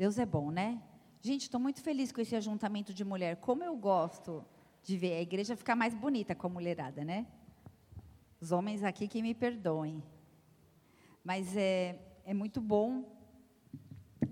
Deus 0.00 0.18
é 0.18 0.24
bom, 0.24 0.50
né? 0.50 0.82
Gente, 1.20 1.42
estou 1.42 1.60
muito 1.60 1.82
feliz 1.82 2.10
com 2.10 2.22
esse 2.22 2.34
ajuntamento 2.34 2.94
de 2.94 3.04
mulher. 3.04 3.36
Como 3.36 3.62
eu 3.62 3.76
gosto 3.76 4.42
de 4.82 4.96
ver 4.96 5.12
a 5.12 5.20
igreja 5.20 5.54
ficar 5.54 5.76
mais 5.76 5.94
bonita 5.94 6.34
com 6.34 6.46
a 6.46 6.50
mulherada, 6.50 7.04
né? 7.04 7.26
Os 8.40 8.50
homens 8.50 8.82
aqui 8.82 9.06
que 9.06 9.20
me 9.20 9.34
perdoem. 9.34 10.02
Mas 11.22 11.54
é, 11.54 12.00
é 12.24 12.32
muito 12.32 12.62
bom 12.62 13.04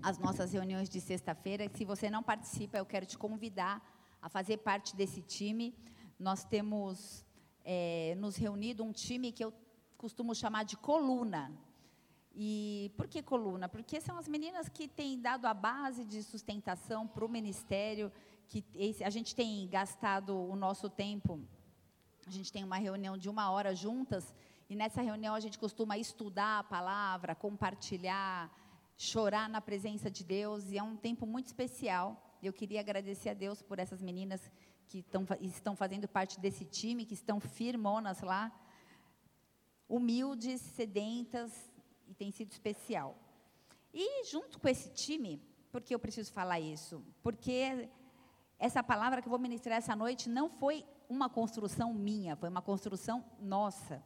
as 0.01 0.17
nossas 0.17 0.53
reuniões 0.53 0.89
de 0.89 0.99
sexta-feira. 0.99 1.69
Se 1.75 1.85
você 1.85 2.09
não 2.09 2.23
participa, 2.23 2.79
eu 2.79 2.85
quero 2.93 3.05
te 3.05 3.15
convidar 3.15 3.75
a 4.19 4.27
fazer 4.27 4.57
parte 4.57 4.95
desse 4.95 5.21
time. 5.21 5.75
Nós 6.17 6.43
temos 6.43 7.23
é, 7.63 8.15
nos 8.17 8.35
reunido 8.37 8.83
um 8.83 8.91
time 8.91 9.31
que 9.31 9.43
eu 9.43 9.53
costumo 9.95 10.33
chamar 10.33 10.63
de 10.65 10.75
coluna. 10.75 11.51
E 12.41 12.89
por 12.95 13.05
que 13.09 13.21
coluna? 13.21 13.67
Porque 13.67 13.99
são 13.99 14.17
as 14.17 14.25
meninas 14.25 14.69
que 14.69 14.87
têm 14.87 15.19
dado 15.19 15.45
a 15.45 15.53
base 15.53 16.05
de 16.05 16.23
sustentação 16.23 17.05
para 17.05 17.25
o 17.25 17.27
ministério, 17.27 18.09
que 18.47 18.63
a 19.03 19.09
gente 19.09 19.35
tem 19.35 19.67
gastado 19.67 20.33
o 20.33 20.55
nosso 20.55 20.89
tempo. 20.89 21.37
A 22.25 22.31
gente 22.31 22.49
tem 22.49 22.63
uma 22.63 22.77
reunião 22.77 23.17
de 23.17 23.27
uma 23.27 23.51
hora 23.51 23.75
juntas, 23.75 24.33
e 24.69 24.75
nessa 24.75 25.01
reunião 25.01 25.35
a 25.35 25.39
gente 25.41 25.59
costuma 25.59 25.97
estudar 25.97 26.59
a 26.59 26.63
palavra, 26.63 27.35
compartilhar, 27.35 28.49
chorar 28.95 29.49
na 29.49 29.59
presença 29.59 30.09
de 30.09 30.23
Deus, 30.23 30.71
e 30.71 30.77
é 30.77 30.83
um 30.83 30.95
tempo 30.95 31.25
muito 31.25 31.47
especial. 31.47 32.37
Eu 32.41 32.53
queria 32.53 32.79
agradecer 32.79 33.31
a 33.31 33.33
Deus 33.33 33.61
por 33.61 33.79
essas 33.79 34.01
meninas 34.01 34.49
que 34.87 35.03
tão, 35.03 35.27
estão 35.41 35.75
fazendo 35.75 36.07
parte 36.07 36.39
desse 36.39 36.63
time, 36.63 37.05
que 37.05 37.15
estão 37.15 37.37
firmonas 37.41 38.21
lá, 38.21 38.49
humildes, 39.89 40.61
sedentas, 40.61 41.68
e 42.09 42.13
tem 42.13 42.31
sido 42.31 42.51
especial. 42.51 43.15
E 43.93 44.25
junto 44.25 44.59
com 44.59 44.67
esse 44.67 44.89
time, 44.89 45.41
por 45.71 45.81
que 45.81 45.93
eu 45.93 45.99
preciso 45.99 46.31
falar 46.33 46.59
isso? 46.59 47.03
Porque 47.21 47.89
essa 48.57 48.83
palavra 48.83 49.21
que 49.21 49.27
eu 49.27 49.31
vou 49.31 49.39
ministrar 49.39 49.77
essa 49.77 49.95
noite 49.95 50.27
não 50.27 50.49
foi 50.49 50.85
uma 51.07 51.29
construção 51.29 51.93
minha, 51.93 52.35
foi 52.35 52.49
uma 52.49 52.61
construção 52.61 53.23
nossa. 53.39 54.03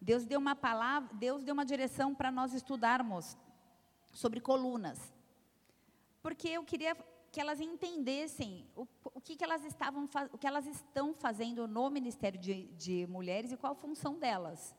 Deus 0.00 0.24
deu 0.24 0.38
uma 0.38 0.54
palavra, 0.54 1.12
Deus 1.14 1.42
deu 1.42 1.52
uma 1.52 1.64
direção 1.64 2.14
para 2.14 2.30
nós 2.30 2.52
estudarmos 2.52 3.36
sobre 4.12 4.40
colunas. 4.40 5.12
Porque 6.22 6.48
eu 6.48 6.64
queria 6.64 6.96
que 7.30 7.40
elas 7.40 7.60
entendessem 7.60 8.64
o, 8.76 8.86
o 9.12 9.20
que, 9.20 9.34
que, 9.34 9.42
elas 9.42 9.64
estavam, 9.64 10.08
o 10.32 10.38
que 10.38 10.46
elas 10.46 10.66
estão 10.66 11.12
fazendo 11.12 11.66
no 11.66 11.90
Ministério 11.90 12.38
de, 12.38 12.68
de 12.74 13.06
Mulheres 13.08 13.50
e 13.50 13.56
qual 13.56 13.72
a 13.72 13.76
função 13.76 14.18
delas. 14.18 14.74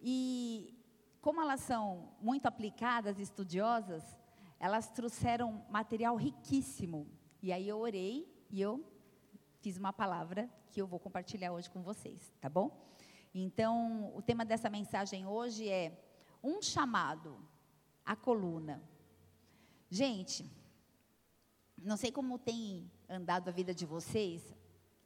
E 0.00 0.75
como 1.26 1.40
elas 1.40 1.58
são 1.58 2.08
muito 2.20 2.46
aplicadas, 2.46 3.18
estudiosas, 3.18 4.16
elas 4.60 4.88
trouxeram 4.90 5.66
material 5.68 6.14
riquíssimo. 6.14 7.04
E 7.42 7.52
aí 7.52 7.66
eu 7.68 7.78
orei 7.80 8.32
e 8.48 8.60
eu 8.60 8.86
fiz 9.60 9.76
uma 9.76 9.92
palavra 9.92 10.48
que 10.70 10.80
eu 10.80 10.86
vou 10.86 11.00
compartilhar 11.00 11.50
hoje 11.50 11.68
com 11.68 11.82
vocês, 11.82 12.32
tá 12.40 12.48
bom? 12.48 12.70
Então, 13.34 14.14
o 14.14 14.22
tema 14.22 14.44
dessa 14.44 14.70
mensagem 14.70 15.26
hoje 15.26 15.68
é 15.68 16.00
um 16.44 16.62
chamado 16.62 17.36
à 18.04 18.14
coluna. 18.14 18.80
Gente, 19.90 20.48
não 21.76 21.96
sei 21.96 22.12
como 22.12 22.38
tem 22.38 22.88
andado 23.08 23.48
a 23.48 23.50
vida 23.50 23.74
de 23.74 23.84
vocês, 23.84 24.54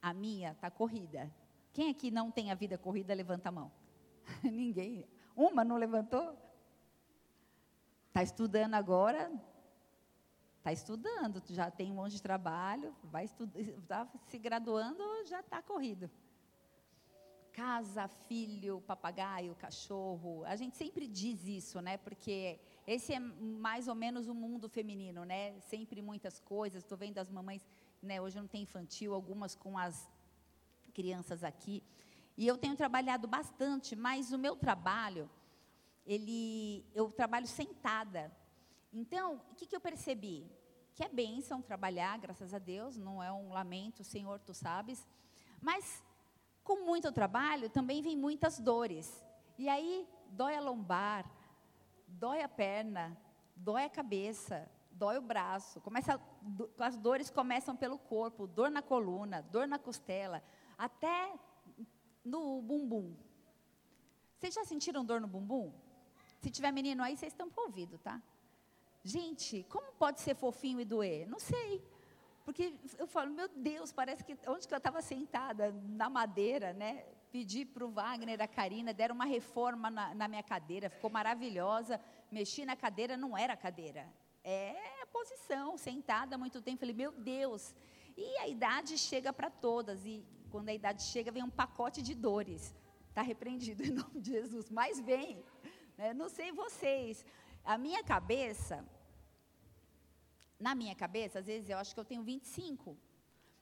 a 0.03 0.13
minha 0.13 0.53
está 0.53 0.71
corrida. 0.71 1.35
Quem 1.73 1.89
aqui 1.89 2.11
não 2.11 2.31
tem 2.31 2.51
a 2.51 2.55
vida 2.55 2.77
corrida, 2.77 3.15
levanta 3.15 3.49
a 3.49 3.53
mão. 3.53 3.73
Ninguém. 4.45 5.09
Uma 5.37 5.65
não 5.65 5.77
levantou? 5.77 6.37
Está 8.09 8.23
estudando 8.23 8.75
agora? 8.75 9.31
Está 10.59 10.73
estudando, 10.73 11.43
já 11.49 11.71
tem 11.71 11.91
um 11.91 11.95
monte 11.95 12.13
de 12.13 12.23
trabalho, 12.23 12.95
vai 13.05 13.25
está 13.25 14.07
se 14.27 14.39
graduando, 14.39 15.03
já 15.27 15.41
está 15.41 15.63
corrido. 15.63 16.11
Casa, 17.53 18.07
filho, 18.09 18.83
papagaio, 18.83 19.55
cachorro. 19.55 20.45
A 20.45 20.57
gente 20.57 20.77
sempre 20.77 21.09
diz 21.09 21.47
isso, 21.47 21.81
né? 21.81 21.97
Porque 21.97 22.61
esse 22.87 23.15
é 23.15 23.19
mais 23.19 23.89
ou 23.89 23.95
menos 23.95 24.29
o 24.29 24.35
mundo 24.35 24.69
feminino, 24.69 25.25
né? 25.25 25.59
Sempre 25.61 26.03
muitas 26.03 26.39
coisas. 26.41 26.83
Estou 26.83 26.99
vendo 26.99 27.19
as 27.19 27.31
mamães, 27.31 27.67
né? 28.03 28.21
Hoje 28.21 28.39
não 28.39 28.47
tem 28.47 28.63
infantil, 28.63 29.15
algumas 29.15 29.55
com 29.55 29.79
as 29.79 30.11
crianças 30.93 31.43
aqui. 31.43 31.83
E 32.37 32.47
eu 32.47 32.57
tenho 32.57 32.77
trabalhado 32.77 33.27
bastante, 33.29 33.95
mas 33.95 34.33
o 34.33 34.39
meu 34.39 34.57
trabalho, 34.57 35.29
ele, 36.07 36.85
eu 36.95 37.11
trabalho 37.11 37.47
sentada. 37.47 38.33
Então, 38.93 39.41
o 39.51 39.55
que, 39.55 39.67
que 39.67 39.77
eu 39.77 39.81
percebi? 39.81 40.51
Que 40.95 41.05
é 41.05 41.09
bênção 41.09 41.63
trabalhar, 41.63 42.19
graças 42.19 42.53
a 42.55 42.59
Deus, 42.59 42.97
não 42.97 43.23
é 43.23 43.33
um 43.33 43.53
lamento, 43.53 44.03
Senhor, 44.03 44.41
tu 44.41 44.55
sabes. 44.55 45.07
Mas, 45.61 46.03
com 46.65 46.85
muito 46.85 47.13
trabalho, 47.13 47.69
também 47.69 48.03
vem 48.03 48.17
muitas 48.17 48.59
dores. 48.59 49.25
E 49.59 49.69
aí, 49.69 50.09
dói 50.31 50.57
a 50.57 50.61
lombar, 50.61 51.31
dói 52.07 52.43
a 52.43 52.49
perna, 52.49 53.17
dói 53.55 53.85
a 53.85 53.91
cabeça, 53.91 54.69
dói 54.91 55.19
o 55.19 55.23
braço. 55.23 55.81
Começa, 55.81 56.21
as 56.79 56.97
dores 56.97 57.31
começam 57.31 57.77
pelo 57.77 57.99
corpo, 57.99 58.47
dor 58.47 58.71
na 58.71 58.83
coluna, 58.83 59.43
dor 59.43 59.67
na 59.67 59.79
costela, 59.79 60.43
até 60.77 61.33
no 62.25 62.61
bumbum. 62.63 63.15
Vocês 64.39 64.55
já 64.55 64.65
sentiram 64.65 65.05
dor 65.05 65.21
no 65.21 65.27
bumbum? 65.27 65.73
Se 66.41 66.51
tiver 66.51 66.73
menino 66.73 67.03
aí, 67.03 67.17
vocês 67.17 67.33
estão 67.33 67.51
para 67.51 67.65
ouvido, 67.65 67.99
tá? 67.99 68.23
Gente, 69.05 69.65
como 69.69 69.93
pode 69.93 70.21
ser 70.21 70.35
fofinho 70.35 70.81
e 70.81 70.85
doer? 70.85 71.29
Não 71.29 71.39
sei. 71.39 71.83
Porque 72.45 72.75
eu 72.99 73.07
falo, 73.07 73.31
meu 73.31 73.49
Deus, 73.49 73.93
parece 73.93 74.25
que 74.25 74.37
onde 74.49 74.67
que 74.67 74.75
eu 74.75 74.79
estava 74.79 75.01
sentada, 75.03 75.73
na 75.73 76.09
madeira, 76.09 76.73
né? 76.73 77.05
Pedi 77.31 77.65
para 77.65 77.85
o 77.85 77.91
Wagner, 77.91 78.41
a 78.43 78.49
Karina, 78.49 78.93
deram 78.93 79.15
uma 79.15 79.25
reforma 79.25 79.91
na, 79.91 80.15
na, 80.15 80.27
minha 80.27 80.43
cadeira, 80.43 80.91
ficou 80.91 81.11
maravilhosa. 81.11 82.01
Mexi 82.31 82.65
na 82.65 82.75
cadeira, 82.75 83.17
não 83.17 83.37
era 83.37 83.57
cadeira. 83.57 84.13
É 84.43 85.03
a 85.03 85.07
posição, 85.07 85.77
sentada 85.77 86.35
há 86.35 86.39
muito 86.39 86.61
tempo. 86.61 86.81
Falei, 86.81 86.95
meu 86.95 87.13
Deus. 87.13 87.75
E 88.17 88.39
a 88.39 88.49
idade 88.49 88.99
chega 88.99 89.33
para 89.33 89.49
todas. 89.49 90.05
E 90.05 90.25
quando 90.51 90.69
a 90.69 90.75
idade 90.75 91.03
chega, 91.03 91.33
vem 91.37 91.43
um 91.43 91.57
pacote 91.63 92.01
de 92.03 92.15
dores. 92.15 92.75
Está 93.09 93.23
repreendido 93.23 93.83
em 93.89 93.91
nome 93.91 94.21
de 94.21 94.31
Jesus. 94.33 94.71
Mas 94.71 95.01
vem. 95.01 95.45
Né? 95.97 96.13
Não 96.15 96.29
sei 96.29 96.53
vocês. 96.53 97.25
A 97.65 97.77
minha 97.77 98.03
cabeça, 98.03 98.85
na 100.59 100.75
minha 100.75 100.95
cabeça, 100.95 101.39
às 101.41 101.47
vezes 101.47 101.69
eu 101.71 101.79
acho 101.79 101.95
que 101.95 102.01
eu 102.01 102.05
tenho 102.05 102.23
25. 102.23 102.97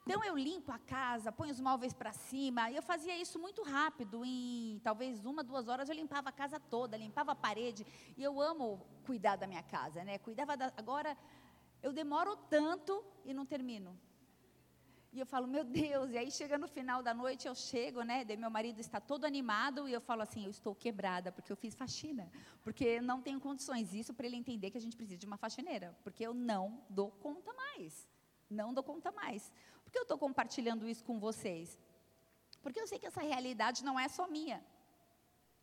Então 0.08 0.24
eu 0.24 0.38
limpo 0.38 0.72
a 0.72 0.78
casa, 0.78 1.30
ponho 1.30 1.52
os 1.52 1.60
móveis 1.60 1.92
para 1.92 2.12
cima. 2.12 2.70
E 2.70 2.76
eu 2.76 2.82
fazia 2.82 3.14
isso 3.24 3.38
muito 3.38 3.62
rápido. 3.62 4.24
Em 4.24 4.80
talvez 4.82 5.24
uma, 5.26 5.44
duas 5.44 5.68
horas 5.68 5.90
eu 5.90 5.94
limpava 5.94 6.30
a 6.30 6.32
casa 6.32 6.58
toda, 6.58 6.96
limpava 6.96 7.32
a 7.32 7.34
parede. 7.34 7.86
E 8.16 8.22
eu 8.22 8.40
amo 8.40 8.86
cuidar 9.04 9.36
da 9.36 9.46
minha 9.46 9.62
casa, 9.62 10.02
né? 10.02 10.16
Cuidava 10.18 10.56
da, 10.56 10.72
agora 10.78 11.14
eu 11.82 11.92
demoro 11.92 12.36
tanto 12.48 13.04
e 13.24 13.34
não 13.34 13.44
termino. 13.44 13.98
E 15.10 15.20
eu 15.20 15.26
falo, 15.26 15.46
meu 15.46 15.64
Deus, 15.64 16.10
e 16.10 16.18
aí 16.18 16.30
chega 16.30 16.58
no 16.58 16.68
final 16.68 17.02
da 17.02 17.14
noite, 17.14 17.48
eu 17.48 17.54
chego, 17.54 18.02
né? 18.02 18.24
Daí 18.24 18.36
meu 18.36 18.50
marido 18.50 18.78
está 18.78 19.00
todo 19.00 19.24
animado 19.24 19.88
e 19.88 19.92
eu 19.92 20.00
falo 20.00 20.22
assim, 20.22 20.44
eu 20.44 20.50
estou 20.50 20.74
quebrada, 20.74 21.32
porque 21.32 21.50
eu 21.50 21.56
fiz 21.56 21.74
faxina. 21.74 22.30
Porque 22.62 23.00
não 23.00 23.22
tenho 23.22 23.40
condições. 23.40 23.94
Isso 23.94 24.12
para 24.12 24.26
ele 24.26 24.36
entender 24.36 24.70
que 24.70 24.76
a 24.76 24.80
gente 24.80 24.96
precisa 24.96 25.18
de 25.18 25.26
uma 25.26 25.38
faxineira. 25.38 25.96
Porque 26.04 26.24
eu 26.26 26.34
não 26.34 26.84
dou 26.90 27.10
conta 27.10 27.52
mais. 27.54 28.06
Não 28.50 28.74
dou 28.74 28.84
conta 28.84 29.10
mais. 29.10 29.50
Por 29.82 29.90
que 29.90 29.98
eu 29.98 30.02
estou 30.02 30.18
compartilhando 30.18 30.86
isso 30.86 31.02
com 31.02 31.18
vocês? 31.18 31.78
Porque 32.62 32.78
eu 32.78 32.86
sei 32.86 32.98
que 32.98 33.06
essa 33.06 33.22
realidade 33.22 33.82
não 33.82 33.98
é 33.98 34.08
só 34.08 34.28
minha. 34.28 34.62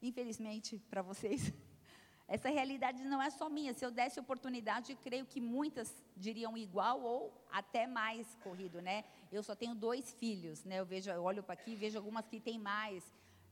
Infelizmente, 0.01 0.79
para 0.89 1.03
vocês. 1.03 1.53
Essa 2.27 2.49
realidade 2.49 3.03
não 3.03 3.21
é 3.21 3.29
só 3.29 3.47
minha. 3.49 3.73
Se 3.73 3.85
eu 3.85 3.91
desse 3.91 4.19
oportunidade, 4.19 4.95
creio 4.95 5.25
que 5.25 5.39
muitas 5.39 6.03
diriam 6.17 6.57
igual 6.57 7.01
ou 7.01 7.31
até 7.51 7.85
mais 7.85 8.35
corrido, 8.43 8.81
né? 8.81 9.03
Eu 9.31 9.43
só 9.43 9.53
tenho 9.55 9.75
dois 9.75 10.11
filhos, 10.13 10.63
né? 10.63 10.79
Eu 10.79 10.85
vejo, 10.85 11.09
eu 11.11 11.23
olho 11.23 11.43
para 11.43 11.53
aqui 11.53 11.75
vejo 11.75 11.97
algumas 11.97 12.27
que 12.27 12.39
têm 12.39 12.57
mais. 12.57 13.03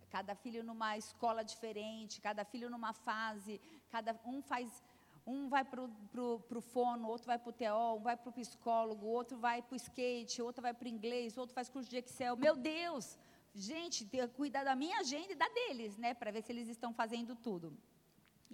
Cada 0.09 0.33
filho 0.35 0.63
numa 0.63 0.97
escola 0.97 1.43
diferente, 1.43 2.21
cada 2.21 2.43
filho 2.43 2.69
numa 2.69 2.93
fase, 2.93 3.61
cada 3.91 4.19
um 4.25 4.41
faz 4.41 4.83
um 5.25 5.47
vai 5.47 5.63
para 5.63 5.81
o 5.81 6.61
fono, 6.61 7.07
outro 7.07 7.27
vai 7.27 7.39
para 7.39 7.49
o 7.49 7.53
TO, 7.53 7.97
um 7.97 8.01
vai 8.01 8.17
para 8.17 8.29
o 8.29 8.33
psicólogo, 8.33 9.05
outro 9.05 9.37
vai 9.37 9.61
para 9.61 9.73
o 9.73 9.77
skate, 9.77 10.41
outro 10.41 10.61
vai 10.61 10.73
para 10.73 10.85
o 10.85 10.89
inglês, 10.89 11.37
outro 11.37 11.53
faz 11.53 11.69
curso 11.69 11.89
de 11.89 11.97
Excel. 11.97 12.35
Meu 12.35 12.55
Deus! 12.55 13.17
Gente, 13.55 14.09
cuidar 14.35 14.63
da 14.63 14.75
minha 14.75 14.99
agenda 14.99 15.31
e 15.31 15.35
da 15.35 15.47
deles, 15.47 15.95
né? 15.97 16.13
Para 16.13 16.31
ver 16.31 16.41
se 16.41 16.51
eles 16.51 16.67
estão 16.67 16.91
fazendo 16.91 17.35
tudo. 17.35 17.77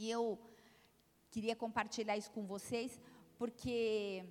E 0.02 0.10
eu 0.10 0.24
queria 1.30 1.56
compartilhar 1.64 2.16
isso 2.16 2.32
com 2.32 2.44
vocês, 2.54 2.92
porque 3.38 4.26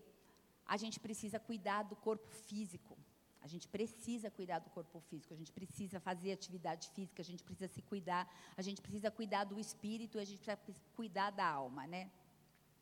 a 0.75 0.76
gente 0.82 0.99
precisa 0.99 1.38
cuidar 1.38 1.82
do 1.82 1.94
corpo 2.06 2.31
físico. 2.49 2.97
A 3.43 3.47
gente 3.53 3.69
precisa 3.69 4.31
cuidar 4.31 4.61
do 4.61 4.70
corpo 4.70 4.99
físico, 5.09 5.35
a 5.35 5.37
gente 5.37 5.53
precisa 5.53 6.00
fazer 6.00 6.32
atividade 6.32 6.88
física, 6.94 7.20
a 7.20 7.29
gente 7.31 7.44
precisa 7.44 7.69
se 7.69 7.82
cuidar, 7.82 8.25
a 8.56 8.62
gente 8.62 8.81
precisa 8.81 9.11
cuidar 9.11 9.44
do 9.44 9.61
espírito, 9.61 10.19
a 10.19 10.25
gente 10.25 10.38
precisa 10.38 10.81
cuidar 10.97 11.31
da 11.32 11.47
alma, 11.47 11.87
né? 11.87 12.11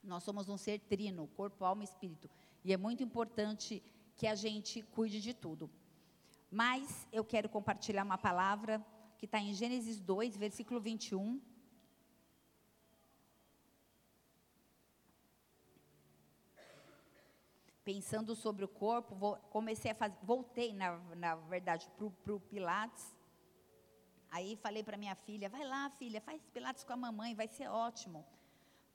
Nós 0.05 0.23
somos 0.23 0.49
um 0.49 0.57
ser 0.57 0.79
trino, 0.93 1.27
corpo, 1.41 1.65
alma 1.65 1.83
e 1.83 1.89
espírito. 1.91 2.31
E 2.65 2.73
é 2.73 2.77
muito 2.77 3.03
importante 3.03 3.83
que 4.17 4.29
a 4.29 4.37
gente 4.37 4.81
cuide 4.95 5.21
de 5.21 5.35
tudo. 5.35 5.69
Mas 6.51 7.07
eu 7.13 7.25
quero 7.25 7.49
compartilhar 7.49 8.05
uma 8.05 8.17
palavra 8.17 8.75
que 9.19 9.27
está 9.27 9.41
em 9.41 9.53
Gênesis 9.53 10.01
2, 10.01 10.37
versículo 10.37 10.81
21. 10.81 11.41
Pensando 17.87 18.35
sobre 18.35 18.65
o 18.65 18.69
corpo, 18.69 19.39
comecei 19.49 19.93
a 19.93 19.95
fazer, 19.95 20.19
voltei, 20.21 20.73
na, 20.73 20.99
na 21.15 21.37
verdade, 21.37 21.89
para 21.97 22.35
o 22.35 22.41
Pilates. 22.41 23.15
Aí 24.29 24.57
falei 24.57 24.83
para 24.83 24.97
minha 24.97 25.15
filha, 25.15 25.49
vai 25.49 25.65
lá, 25.65 25.89
filha, 25.91 26.21
faz 26.21 26.43
Pilates 26.49 26.83
com 26.83 26.93
a 26.93 26.97
mamãe, 26.97 27.33
vai 27.37 27.47
ser 27.47 27.69
ótimo. 27.69 28.27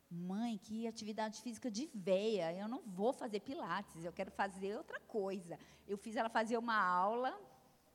Mãe, 0.10 0.58
que 0.58 0.86
atividade 0.86 1.42
física 1.42 1.72
de 1.72 1.90
veia, 1.96 2.54
eu 2.54 2.68
não 2.68 2.82
vou 2.86 3.14
fazer 3.14 3.40
Pilates, 3.40 4.04
eu 4.04 4.12
quero 4.12 4.30
fazer 4.30 4.76
outra 4.76 5.00
coisa. 5.00 5.58
Eu 5.88 5.98
fiz 5.98 6.18
ela 6.18 6.28
fazer 6.30 6.58
uma 6.58 6.78
aula, 6.78 7.40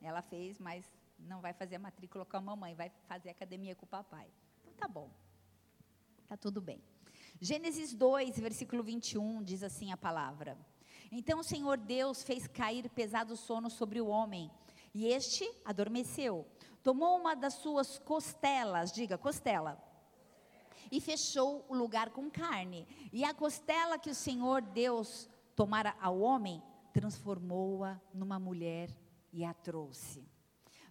ela 0.01 0.23
fez, 0.23 0.59
mas 0.59 0.91
não 1.19 1.43
vai 1.43 1.53
fazer 1.53 1.77
a 1.77 1.79
matrícula 1.79 2.25
com 2.25 2.39
a 2.39 2.41
mamãe, 2.41 2.75
vai 2.75 2.91
fazer 3.07 3.29
academia 3.29 3.77
com 3.77 3.85
o 3.85 3.89
papai. 3.89 4.31
Então 4.63 4.73
tá 4.73 4.89
bom. 4.89 5.11
Tá 6.27 6.39
tudo 6.39 6.63
bem. 6.63 6.83
Gênesis 7.39 7.93
2, 7.93 8.39
versículo 8.39 8.83
21 8.83 9.43
diz 9.43 9.63
assim 9.63 9.93
a 9.93 9.97
palavra: 9.99 10.57
Então 11.11 11.41
o 11.41 11.45
Senhor 11.45 11.79
Deus 11.79 12.23
fez 12.23 12.47
cair 12.47 12.89
pesado 12.91 13.37
sono 13.37 13.71
sobre 13.71 14.01
o 14.01 14.07
homem, 14.07 14.51
e 14.95 15.07
este 15.07 15.49
adormeceu. 15.65 16.47
Tomou 16.83 17.19
uma 17.19 17.35
das 17.35 17.55
suas 17.55 17.99
costelas, 17.99 18.93
diga 18.93 19.19
costela, 19.19 19.83
e 20.91 21.01
fechou 21.01 21.65
o 21.69 21.75
lugar 21.75 22.11
com 22.11 22.31
carne. 22.31 22.87
E 23.13 23.25
a 23.25 23.35
costela 23.35 23.99
que 23.99 24.11
o 24.11 24.15
Senhor 24.15 24.63
Deus 24.63 25.29
tomara 25.55 25.97
ao 26.01 26.21
homem, 26.21 26.63
transformou-a 26.93 28.01
numa 28.15 28.39
mulher 28.39 28.89
e 29.33 29.45
a 29.45 29.53
trouxe. 29.53 30.25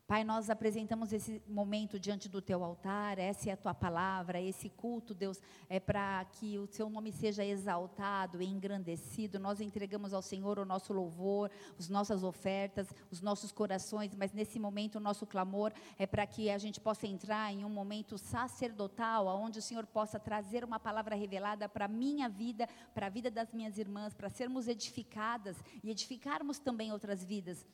Pai, 0.08 0.24
nós 0.24 0.52
apresentamos 0.52 1.12
esse 1.12 1.42
momento 1.48 2.00
diante 2.00 2.30
do 2.30 2.40
teu 2.40 2.64
altar, 2.64 3.18
essa 3.18 3.50
é 3.50 3.54
a 3.54 3.58
tua 3.58 3.74
palavra, 3.74 4.40
esse 4.40 4.70
culto, 4.70 5.16
Deus, 5.16 5.42
é 5.68 5.80
para 5.80 6.24
que 6.26 6.60
o 6.60 6.68
seu 6.68 6.88
nome 6.92 7.12
seja 7.12 7.44
exaltado 7.44 8.40
engrandecido. 8.40 9.40
Nós 9.40 9.60
entregamos 9.60 10.14
ao 10.14 10.22
Senhor 10.22 10.60
o 10.60 10.66
nosso 10.66 10.94
louvor, 10.94 11.50
as 11.80 11.90
nossas 11.90 12.24
ofertas, 12.24 12.94
os 13.10 13.20
nossos 13.20 13.52
corações, 13.52 14.14
mas 14.14 14.32
nesse 14.32 14.60
momento 14.60 14.98
o 14.98 15.00
nosso 15.00 15.26
clamor 15.26 15.74
é 15.98 16.06
para 16.06 16.28
que 16.28 16.52
a 16.52 16.58
gente 16.60 16.80
possa 16.80 17.08
entrar 17.08 17.52
em 17.52 17.66
um 17.66 17.70
momento 17.70 18.16
sacerdotal, 18.16 19.26
onde 19.26 19.58
o 19.58 19.62
Senhor 19.62 19.88
possa 19.88 20.20
trazer 20.20 20.64
uma 20.64 20.80
palavra 20.80 21.16
revelada 21.16 21.68
para 21.68 21.86
a 21.86 21.88
minha 21.88 22.30
vida, 22.30 22.70
para 22.94 23.08
a 23.08 23.10
vida 23.10 23.32
das 23.32 23.52
minhas 23.52 23.80
irmãs, 23.80 24.14
para 24.14 24.30
sermos 24.30 24.68
edificadas 24.68 25.58
e 25.84 25.90
edificarmos 25.90 26.60
também 26.60 26.92
outras 26.92 27.24
vidas. 27.24 27.66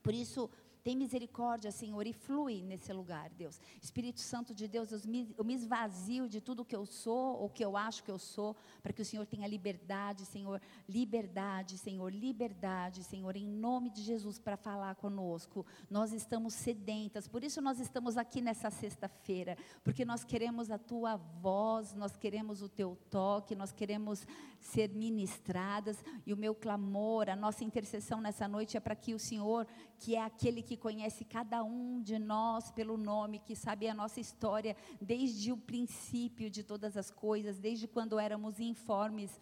Por 0.00 0.14
isso, 0.14 0.48
tem 0.86 0.94
misericórdia, 0.94 1.72
Senhor, 1.72 2.06
e 2.06 2.12
flui 2.12 2.62
nesse 2.62 2.92
lugar, 2.92 3.28
Deus. 3.30 3.60
Espírito 3.82 4.20
Santo 4.20 4.54
de 4.54 4.68
Deus, 4.68 4.92
eu 4.92 5.00
me, 5.04 5.34
eu 5.36 5.44
me 5.44 5.52
esvazio 5.52 6.28
de 6.28 6.40
tudo 6.40 6.64
que 6.64 6.76
eu 6.76 6.86
sou, 6.86 7.40
ou 7.40 7.50
que 7.50 7.64
eu 7.64 7.76
acho 7.76 8.04
que 8.04 8.10
eu 8.10 8.20
sou, 8.20 8.54
para 8.84 8.92
que 8.92 9.02
o 9.02 9.04
Senhor 9.04 9.26
tenha 9.26 9.48
liberdade, 9.48 10.24
Senhor. 10.24 10.62
Liberdade, 10.88 11.76
Senhor, 11.76 12.14
liberdade, 12.14 13.02
Senhor, 13.02 13.34
em 13.34 13.48
nome 13.48 13.90
de 13.90 14.00
Jesus, 14.00 14.38
para 14.38 14.56
falar 14.56 14.94
conosco. 14.94 15.66
Nós 15.90 16.12
estamos 16.12 16.54
sedentas, 16.54 17.26
por 17.26 17.42
isso 17.42 17.60
nós 17.60 17.80
estamos 17.80 18.16
aqui 18.16 18.40
nessa 18.40 18.70
sexta-feira, 18.70 19.58
porque 19.82 20.04
nós 20.04 20.22
queremos 20.22 20.70
a 20.70 20.78
tua 20.78 21.16
voz, 21.16 21.94
nós 21.94 22.16
queremos 22.16 22.62
o 22.62 22.68
teu 22.68 22.96
toque, 23.10 23.56
nós 23.56 23.72
queremos 23.72 24.24
ser 24.60 24.90
ministradas, 24.90 26.04
e 26.24 26.32
o 26.32 26.36
meu 26.36 26.54
clamor, 26.54 27.28
a 27.28 27.34
nossa 27.34 27.64
intercessão 27.64 28.20
nessa 28.20 28.46
noite 28.46 28.76
é 28.76 28.80
para 28.80 28.94
que 28.94 29.14
o 29.14 29.18
Senhor, 29.18 29.66
que 29.98 30.14
é 30.14 30.22
aquele 30.22 30.62
que 30.62 30.75
conhece 30.76 31.24
cada 31.24 31.62
um 31.64 32.00
de 32.00 32.18
nós 32.18 32.70
pelo 32.70 32.96
nome, 32.96 33.38
que 33.38 33.56
sabe 33.56 33.88
a 33.88 33.94
nossa 33.94 34.20
história 34.20 34.76
desde 35.00 35.52
o 35.52 35.56
princípio 35.56 36.50
de 36.50 36.62
todas 36.62 36.96
as 36.96 37.10
coisas, 37.10 37.58
desde 37.58 37.86
quando 37.86 38.18
éramos 38.18 38.60
informes 38.60 39.40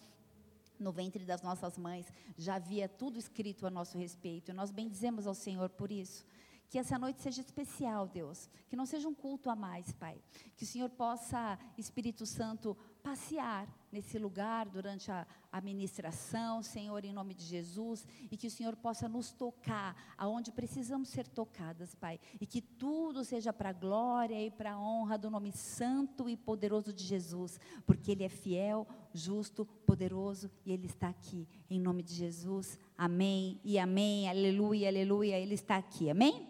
no 0.79 0.93
ventre 0.93 1.25
das 1.25 1.43
nossas 1.43 1.79
mães, 1.79 2.13
já 2.37 2.57
havia 2.57 2.89
tudo 2.89 3.19
escrito 3.19 3.67
a 3.67 3.71
nosso 3.71 3.97
respeito. 3.97 4.51
E 4.51 4.55
nós 4.55 4.71
bendizemos 4.71 5.27
ao 5.27 5.35
Senhor 5.35 5.71
por 5.71 5.91
isso. 5.91 6.25
Que 6.69 6.79
essa 6.79 6.99
noite 6.99 7.23
seja 7.23 7.41
especial, 7.41 8.09
Deus. 8.09 8.49
Que 8.69 8.77
não 8.77 8.87
seja 8.87 9.09
um 9.09 9.15
culto 9.15 9.49
a 9.49 9.55
mais, 9.55 9.93
Pai. 9.93 10.21
Que 10.57 10.65
o 10.65 10.67
Senhor 10.67 10.91
possa, 10.91 11.59
Espírito 11.79 12.27
Santo, 12.27 12.77
passear 13.03 13.69
nesse 13.95 14.19
lugar 14.19 14.69
durante 14.69 15.09
a, 15.09 15.25
a 15.53 15.61
ministração, 15.61 16.65
Senhor, 16.65 17.05
em 17.05 17.13
nome 17.13 17.33
de 17.33 17.45
Jesus, 17.45 18.05
e 18.29 18.37
que 18.37 18.49
o 18.49 18.51
Senhor 18.51 18.75
possa 18.75 19.09
nos 19.09 19.31
tocar 19.31 19.97
aonde 20.19 20.51
precisamos 20.51 21.09
ser 21.09 21.29
tocadas, 21.29 21.95
Pai, 21.95 22.19
e 22.41 22.45
que 22.45 22.61
tudo 22.61 23.25
seja 23.25 23.53
para 23.53 23.69
a 23.69 23.73
glória 23.73 24.45
e 24.45 24.51
para 24.51 24.73
a 24.73 24.81
honra 24.81 25.17
do 25.17 25.31
nome 25.31 25.53
santo 25.53 26.29
e 26.29 26.37
poderoso 26.37 26.93
de 26.93 27.05
Jesus, 27.05 27.61
porque 27.87 28.11
Ele 28.11 28.25
é 28.25 28.29
fiel, 28.29 28.85
justo, 29.13 29.65
poderoso 29.87 30.51
e 30.67 30.73
Ele 30.73 30.87
está 30.87 31.09
aqui, 31.09 31.47
em 31.71 31.79
nome 31.79 32.03
de 32.03 32.15
Jesus, 32.15 32.77
amém 32.99 33.61
e 33.65 33.79
amém, 33.79 34.29
aleluia, 34.29 34.89
aleluia, 34.89 35.39
Ele 35.39 35.55
está 35.55 35.77
aqui, 35.77 36.11
amém? 36.11 36.49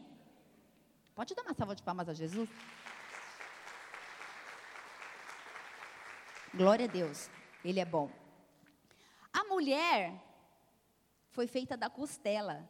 Pode 1.14 1.35
dar 1.35 1.43
uma 1.43 1.55
salva 1.55 1.76
de 1.76 1.82
palmas 1.82 2.08
a 2.08 2.14
Jesus? 2.14 2.49
Glória 6.56 6.85
a 6.85 6.89
Deus, 6.89 7.29
Ele 7.65 7.81
é 7.81 7.85
bom. 7.85 8.09
A 9.33 9.43
mulher 9.43 10.23
foi 11.31 11.49
feita 11.49 11.77
da 11.77 11.91
costela. 11.91 12.69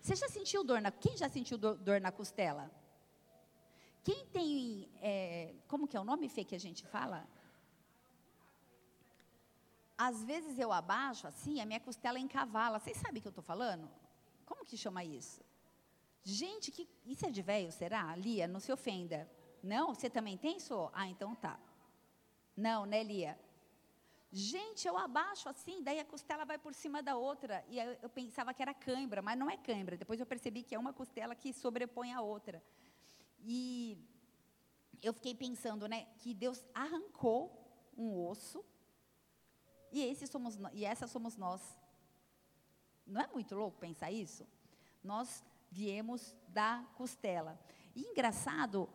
Você 0.00 0.14
já 0.14 0.28
sentiu 0.28 0.62
dor 0.62 0.80
na. 0.80 0.92
Quem 0.92 1.16
já 1.16 1.28
sentiu 1.28 1.58
dor, 1.58 2.00
na 2.00 2.12
costela? 2.12 2.70
Quem 4.04 4.24
tem. 4.26 4.88
É, 5.02 5.52
como 5.66 5.88
que 5.88 5.96
é 5.96 6.00
o 6.00 6.04
nome, 6.04 6.28
Fê, 6.28 6.44
que 6.44 6.54
a 6.54 6.60
gente 6.60 6.86
fala? 6.86 7.26
Às 9.96 10.22
vezes 10.22 10.56
eu 10.56 10.70
abaixo 10.72 11.26
assim, 11.26 11.60
a 11.60 11.66
minha 11.66 11.80
costela 11.80 12.20
encavala. 12.20 12.78
Vocês 12.78 12.96
sabem 12.98 13.18
o 13.18 13.22
que 13.22 13.26
eu 13.26 13.30
estou 13.30 13.42
falando? 13.42 13.90
Como 14.46 14.64
que 14.64 14.76
chama 14.76 15.02
isso? 15.02 15.40
Gente, 16.22 16.70
que, 16.70 16.88
isso 17.04 17.26
é 17.26 17.30
de 17.30 17.42
velho, 17.42 17.72
será? 17.72 18.14
Lia, 18.14 18.46
não 18.46 18.60
se 18.60 18.70
ofenda. 18.70 19.28
Não? 19.60 19.92
Você 19.92 20.08
também 20.08 20.38
tem, 20.38 20.56
isso? 20.56 20.88
Ah, 20.92 21.08
então 21.08 21.34
tá. 21.34 21.58
Não, 22.66 22.84
né, 22.84 23.04
Lia? 23.04 23.38
Gente, 24.32 24.86
eu 24.86 24.98
abaixo 24.98 25.48
assim, 25.48 25.80
daí 25.80 26.00
a 26.00 26.04
costela 26.04 26.44
vai 26.44 26.58
por 26.58 26.74
cima 26.74 27.00
da 27.00 27.16
outra. 27.16 27.64
E 27.68 27.78
eu, 27.78 27.96
eu 28.02 28.10
pensava 28.10 28.52
que 28.52 28.60
era 28.60 28.74
cãibra, 28.74 29.22
mas 29.22 29.38
não 29.38 29.48
é 29.48 29.56
cãibra. 29.56 29.96
Depois 29.96 30.18
eu 30.18 30.26
percebi 30.26 30.64
que 30.64 30.74
é 30.74 30.78
uma 30.78 30.92
costela 30.92 31.36
que 31.36 31.52
sobrepõe 31.52 32.12
a 32.12 32.20
outra. 32.20 32.60
E 33.40 33.96
eu 35.00 35.12
fiquei 35.12 35.36
pensando, 35.36 35.86
né, 35.86 36.06
que 36.18 36.34
Deus 36.34 36.64
arrancou 36.74 37.40
um 37.96 38.26
osso 38.26 38.64
e 39.92 40.02
esse 40.02 40.26
somos 40.26 40.58
e 40.72 40.84
essa 40.84 41.06
somos 41.06 41.36
nós. 41.36 41.62
Não 43.06 43.20
é 43.20 43.28
muito 43.28 43.54
louco 43.54 43.78
pensar 43.78 44.10
isso? 44.10 44.44
Nós 45.02 45.44
viemos 45.70 46.34
da 46.48 46.84
costela. 46.96 47.56
E 47.94 48.02
engraçado 48.02 48.88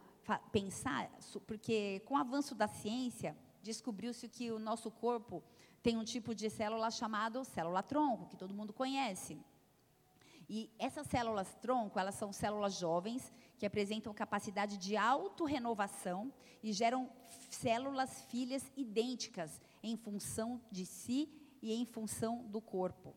pensar, 0.52 1.10
porque 1.48 2.02
com 2.02 2.14
o 2.16 2.18
avanço 2.18 2.54
da 2.54 2.68
ciência, 2.68 3.36
descobriu-se 3.64 4.28
que 4.28 4.52
o 4.52 4.60
nosso 4.60 4.92
corpo 4.92 5.42
tem 5.82 5.98
um 5.98 6.04
tipo 6.04 6.36
de 6.36 6.50
célula 6.50 6.92
chamado 6.92 7.44
célula-tronco, 7.44 8.28
que 8.28 8.38
todo 8.38 8.54
mundo 8.54 8.74
conhece. 8.74 9.40
E 10.50 10.70
essas 10.78 11.08
células-tronco, 11.08 11.98
elas 11.98 12.16
são 12.16 12.32
células 12.34 12.78
jovens 12.78 13.32
que 13.58 13.66
apresentam 13.66 14.14
capacidade 14.14 14.78
de 14.78 14.98
autorrenovação 14.98 16.32
e 16.62 16.72
geram 16.74 17.10
células 17.50 18.24
filhas 18.24 18.70
idênticas 18.76 19.60
em 19.82 19.96
função 19.96 20.62
de 20.70 20.86
si 20.86 21.30
e 21.62 21.74
em 21.74 21.86
função 21.86 22.44
do 22.48 22.60
corpo, 22.60 23.16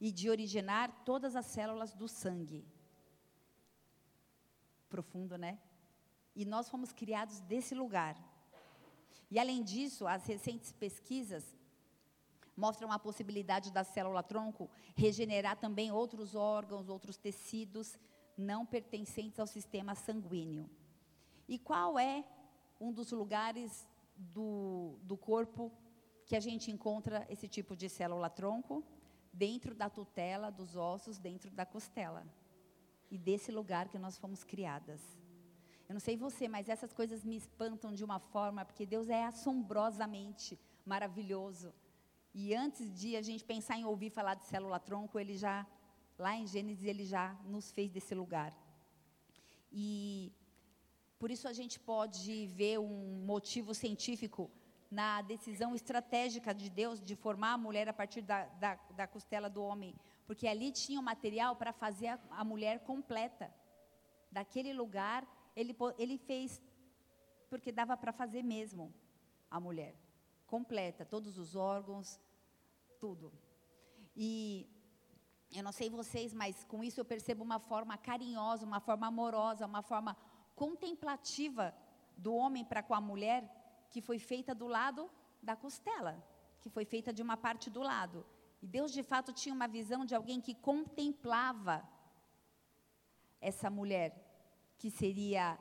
e 0.00 0.12
de 0.12 0.30
originar 0.30 1.04
todas 1.04 1.34
as 1.34 1.46
células 1.46 1.92
do 1.92 2.06
sangue. 2.06 2.64
Profundo, 4.88 5.36
né? 5.36 5.58
E 6.34 6.44
nós 6.44 6.68
fomos 6.68 6.92
criados 6.92 7.40
desse 7.40 7.74
lugar. 7.74 8.16
E 9.30 9.38
além 9.38 9.62
disso, 9.62 10.06
as 10.06 10.24
recentes 10.26 10.72
pesquisas 10.72 11.44
mostram 12.56 12.90
a 12.90 12.98
possibilidade 12.98 13.70
da 13.70 13.84
célula-tronco 13.84 14.68
regenerar 14.96 15.56
também 15.56 15.92
outros 15.92 16.34
órgãos, 16.34 16.88
outros 16.88 17.16
tecidos 17.16 17.98
não 18.36 18.66
pertencentes 18.66 19.38
ao 19.38 19.46
sistema 19.46 19.94
sanguíneo. 19.94 20.68
E 21.48 21.58
qual 21.58 21.98
é 21.98 22.24
um 22.80 22.92
dos 22.92 23.12
lugares 23.12 23.88
do, 24.16 24.98
do 25.02 25.16
corpo 25.16 25.72
que 26.26 26.36
a 26.36 26.40
gente 26.40 26.70
encontra 26.70 27.26
esse 27.28 27.48
tipo 27.48 27.76
de 27.76 27.88
célula-tronco? 27.88 28.84
Dentro 29.32 29.74
da 29.74 29.88
tutela 29.88 30.50
dos 30.50 30.74
ossos, 30.74 31.18
dentro 31.18 31.50
da 31.50 31.64
costela. 31.64 32.26
E 33.10 33.16
desse 33.16 33.52
lugar 33.52 33.88
que 33.88 33.98
nós 33.98 34.18
fomos 34.18 34.42
criadas. 34.42 35.00
Eu 35.88 35.94
não 35.94 36.00
sei 36.00 36.16
você, 36.16 36.46
mas 36.46 36.68
essas 36.68 36.92
coisas 36.92 37.24
me 37.24 37.36
espantam 37.36 37.92
de 37.94 38.04
uma 38.04 38.18
forma, 38.18 38.64
porque 38.64 38.84
Deus 38.84 39.08
é 39.08 39.24
assombrosamente 39.24 40.58
maravilhoso. 40.84 41.72
E 42.34 42.54
antes 42.54 42.92
de 43.00 43.16
a 43.16 43.22
gente 43.22 43.42
pensar 43.44 43.78
em 43.78 43.84
ouvir 43.84 44.10
falar 44.10 44.34
de 44.34 44.44
célula-tronco, 44.44 45.18
ele 45.18 45.36
já, 45.36 45.66
lá 46.18 46.36
em 46.36 46.46
Gênesis, 46.46 46.84
ele 46.84 47.04
já 47.04 47.34
nos 47.44 47.70
fez 47.72 47.90
desse 47.90 48.14
lugar. 48.14 48.52
E 49.72 50.32
por 51.18 51.30
isso 51.30 51.48
a 51.48 51.52
gente 51.52 51.80
pode 51.80 52.46
ver 52.46 52.78
um 52.78 53.24
motivo 53.24 53.74
científico 53.74 54.50
na 54.90 55.20
decisão 55.22 55.74
estratégica 55.74 56.54
de 56.54 56.70
Deus 56.70 57.00
de 57.00 57.14
formar 57.14 57.52
a 57.54 57.58
mulher 57.58 57.88
a 57.88 57.92
partir 57.92 58.22
da, 58.22 58.44
da, 58.44 58.74
da 58.94 59.06
costela 59.06 59.50
do 59.50 59.62
homem, 59.62 59.94
porque 60.26 60.46
ali 60.46 60.70
tinha 60.70 61.00
o 61.00 61.02
material 61.02 61.56
para 61.56 61.72
fazer 61.72 62.08
a, 62.08 62.18
a, 62.30 62.44
mulher 62.44 62.80
completa. 62.80 63.52
Daquele 64.30 64.72
lugar, 64.72 65.26
ele, 65.60 65.76
ele 65.98 66.16
fez, 66.16 66.62
porque 67.50 67.72
dava 67.72 67.96
para 67.96 68.12
fazer 68.12 68.42
mesmo 68.42 68.94
a 69.50 69.58
mulher 69.58 69.94
completa, 70.46 71.04
todos 71.04 71.36
os 71.36 71.56
órgãos, 71.56 72.20
tudo. 73.00 73.32
E 74.14 74.68
eu 75.52 75.62
não 75.62 75.72
sei 75.72 75.90
vocês, 75.90 76.32
mas 76.32 76.64
com 76.64 76.82
isso 76.84 77.00
eu 77.00 77.04
percebo 77.04 77.42
uma 77.42 77.58
forma 77.58 77.96
carinhosa, 77.98 78.64
uma 78.64 78.80
forma 78.80 79.06
amorosa, 79.08 79.66
uma 79.66 79.82
forma 79.82 80.16
contemplativa 80.54 81.74
do 82.16 82.34
homem 82.34 82.64
para 82.64 82.82
com 82.82 82.94
a 82.94 83.00
mulher, 83.00 83.40
que 83.90 84.00
foi 84.00 84.18
feita 84.18 84.54
do 84.54 84.68
lado 84.68 85.10
da 85.42 85.56
costela, 85.56 86.14
que 86.60 86.70
foi 86.70 86.84
feita 86.84 87.12
de 87.12 87.22
uma 87.22 87.36
parte 87.36 87.68
do 87.68 87.82
lado. 87.82 88.24
E 88.62 88.66
Deus 88.66 88.92
de 88.92 89.02
fato 89.02 89.32
tinha 89.32 89.54
uma 89.54 89.68
visão 89.68 90.04
de 90.04 90.14
alguém 90.14 90.40
que 90.40 90.54
contemplava 90.54 91.76
essa 93.40 93.70
mulher, 93.70 94.27
que 94.78 94.90
seria 94.90 95.58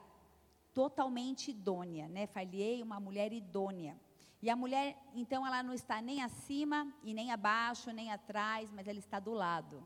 totalmente 0.73 1.51
idônea, 1.51 2.07
né? 2.07 2.27
Falhei 2.27 2.83
uma 2.83 2.99
mulher 2.99 3.33
idônea. 3.33 3.99
E 4.41 4.49
a 4.49 4.55
mulher, 4.55 4.95
então, 5.15 5.45
ela 5.45 5.63
não 5.63 5.73
está 5.73 5.99
nem 6.01 6.21
acima 6.21 6.93
e 7.03 7.13
nem 7.13 7.31
abaixo, 7.31 7.91
nem 7.91 8.11
atrás, 8.11 8.71
mas 8.71 8.87
ela 8.87 8.99
está 8.99 9.19
do 9.19 9.33
lado. 9.33 9.83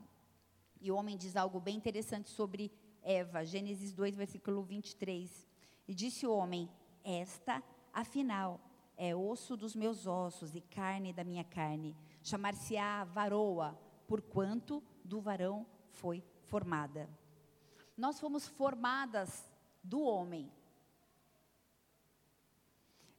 E 0.80 0.92
o 0.92 0.96
homem 0.96 1.16
diz 1.16 1.36
algo 1.36 1.58
bem 1.58 1.76
interessante 1.76 2.28
sobre 2.28 2.70
Eva, 3.02 3.44
Gênesis 3.44 3.94
2, 3.94 4.14
versículo 4.14 4.62
23. 4.62 5.48
E 5.88 5.94
disse 5.94 6.26
o 6.26 6.32
homem: 6.32 6.68
Esta, 7.02 7.62
afinal, 7.92 8.60
é 8.96 9.16
osso 9.16 9.56
dos 9.56 9.74
meus 9.74 10.06
ossos 10.06 10.54
e 10.54 10.60
carne 10.60 11.12
da 11.12 11.24
minha 11.24 11.44
carne. 11.44 11.96
Chamar-se-á 12.22 13.04
varoa, 13.04 13.78
porquanto 14.06 14.82
do 15.02 15.20
varão 15.20 15.66
foi 15.88 16.22
formada. 16.44 17.08
Nós 18.02 18.18
fomos 18.18 18.48
formadas 18.48 19.48
do 19.80 20.02
homem, 20.02 20.50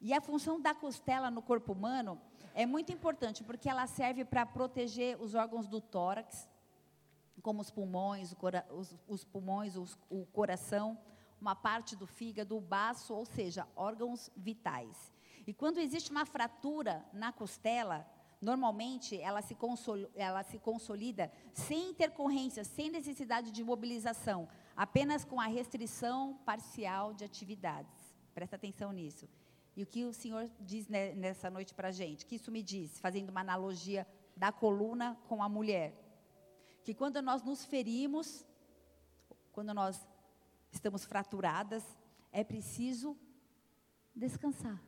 e 0.02 0.14
a 0.14 0.20
função 0.20 0.60
da 0.60 0.76
costela 0.76 1.32
no 1.32 1.42
corpo 1.42 1.72
humano 1.72 2.20
é 2.54 2.66
muito 2.66 2.92
importante, 2.92 3.46
porque 3.46 3.70
ela 3.70 3.88
serve 3.88 4.26
para 4.26 4.46
proteger 4.46 5.16
os 5.22 5.36
órgãos 5.36 5.70
do 5.70 5.80
tórax, 5.80 6.50
como 7.42 7.62
os 7.62 7.72
pulmões, 7.72 8.34
cora, 8.34 8.68
os, 8.72 8.94
os, 9.08 9.24
pulmões, 9.24 9.78
os, 9.78 9.98
o 10.10 10.26
coração, 10.26 11.00
uma 11.40 11.56
parte 11.56 11.96
do 11.96 12.06
fígado, 12.06 12.58
o 12.58 12.60
baço, 12.60 13.14
ou 13.14 13.26
seja, 13.26 13.66
órgãos 13.78 14.30
vitais. 14.36 15.14
E 15.48 15.54
quando 15.54 15.80
existe 15.80 16.12
uma 16.12 16.26
fratura 16.26 17.06
na 17.14 17.32
costela, 17.32 18.06
normalmente 18.42 19.18
ela 19.18 19.42
se, 19.42 19.56
consol, 19.56 20.10
ela 20.14 20.44
se 20.44 20.60
consolida 20.60 21.32
sem 21.54 21.92
intercorrência, 21.92 22.66
sem 22.66 22.90
necessidade 22.90 23.50
de 23.50 23.64
mobilização, 23.64 24.50
apenas 24.76 25.24
com 25.24 25.40
a 25.40 25.48
restrição 25.48 26.36
parcial 26.46 27.14
de 27.14 27.24
atividades. 27.24 28.16
Presta 28.34 28.56
atenção 28.56 28.92
nisso. 28.92 29.28
E 29.76 29.84
o 29.84 29.88
que 29.88 30.06
o 30.06 30.14
Senhor 30.14 30.50
diz 30.60 30.88
nessa 30.88 31.50
noite 31.50 31.74
para 31.74 31.88
a 31.88 31.92
gente? 31.92 32.26
Que 32.26 32.36
isso 32.36 32.52
me 32.52 32.62
diz, 32.62 33.00
fazendo 33.00 33.30
uma 33.30 33.42
analogia 33.42 34.08
da 34.36 34.52
coluna 34.52 35.18
com 35.28 35.42
a 35.42 35.50
mulher. 35.50 35.94
Que 36.84 36.94
quando 36.94 37.22
nós 37.22 37.44
nos 37.44 37.66
ferimos, 37.66 38.46
quando 39.52 39.74
nós 39.74 40.08
estamos 40.72 41.06
fraturadas, 41.06 41.84
é 42.32 42.44
preciso 42.44 43.18
descansar. 44.16 44.82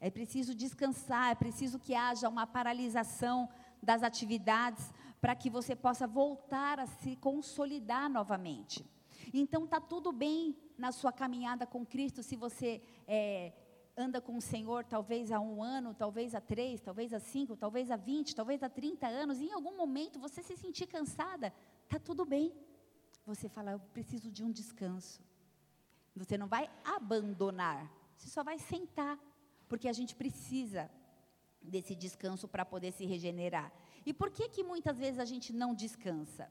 É 0.00 0.10
preciso 0.10 0.54
descansar, 0.54 1.30
é 1.30 1.34
preciso 1.34 1.78
que 1.78 1.94
haja 1.94 2.28
uma 2.28 2.46
paralisação 2.46 3.48
das 3.82 4.02
atividades 4.02 4.92
para 5.20 5.34
que 5.34 5.50
você 5.50 5.76
possa 5.76 6.06
voltar 6.06 6.80
a 6.80 6.86
se 6.86 7.16
consolidar 7.16 8.08
novamente. 8.08 8.84
Então 9.32 9.64
está 9.64 9.80
tudo 9.80 10.12
bem 10.12 10.56
na 10.78 10.92
sua 10.92 11.12
caminhada 11.12 11.66
com 11.66 11.84
Cristo 11.84 12.22
se 12.22 12.36
você 12.36 12.82
é, 13.06 13.52
anda 13.96 14.20
com 14.20 14.36
o 14.36 14.40
Senhor 14.40 14.84
talvez 14.84 15.30
há 15.30 15.38
um 15.38 15.62
ano, 15.62 15.94
talvez 15.94 16.34
há 16.34 16.40
três, 16.40 16.80
talvez 16.80 17.12
há 17.12 17.20
cinco, 17.20 17.56
talvez 17.56 17.90
há 17.90 17.96
vinte, 17.96 18.34
talvez 18.34 18.62
há 18.62 18.68
trinta 18.68 19.06
anos, 19.06 19.40
e 19.40 19.44
em 19.44 19.52
algum 19.52 19.76
momento 19.76 20.18
você 20.18 20.42
se 20.42 20.56
sentir 20.56 20.86
cansada, 20.86 21.52
está 21.84 21.98
tudo 21.98 22.24
bem. 22.24 22.52
Você 23.26 23.48
fala, 23.48 23.72
eu 23.72 23.80
preciso 23.92 24.30
de 24.30 24.42
um 24.42 24.50
descanso. 24.50 25.20
Você 26.16 26.36
não 26.36 26.48
vai 26.48 26.68
abandonar, 26.84 27.92
você 28.16 28.28
só 28.28 28.42
vai 28.42 28.58
sentar, 28.58 29.18
porque 29.68 29.88
a 29.88 29.92
gente 29.92 30.14
precisa 30.14 30.90
desse 31.62 31.94
descanso 31.94 32.48
para 32.48 32.64
poder 32.64 32.92
se 32.92 33.04
regenerar. 33.04 33.70
E 34.04 34.12
por 34.12 34.30
que 34.30 34.48
que 34.48 34.62
muitas 34.62 34.98
vezes 34.98 35.18
a 35.18 35.24
gente 35.24 35.52
não 35.52 35.74
descansa? 35.74 36.48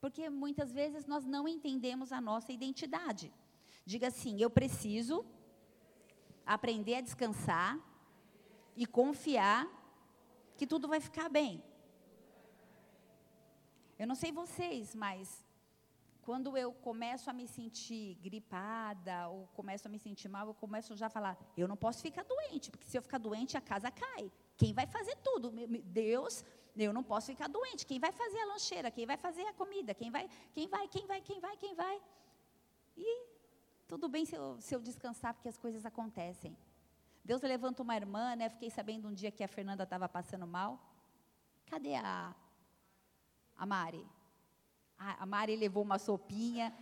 Porque 0.00 0.28
muitas 0.30 0.72
vezes 0.72 1.06
nós 1.06 1.24
não 1.24 1.46
entendemos 1.48 2.12
a 2.12 2.20
nossa 2.20 2.52
identidade. 2.52 3.32
Diga 3.84 4.08
assim: 4.08 4.40
eu 4.40 4.50
preciso 4.50 5.24
aprender 6.44 6.96
a 6.96 7.00
descansar 7.00 7.78
e 8.76 8.86
confiar 8.86 9.66
que 10.56 10.66
tudo 10.66 10.88
vai 10.88 11.00
ficar 11.00 11.28
bem. 11.28 11.62
Eu 13.98 14.06
não 14.06 14.14
sei 14.14 14.30
vocês, 14.30 14.94
mas 14.94 15.44
quando 16.22 16.56
eu 16.56 16.72
começo 16.72 17.30
a 17.30 17.32
me 17.32 17.48
sentir 17.48 18.14
gripada 18.16 19.28
ou 19.28 19.46
começo 19.48 19.88
a 19.88 19.90
me 19.90 19.98
sentir 19.98 20.28
mal, 20.28 20.46
eu 20.46 20.54
começo 20.54 20.96
já 20.96 21.06
a 21.06 21.10
falar: 21.10 21.36
eu 21.56 21.66
não 21.66 21.76
posso 21.76 22.02
ficar 22.02 22.22
doente, 22.22 22.70
porque 22.70 22.86
se 22.86 22.96
eu 22.98 23.02
ficar 23.02 23.18
doente 23.18 23.56
a 23.56 23.60
casa 23.60 23.90
cai. 23.90 24.30
Quem 24.56 24.72
vai 24.72 24.86
fazer 24.86 25.16
tudo? 25.16 25.52
Deus 25.84 26.44
eu 26.84 26.92
não 26.92 27.02
posso 27.02 27.26
ficar 27.28 27.48
doente. 27.48 27.86
Quem 27.86 27.98
vai 27.98 28.12
fazer 28.12 28.40
a 28.40 28.46
lancheira? 28.46 28.90
Quem 28.90 29.06
vai 29.06 29.16
fazer 29.16 29.42
a 29.42 29.52
comida? 29.52 29.94
Quem 29.94 30.10
vai? 30.10 30.28
Quem 30.52 30.68
vai? 30.68 30.88
Quem 30.88 31.06
vai? 31.06 31.20
Quem 31.20 31.40
vai? 31.40 31.56
Quem 31.56 31.74
vai? 31.74 32.02
E 32.96 33.26
tudo 33.86 34.08
bem 34.08 34.24
se 34.24 34.36
eu, 34.36 34.60
se 34.60 34.74
eu 34.74 34.80
descansar, 34.80 35.34
porque 35.34 35.48
as 35.48 35.56
coisas 35.56 35.86
acontecem. 35.86 36.56
Deus 37.24 37.42
levanta 37.42 37.82
uma 37.82 37.96
irmã, 37.96 38.36
né? 38.36 38.48
Fiquei 38.48 38.70
sabendo 38.70 39.08
um 39.08 39.14
dia 39.14 39.30
que 39.30 39.44
a 39.44 39.48
Fernanda 39.48 39.84
estava 39.84 40.08
passando 40.08 40.46
mal. 40.46 40.80
Cadê 41.66 41.94
a, 41.94 42.34
a 43.56 43.66
Mari? 43.66 44.06
A, 44.98 45.22
a 45.22 45.26
Mari 45.26 45.56
levou 45.56 45.82
uma 45.82 45.98
sopinha, 45.98 46.74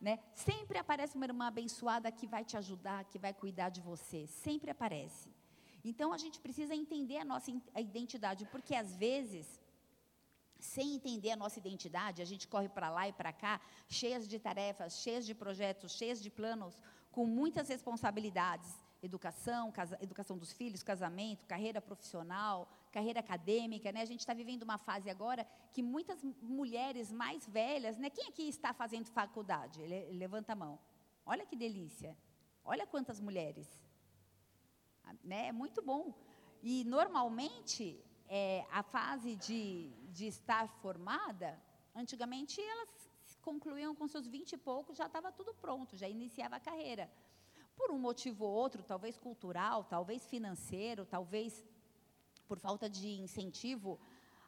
né? 0.00 0.18
Sempre 0.34 0.78
aparece 0.78 1.16
uma 1.16 1.26
irmã 1.26 1.48
abençoada 1.48 2.10
que 2.12 2.26
vai 2.26 2.44
te 2.44 2.56
ajudar, 2.56 3.04
que 3.04 3.18
vai 3.18 3.34
cuidar 3.34 3.68
de 3.68 3.80
você. 3.80 4.26
Sempre 4.26 4.70
aparece. 4.70 5.28
Então 5.90 6.12
a 6.12 6.18
gente 6.24 6.38
precisa 6.46 6.74
entender 6.74 7.18
a 7.18 7.24
nossa 7.24 7.50
identidade, 7.90 8.44
porque 8.52 8.74
às 8.74 8.90
vezes, 8.96 9.46
sem 10.72 10.94
entender 10.96 11.30
a 11.30 11.40
nossa 11.42 11.58
identidade, 11.58 12.20
a 12.20 12.28
gente 12.32 12.46
corre 12.46 12.68
para 12.68 12.90
lá 12.90 13.08
e 13.08 13.12
para 13.20 13.32
cá, 13.32 13.54
cheias 13.88 14.28
de 14.32 14.38
tarefas, 14.38 15.00
cheias 15.04 15.24
de 15.24 15.34
projetos, 15.34 15.92
cheias 15.92 16.20
de 16.22 16.30
planos, 16.30 16.74
com 17.10 17.24
muitas 17.24 17.68
responsabilidades. 17.68 18.70
Educação, 19.00 19.70
casa, 19.70 19.96
educação 20.06 20.36
dos 20.36 20.52
filhos, 20.52 20.82
casamento, 20.82 21.46
carreira 21.46 21.80
profissional, 21.80 22.68
carreira 22.90 23.20
acadêmica, 23.20 23.92
né? 23.92 24.02
A 24.02 24.10
gente 24.12 24.20
está 24.24 24.34
vivendo 24.34 24.64
uma 24.64 24.76
fase 24.76 25.08
agora 25.08 25.46
que 25.72 25.82
muitas 25.82 26.18
mulheres 26.42 27.12
mais 27.12 27.46
velhas, 27.46 27.96
né? 27.96 28.10
Quem 28.10 28.26
aqui 28.26 28.48
está 28.48 28.74
fazendo 28.74 29.08
faculdade? 29.08 29.80
Levanta 30.22 30.52
a 30.52 30.56
mão. 30.56 30.80
Olha 31.24 31.46
que 31.46 31.54
delícia. 31.54 32.16
Olha 32.64 32.84
quantas 32.88 33.20
mulheres 33.20 33.87
né? 35.22 35.48
É 35.48 35.52
muito 35.52 35.82
bom. 35.82 36.14
E 36.62 36.84
normalmente 36.84 38.02
é, 38.28 38.66
a 38.70 38.82
fase 38.82 39.36
de, 39.36 39.90
de 40.10 40.26
estar 40.26 40.68
formada, 40.80 41.60
antigamente 41.94 42.60
elas 42.60 43.10
concluíam 43.42 43.94
com 43.94 44.06
seus 44.08 44.26
vinte 44.26 44.52
e 44.52 44.56
poucos, 44.56 44.96
já 44.96 45.06
estava 45.06 45.32
tudo 45.32 45.54
pronto, 45.54 45.96
já 45.96 46.08
iniciava 46.08 46.56
a 46.56 46.60
carreira. 46.60 47.10
Por 47.76 47.90
um 47.90 47.98
motivo 47.98 48.44
ou 48.44 48.52
outro, 48.52 48.82
talvez 48.82 49.16
cultural, 49.16 49.84
talvez 49.84 50.26
financeiro, 50.26 51.06
talvez 51.06 51.64
por 52.46 52.58
falta 52.58 52.88
de 52.88 53.08
incentivo, 53.20 53.98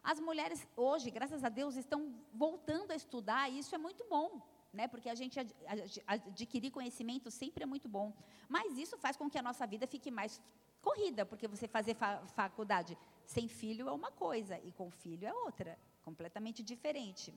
as 0.03 0.19
mulheres 0.19 0.67
hoje, 0.75 1.11
graças 1.11 1.43
a 1.43 1.49
Deus, 1.49 1.75
estão 1.75 2.15
voltando 2.33 2.91
a 2.91 2.95
estudar 2.95 3.49
e 3.49 3.59
isso 3.59 3.75
é 3.75 3.77
muito 3.77 4.03
bom 4.09 4.41
né? 4.73 4.87
Porque 4.87 5.09
a 5.09 5.15
gente 5.15 5.39
ad, 5.39 5.53
ad, 5.67 6.01
adquirir 6.07 6.71
conhecimento 6.71 7.29
sempre 7.29 7.63
é 7.63 7.65
muito 7.65 7.87
bom. 7.89 8.13
Mas 8.47 8.77
isso 8.77 8.97
faz 8.97 9.17
com 9.17 9.29
que 9.29 9.37
a 9.37 9.41
nossa 9.41 9.65
vida 9.67 9.85
fique 9.87 10.09
mais 10.09 10.41
corrida, 10.81 11.25
porque 11.25 11.47
você 11.47 11.67
fazer 11.67 11.95
fa 11.95 12.25
faculdade 12.27 12.97
sem 13.25 13.47
filho 13.47 13.87
é 13.87 13.91
uma 13.91 14.11
coisa 14.11 14.59
e 14.59 14.71
com 14.71 14.89
filho 14.89 15.27
é 15.27 15.33
outra, 15.33 15.77
completamente 16.03 16.63
diferente. 16.63 17.33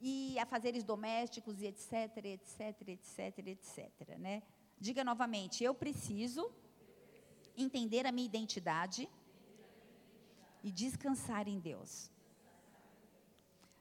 E 0.00 0.38
a 0.38 0.46
fazeres 0.46 0.82
domésticos 0.82 1.60
e 1.60 1.66
etc, 1.66 1.92
etc, 2.24 2.88
etc, 2.88 3.38
etc, 3.46 4.18
né? 4.18 4.42
Diga 4.78 5.04
novamente, 5.04 5.62
eu 5.62 5.74
preciso 5.74 6.50
entender 7.56 8.06
a 8.06 8.12
minha 8.12 8.26
identidade 8.26 9.08
e 10.62 10.70
descansar 10.70 11.48
em 11.48 11.58
Deus. 11.58 12.10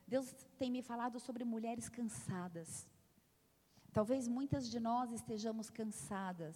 Deus 0.09 0.33
tem 0.57 0.71
me 0.71 0.81
falado 0.81 1.19
sobre 1.19 1.43
mulheres 1.45 1.87
cansadas. 1.87 2.87
Talvez 3.93 4.27
muitas 4.27 4.67
de 4.67 4.79
nós 4.79 5.11
estejamos 5.11 5.69
cansadas, 5.69 6.55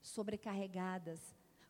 sobrecarregadas, 0.00 1.20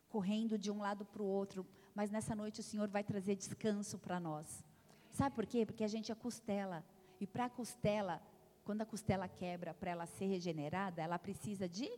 correndo 0.07 0.57
de 0.57 0.71
um 0.71 0.79
lado 0.79 1.03
para 1.03 1.21
o 1.21 1.25
outro, 1.25 1.67
mas 1.93 2.09
nessa 2.09 2.33
noite 2.33 2.61
o 2.61 2.63
Senhor 2.63 2.87
vai 2.87 3.03
trazer 3.03 3.35
descanso 3.35 3.99
para 3.99 4.17
nós. 4.17 4.63
Sabe 5.11 5.35
por 5.35 5.45
quê? 5.45 5.65
Porque 5.65 5.83
a 5.83 5.89
gente 5.89 6.09
é 6.09 6.15
costela. 6.15 6.85
E 7.19 7.27
para 7.27 7.45
a 7.45 7.49
costela, 7.49 8.21
quando 8.63 8.81
a 8.81 8.85
costela 8.85 9.27
quebra, 9.27 9.73
para 9.73 9.91
ela 9.91 10.05
ser 10.05 10.27
regenerada, 10.27 11.01
ela 11.01 11.19
precisa 11.19 11.67
de 11.67 11.89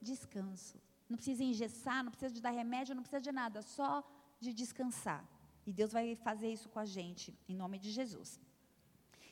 descanso. 0.00 0.80
Não 1.08 1.16
precisa 1.16 1.42
engessar, 1.42 2.04
não 2.04 2.12
precisa 2.12 2.32
de 2.32 2.40
dar 2.40 2.50
remédio, 2.50 2.94
não 2.94 3.02
precisa 3.02 3.20
de 3.20 3.32
nada, 3.32 3.62
só 3.62 4.08
de 4.38 4.52
descansar. 4.52 5.24
E 5.68 5.72
Deus 5.74 5.92
vai 5.92 6.16
fazer 6.16 6.50
isso 6.50 6.66
com 6.70 6.78
a 6.78 6.86
gente, 6.86 7.38
em 7.46 7.54
nome 7.54 7.78
de 7.78 7.90
Jesus. 7.90 8.40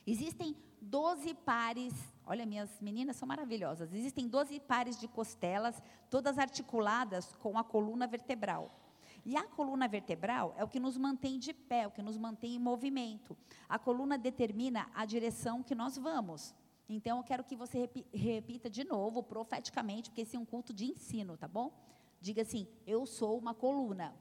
Existem 0.05 0.55
12 0.79 1.33
pares, 1.33 1.95
olha, 2.27 2.45
minhas 2.45 2.79
meninas 2.79 3.15
são 3.15 3.27
maravilhosas. 3.27 3.91
Existem 3.91 4.27
12 4.27 4.59
pares 4.59 4.99
de 4.99 5.07
costelas, 5.07 5.81
todas 6.11 6.37
articuladas 6.37 7.35
com 7.37 7.57
a 7.57 7.63
coluna 7.63 8.05
vertebral. 8.05 8.69
E 9.25 9.35
a 9.35 9.45
coluna 9.45 9.87
vertebral 9.87 10.53
é 10.55 10.63
o 10.63 10.67
que 10.67 10.79
nos 10.79 10.95
mantém 10.95 11.39
de 11.39 11.55
pé, 11.55 11.87
o 11.87 11.91
que 11.91 12.03
nos 12.03 12.19
mantém 12.19 12.53
em 12.53 12.59
movimento. 12.59 13.35
A 13.67 13.79
coluna 13.79 14.15
determina 14.15 14.87
a 14.93 15.05
direção 15.05 15.63
que 15.63 15.73
nós 15.73 15.97
vamos. 15.97 16.53
Então, 16.87 17.17
eu 17.17 17.23
quero 17.23 17.43
que 17.43 17.55
você 17.55 17.89
repita 18.13 18.69
de 18.69 18.83
novo, 18.83 19.23
profeticamente, 19.23 20.11
porque 20.11 20.21
esse 20.21 20.37
é 20.37 20.39
um 20.39 20.45
culto 20.45 20.71
de 20.71 20.85
ensino, 20.85 21.35
tá 21.35 21.47
bom? 21.47 21.73
Diga 22.21 22.43
assim: 22.43 22.67
Eu 22.85 23.07
sou 23.07 23.39
uma 23.39 23.55
coluna. 23.55 24.13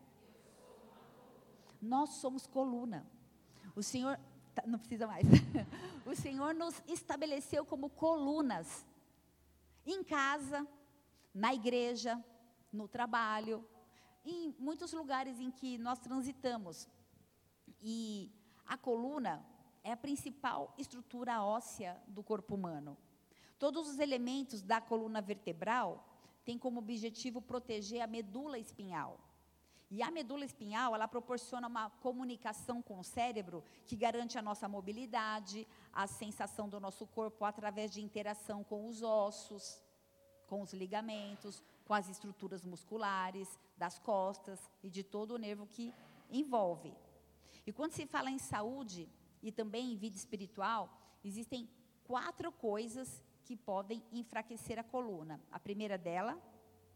Nós 1.87 2.11
somos 2.11 2.47
coluna. 2.47 3.07
O 3.75 3.83
Senhor, 3.83 4.19
tá, 4.55 4.65
não 4.67 4.79
precisa 4.79 5.07
mais. 5.07 5.25
o 6.05 6.15
Senhor 6.15 6.53
nos 6.53 6.83
estabeleceu 6.89 7.65
como 7.65 7.89
colunas. 7.89 8.85
Em 9.87 10.03
casa, 10.03 10.67
na 11.33 11.55
igreja, 11.55 12.23
no 12.73 12.89
trabalho, 12.89 13.65
em 14.25 14.55
muitos 14.59 14.93
lugares 14.93 15.39
em 15.39 15.51
que 15.51 15.79
nós 15.79 16.01
transitamos. 16.01 16.89
E 17.81 18.33
a 18.67 18.77
coluna 18.77 19.47
é 19.85 19.93
a 19.93 19.97
principal 19.97 20.75
estrutura 20.77 21.43
óssea 21.45 22.03
do 22.09 22.23
corpo 22.23 22.57
humano. 22.57 22.97
Todos 23.59 23.89
os 23.89 24.01
elementos 24.01 24.61
da 24.61 24.81
coluna 24.81 25.23
vertebral 25.23 26.05
têm 26.45 26.59
como 26.59 26.81
objetivo 26.81 27.41
proteger 27.41 28.03
a 28.03 28.07
medula 28.07 28.59
espinhal. 28.59 29.21
E 29.91 30.03
a 30.03 30.11
medula 30.11 30.45
espinhal, 30.45 30.95
ela 30.95 31.07
proporciona 31.07 31.69
uma 31.69 31.91
comunicação 31.91 32.83
com 32.83 32.99
o 32.99 33.05
cérebro 33.05 33.63
que 33.87 33.95
garante 33.95 34.37
a 34.37 34.43
nossa 34.43 34.69
mobilidade, 34.69 35.67
a 35.93 36.07
sensação 36.07 36.69
do 36.69 36.81
nosso 36.81 37.07
corpo 37.07 37.45
através 37.45 37.93
de 37.93 38.03
interação 38.03 38.65
com 38.65 38.89
os 38.89 39.03
ossos, 39.03 39.81
com 40.49 40.61
os 40.61 40.73
ligamentos, 40.73 41.63
com 41.85 41.95
as 41.95 42.09
estruturas 42.09 42.65
musculares, 42.65 43.59
das 43.77 43.99
costas 43.99 44.59
e 44.83 44.91
de 44.91 45.05
todo 45.05 45.35
o 45.35 45.39
nervo 45.39 45.67
que 45.67 45.95
envolve. 46.31 46.93
E 47.65 47.73
quando 47.73 47.93
se 47.93 48.07
fala 48.07 48.31
em 48.31 48.39
saúde, 48.39 49.09
e 49.43 49.53
também 49.53 49.93
em 49.93 49.97
vida 49.97 50.17
espiritual, 50.17 50.91
existem 51.25 51.69
quatro 52.05 52.51
coisas 52.51 53.23
que 53.45 53.57
podem 53.57 54.03
enfraquecer 54.13 54.79
a 54.79 54.83
coluna. 54.83 55.41
A 55.53 55.61
primeira 55.61 55.97
dela, 55.97 56.37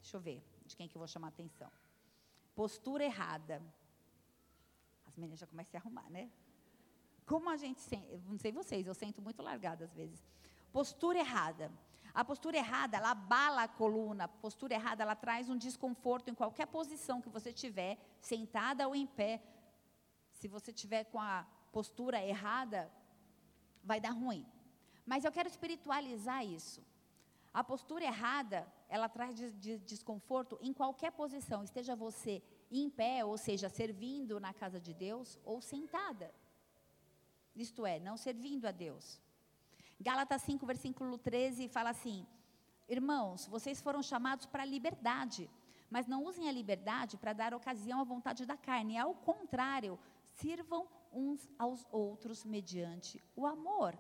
deixa 0.00 0.16
eu 0.16 0.20
ver, 0.20 0.42
de 0.66 0.76
quem 0.76 0.88
que 0.88 0.97
eu 0.97 0.99
vou 0.99 1.06
chamar 1.06 1.28
a 1.28 1.30
atenção. 1.30 1.70
Postura 2.61 3.05
errada. 3.05 3.62
As 5.07 5.17
meninas 5.17 5.38
já 5.38 5.47
começam 5.47 5.71
a 5.71 5.73
se 5.73 5.76
arrumar, 5.79 6.11
né? 6.11 6.31
Como 7.25 7.49
a 7.49 7.57
gente 7.57 7.81
não 8.29 8.37
sei 8.37 8.52
vocês, 8.52 8.87
eu 8.87 8.93
sento 8.93 9.23
muito 9.23 9.40
largada 9.40 9.87
às 9.87 9.94
vezes. 9.94 10.20
Postura 10.70 11.20
errada. 11.20 11.73
A 12.12 12.23
postura 12.23 12.59
errada, 12.59 12.99
ela 12.99 13.12
abala 13.12 13.62
a 13.62 13.68
coluna. 13.68 14.25
A 14.25 14.29
postura 14.29 14.75
errada, 14.75 15.03
ela 15.03 15.16
traz 15.16 15.49
um 15.49 15.57
desconforto 15.57 16.29
em 16.29 16.35
qualquer 16.35 16.66
posição 16.66 17.23
que 17.23 17.31
você 17.31 17.51
tiver, 17.51 17.96
sentada 18.20 18.87
ou 18.87 18.94
em 18.94 19.07
pé. 19.07 19.42
Se 20.31 20.46
você 20.46 20.70
tiver 20.70 21.05
com 21.05 21.18
a 21.18 21.46
postura 21.73 22.23
errada, 22.23 22.92
vai 23.83 24.03
dar 24.03 24.11
ruim. 24.11 24.46
Mas 25.07 25.25
eu 25.25 25.33
quero 25.33 25.49
espiritualizar 25.49 26.44
isso. 26.44 26.85
A 27.55 27.64
postura 27.64 28.05
errada, 28.05 28.70
ela 28.90 29.09
traz 29.09 29.37
de, 29.37 29.53
de 29.53 29.79
desconforto 29.79 30.59
em 30.61 30.72
qualquer 30.72 31.12
posição, 31.12 31.62
esteja 31.62 31.94
você 31.94 32.42
em 32.70 32.90
pé, 32.90 33.24
ou 33.24 33.38
seja, 33.38 33.68
servindo 33.68 34.40
na 34.40 34.53
casa 34.53 34.81
de 34.81 34.92
Deus, 34.92 35.38
ou 35.44 35.61
sentada. 35.61 36.35
Isto 37.55 37.87
é, 37.87 38.00
não 38.00 38.16
servindo 38.16 38.66
a 38.66 38.72
Deus. 38.72 39.20
Gálatas 40.00 40.42
5, 40.42 40.66
versículo 40.66 41.16
13 41.16 41.68
fala 41.68 41.90
assim: 41.90 42.26
Irmãos, 42.88 43.46
vocês 43.46 43.81
foram 43.81 44.03
chamados 44.03 44.46
para 44.46 44.64
a 44.64 44.66
liberdade, 44.66 45.48
mas 45.88 46.09
não 46.09 46.24
usem 46.24 46.48
a 46.48 46.53
liberdade 46.53 47.16
para 47.16 47.33
dar 47.33 47.55
ocasião 47.55 48.00
à 48.00 48.05
vontade 48.05 48.44
da 48.44 48.57
carne. 48.57 48.98
Ao 48.98 49.14
contrário, 49.14 49.98
sirvam 50.35 50.88
uns 51.12 51.48
aos 51.59 51.87
outros 51.92 52.44
mediante 52.44 53.22
o 53.37 53.46
amor. 53.46 53.96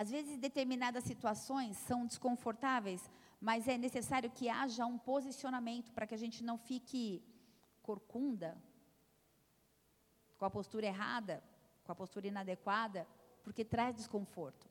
Às 0.00 0.10
vezes, 0.14 0.38
determinadas 0.38 1.02
situações 1.02 1.76
são 1.76 2.06
desconfortáveis, 2.06 3.10
mas 3.40 3.66
é 3.66 3.76
necessário 3.76 4.30
que 4.30 4.48
haja 4.48 4.86
um 4.86 4.96
posicionamento 4.96 5.92
para 5.92 6.06
que 6.06 6.14
a 6.14 6.22
gente 6.24 6.40
não 6.48 6.56
fique 6.56 7.02
corcunda, 7.82 8.56
com 10.38 10.44
a 10.44 10.50
postura 10.58 10.86
errada, 10.86 11.42
com 11.82 11.90
a 11.90 11.96
postura 11.96 12.28
inadequada, 12.28 13.08
porque 13.42 13.64
traz 13.64 13.96
desconforto. 13.96 14.68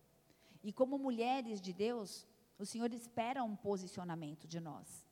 E 0.64 0.72
como 0.72 0.98
mulheres 0.98 1.60
de 1.60 1.74
Deus, 1.74 2.26
o 2.58 2.66
Senhor 2.66 2.94
espera 2.94 3.44
um 3.44 3.56
posicionamento 3.70 4.48
de 4.48 4.62
nós. 4.62 5.06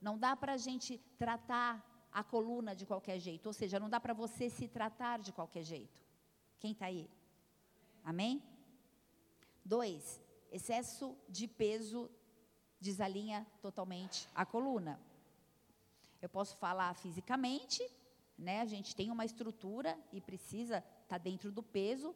Não 0.00 0.16
dá 0.16 0.34
para 0.34 0.54
a 0.54 0.56
gente 0.56 0.96
tratar 1.18 1.70
a 2.10 2.24
coluna 2.24 2.74
de 2.74 2.86
qualquer 2.86 3.18
jeito. 3.18 3.46
Ou 3.46 3.52
seja, 3.52 3.78
não 3.78 3.90
dá 3.90 4.00
para 4.00 4.14
você 4.14 4.48
se 4.48 4.66
tratar 4.68 5.18
de 5.18 5.32
qualquer 5.32 5.64
jeito. 5.64 6.00
Quem 6.58 6.72
está 6.72 6.86
aí? 6.86 7.10
Amém? 8.02 8.42
Dois, 9.64 10.20
excesso 10.50 11.16
de 11.28 11.46
peso 11.46 12.10
desalinha 12.80 13.46
totalmente 13.60 14.28
a 14.34 14.44
coluna. 14.46 14.98
Eu 16.20 16.28
posso 16.28 16.56
falar 16.56 16.94
fisicamente, 16.94 17.82
né? 18.36 18.60
A 18.60 18.64
gente 18.64 18.96
tem 18.96 19.10
uma 19.10 19.24
estrutura 19.24 19.98
e 20.12 20.20
precisa 20.20 20.78
estar 20.78 21.06
tá 21.08 21.18
dentro 21.18 21.52
do 21.52 21.62
peso, 21.62 22.14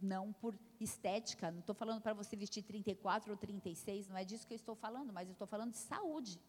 não 0.00 0.32
por 0.32 0.58
estética. 0.80 1.50
Não 1.50 1.60
estou 1.60 1.74
falando 1.74 2.00
para 2.00 2.14
você 2.14 2.36
vestir 2.36 2.62
34 2.62 3.30
ou 3.30 3.36
36, 3.36 4.08
não 4.08 4.16
é 4.16 4.24
disso 4.24 4.46
que 4.46 4.54
eu 4.54 4.56
estou 4.56 4.74
falando, 4.74 5.12
mas 5.12 5.28
eu 5.28 5.32
estou 5.32 5.46
falando 5.46 5.72
de 5.72 5.78
saúde. 5.78 6.40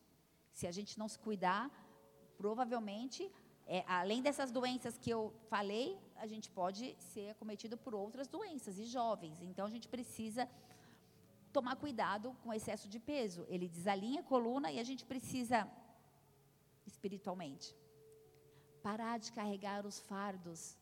Se 0.54 0.65
a 0.67 0.71
gente 0.71 0.97
não 0.97 1.08
se 1.08 1.19
cuidar, 1.19 1.69
provavelmente, 2.38 3.30
é, 3.75 3.84
além 3.88 4.19
dessas 4.25 4.51
doenças 4.51 4.97
que 4.97 5.12
eu 5.12 5.32
falei, 5.47 5.88
a 6.15 6.25
gente 6.25 6.49
pode 6.49 6.95
ser 7.12 7.29
acometido 7.29 7.77
por 7.77 7.93
outras 7.93 8.27
doenças 8.27 8.79
e 8.79 8.86
jovens. 8.86 9.38
Então 9.43 9.63
a 9.67 9.69
gente 9.69 9.88
precisa 9.88 10.49
tomar 11.53 11.75
cuidado 11.75 12.36
com 12.41 12.49
o 12.49 12.53
excesso 12.53 12.88
de 12.89 12.99
peso. 12.99 13.45
Ele 13.47 13.67
desalinha 13.67 14.21
a 14.21 14.23
coluna 14.23 14.71
e 14.71 14.79
a 14.79 14.84
gente 14.84 15.05
precisa 15.05 15.69
espiritualmente 16.88 17.75
parar 18.82 19.19
de 19.19 19.32
carregar 19.32 19.86
os 19.86 19.99
fardos 19.99 20.75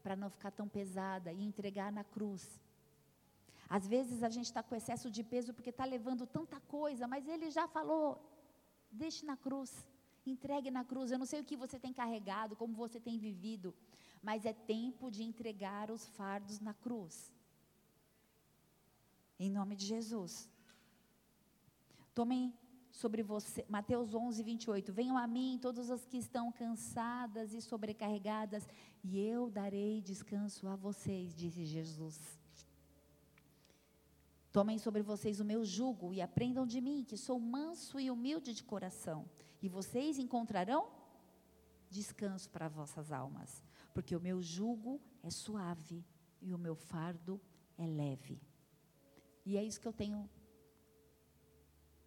para 0.00 0.14
não 0.14 0.30
ficar 0.30 0.52
tão 0.52 0.68
pesada 0.68 1.32
e 1.32 1.42
entregar 1.42 1.90
na 1.90 2.04
cruz. 2.04 2.44
Às 3.68 3.84
vezes 3.94 4.22
a 4.22 4.28
gente 4.28 4.46
está 4.46 4.62
com 4.62 4.76
excesso 4.76 5.10
de 5.10 5.24
peso 5.24 5.52
porque 5.52 5.70
está 5.70 5.84
levando 5.84 6.24
tanta 6.24 6.60
coisa, 6.76 7.08
mas 7.08 7.26
ele 7.26 7.50
já 7.50 7.66
falou: 7.66 8.06
deixe 8.92 9.26
na 9.26 9.36
cruz. 9.36 9.72
Entregue 10.28 10.70
na 10.70 10.84
cruz. 10.84 11.10
Eu 11.10 11.18
não 11.18 11.26
sei 11.26 11.40
o 11.40 11.44
que 11.44 11.56
você 11.56 11.78
tem 11.78 11.92
carregado, 11.92 12.56
como 12.56 12.74
você 12.74 13.00
tem 13.00 13.18
vivido, 13.18 13.74
mas 14.22 14.44
é 14.44 14.52
tempo 14.52 15.10
de 15.10 15.22
entregar 15.22 15.90
os 15.90 16.06
fardos 16.08 16.60
na 16.60 16.74
cruz. 16.74 17.32
Em 19.38 19.50
nome 19.50 19.74
de 19.76 19.86
Jesus. 19.86 20.48
Tomem 22.14 22.52
sobre 22.90 23.22
você, 23.22 23.64
Mateus 23.68 24.14
11, 24.14 24.42
28. 24.42 24.92
Venham 24.92 25.16
a 25.16 25.26
mim 25.26 25.58
todos 25.62 25.88
os 25.88 26.04
que 26.04 26.18
estão 26.18 26.50
cansadas 26.50 27.54
e 27.54 27.62
sobrecarregadas, 27.62 28.68
e 29.04 29.18
eu 29.18 29.48
darei 29.48 30.02
descanso 30.02 30.66
a 30.66 30.74
vocês, 30.74 31.34
disse 31.34 31.64
Jesus. 31.64 32.18
Tomem 34.50 34.78
sobre 34.78 35.02
vocês 35.02 35.38
o 35.38 35.44
meu 35.44 35.64
jugo 35.64 36.12
e 36.12 36.20
aprendam 36.20 36.66
de 36.66 36.80
mim, 36.80 37.04
que 37.04 37.16
sou 37.16 37.38
manso 37.38 38.00
e 38.00 38.10
humilde 38.10 38.52
de 38.52 38.64
coração 38.64 39.24
e 39.60 39.68
vocês 39.68 40.18
encontrarão 40.18 40.88
descanso 41.90 42.48
para 42.50 42.68
vossas 42.68 43.10
almas, 43.10 43.64
porque 43.94 44.14
o 44.14 44.20
meu 44.20 44.42
jugo 44.42 45.00
é 45.22 45.30
suave 45.30 46.04
e 46.40 46.52
o 46.52 46.58
meu 46.58 46.74
fardo 46.74 47.40
é 47.76 47.86
leve. 47.86 48.40
E 49.44 49.56
é 49.56 49.64
isso 49.64 49.80
que 49.80 49.88
eu 49.88 49.92
tenho 49.92 50.28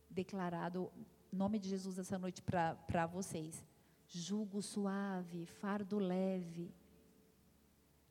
declarado, 0.09 0.91
nome 1.31 1.57
de 1.57 1.69
Jesus, 1.69 1.97
essa 1.97 2.19
noite 2.19 2.41
para 2.41 3.07
vocês. 3.07 3.65
jugo 4.07 4.61
suave, 4.61 5.45
fardo 5.45 5.97
leve, 5.97 6.73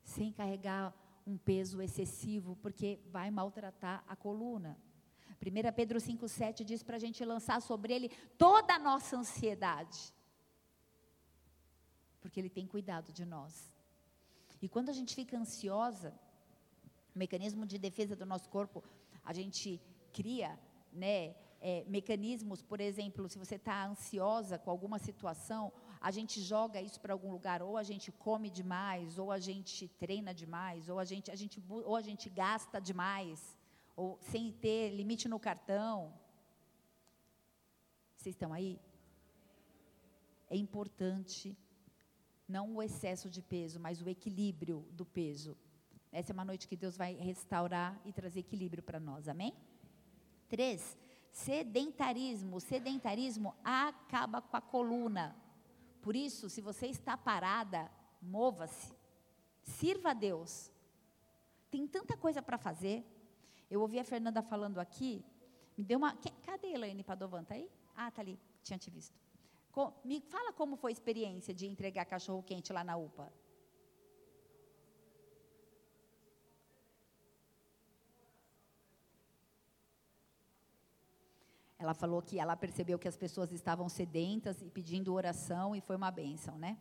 sem 0.02 0.32
carregar 0.32 0.94
um 1.26 1.36
peso 1.36 1.82
excessivo, 1.82 2.56
porque 2.56 2.98
vai 3.10 3.30
maltratar 3.30 4.02
a 4.08 4.16
coluna. 4.16 4.78
1 5.42 5.72
Pedro 5.74 5.98
5,7 5.98 6.62
diz 6.62 6.82
para 6.82 6.96
a 6.96 6.98
gente 6.98 7.24
lançar 7.24 7.62
sobre 7.62 7.94
ele 7.94 8.10
toda 8.36 8.74
a 8.74 8.78
nossa 8.78 9.16
ansiedade, 9.16 10.12
porque 12.20 12.38
ele 12.38 12.50
tem 12.50 12.66
cuidado 12.66 13.10
de 13.10 13.24
nós. 13.24 13.72
E 14.60 14.68
quando 14.68 14.90
a 14.90 14.92
gente 14.92 15.14
fica 15.14 15.38
ansiosa, 15.38 16.12
o 17.14 17.18
mecanismo 17.18 17.64
de 17.64 17.78
defesa 17.78 18.14
do 18.14 18.26
nosso 18.26 18.50
corpo, 18.50 18.84
a 19.24 19.32
gente 19.32 19.80
cria, 20.12 20.58
né, 20.92 21.34
é, 21.58 21.84
mecanismos, 21.86 22.60
por 22.62 22.78
exemplo, 22.78 23.26
se 23.26 23.38
você 23.38 23.54
está 23.54 23.86
ansiosa 23.86 24.58
com 24.58 24.70
alguma 24.70 24.98
situação, 24.98 25.72
a 26.00 26.10
gente 26.10 26.40
joga 26.42 26.82
isso 26.82 27.00
para 27.00 27.14
algum 27.14 27.30
lugar, 27.30 27.62
ou 27.62 27.78
a 27.78 27.82
gente 27.82 28.12
come 28.12 28.50
demais, 28.50 29.18
ou 29.18 29.32
a 29.32 29.38
gente 29.38 29.88
treina 29.88 30.34
demais, 30.34 30.88
ou 30.90 30.98
a 30.98 31.04
gente, 31.04 31.30
a 31.30 31.34
gente, 31.34 31.62
ou 31.68 31.96
a 31.96 32.02
gente 32.02 32.28
gasta 32.28 32.78
demais, 32.78 33.56
ou 34.00 34.18
sem 34.22 34.50
ter 34.50 34.90
limite 35.00 35.28
no 35.28 35.38
cartão. 35.38 35.94
Vocês 38.16 38.34
estão 38.34 38.50
aí? 38.50 38.80
É 40.48 40.56
importante 40.56 41.54
não 42.48 42.76
o 42.76 42.82
excesso 42.82 43.28
de 43.28 43.42
peso, 43.42 43.78
mas 43.78 44.00
o 44.00 44.08
equilíbrio 44.08 44.86
do 44.92 45.04
peso. 45.04 45.54
Essa 46.10 46.32
é 46.32 46.34
uma 46.34 46.46
noite 46.46 46.66
que 46.66 46.76
Deus 46.76 46.96
vai 46.96 47.12
restaurar 47.14 48.00
e 48.02 48.10
trazer 48.10 48.40
equilíbrio 48.40 48.82
para 48.82 48.98
nós, 48.98 49.28
amém? 49.28 49.52
Três, 50.48 50.98
sedentarismo. 51.30 52.58
Sedentarismo 52.58 53.54
acaba 53.62 54.40
com 54.40 54.56
a 54.56 54.62
coluna. 54.62 55.36
Por 56.00 56.16
isso, 56.16 56.48
se 56.48 56.62
você 56.62 56.86
está 56.86 57.18
parada, 57.18 57.90
mova-se. 58.22 58.94
Sirva 59.62 60.12
a 60.12 60.14
Deus. 60.14 60.72
Tem 61.70 61.86
tanta 61.86 62.16
coisa 62.16 62.40
para 62.40 62.56
fazer. 62.56 63.04
Eu 63.70 63.80
ouvi 63.80 63.98
a 64.00 64.04
Fernanda 64.04 64.42
falando 64.42 64.78
aqui, 64.80 65.24
me 65.76 65.84
deu 65.84 65.98
uma. 65.98 66.16
Cadê 66.42 66.68
a 66.68 66.72
Elaine 66.72 67.04
Padovan? 67.04 67.42
Está 67.42 67.54
aí? 67.54 67.70
Ah, 67.94 68.08
está 68.08 68.20
ali, 68.20 68.38
tinha 68.62 68.78
te 68.78 68.90
visto. 68.90 69.16
me 70.04 70.20
fala 70.20 70.52
como 70.52 70.76
foi 70.76 70.90
a 70.90 70.96
experiência 70.98 71.54
de 71.54 71.66
entregar 71.66 72.04
cachorro 72.04 72.42
quente 72.42 72.72
lá 72.72 72.82
na 72.82 72.96
UPA. 72.96 73.32
Ela 81.78 81.94
falou 81.94 82.20
que 82.20 82.38
ela 82.38 82.54
percebeu 82.56 82.98
que 82.98 83.08
as 83.08 83.16
pessoas 83.16 83.52
estavam 83.52 83.88
sedentas 83.88 84.60
e 84.60 84.68
pedindo 84.68 85.14
oração 85.14 85.74
e 85.74 85.80
foi 85.80 85.96
uma 85.96 86.10
bênção, 86.10 86.58
né? 86.58 86.76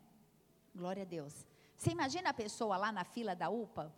Glória 0.75 1.03
a 1.03 1.05
Deus. 1.05 1.47
Você 1.77 1.91
imagina 1.91 2.31
a 2.31 2.33
pessoa 2.33 2.75
lá 2.75 2.91
na 2.91 3.05
fila 3.05 3.33
da 3.33 3.49
UPA, 3.49 3.93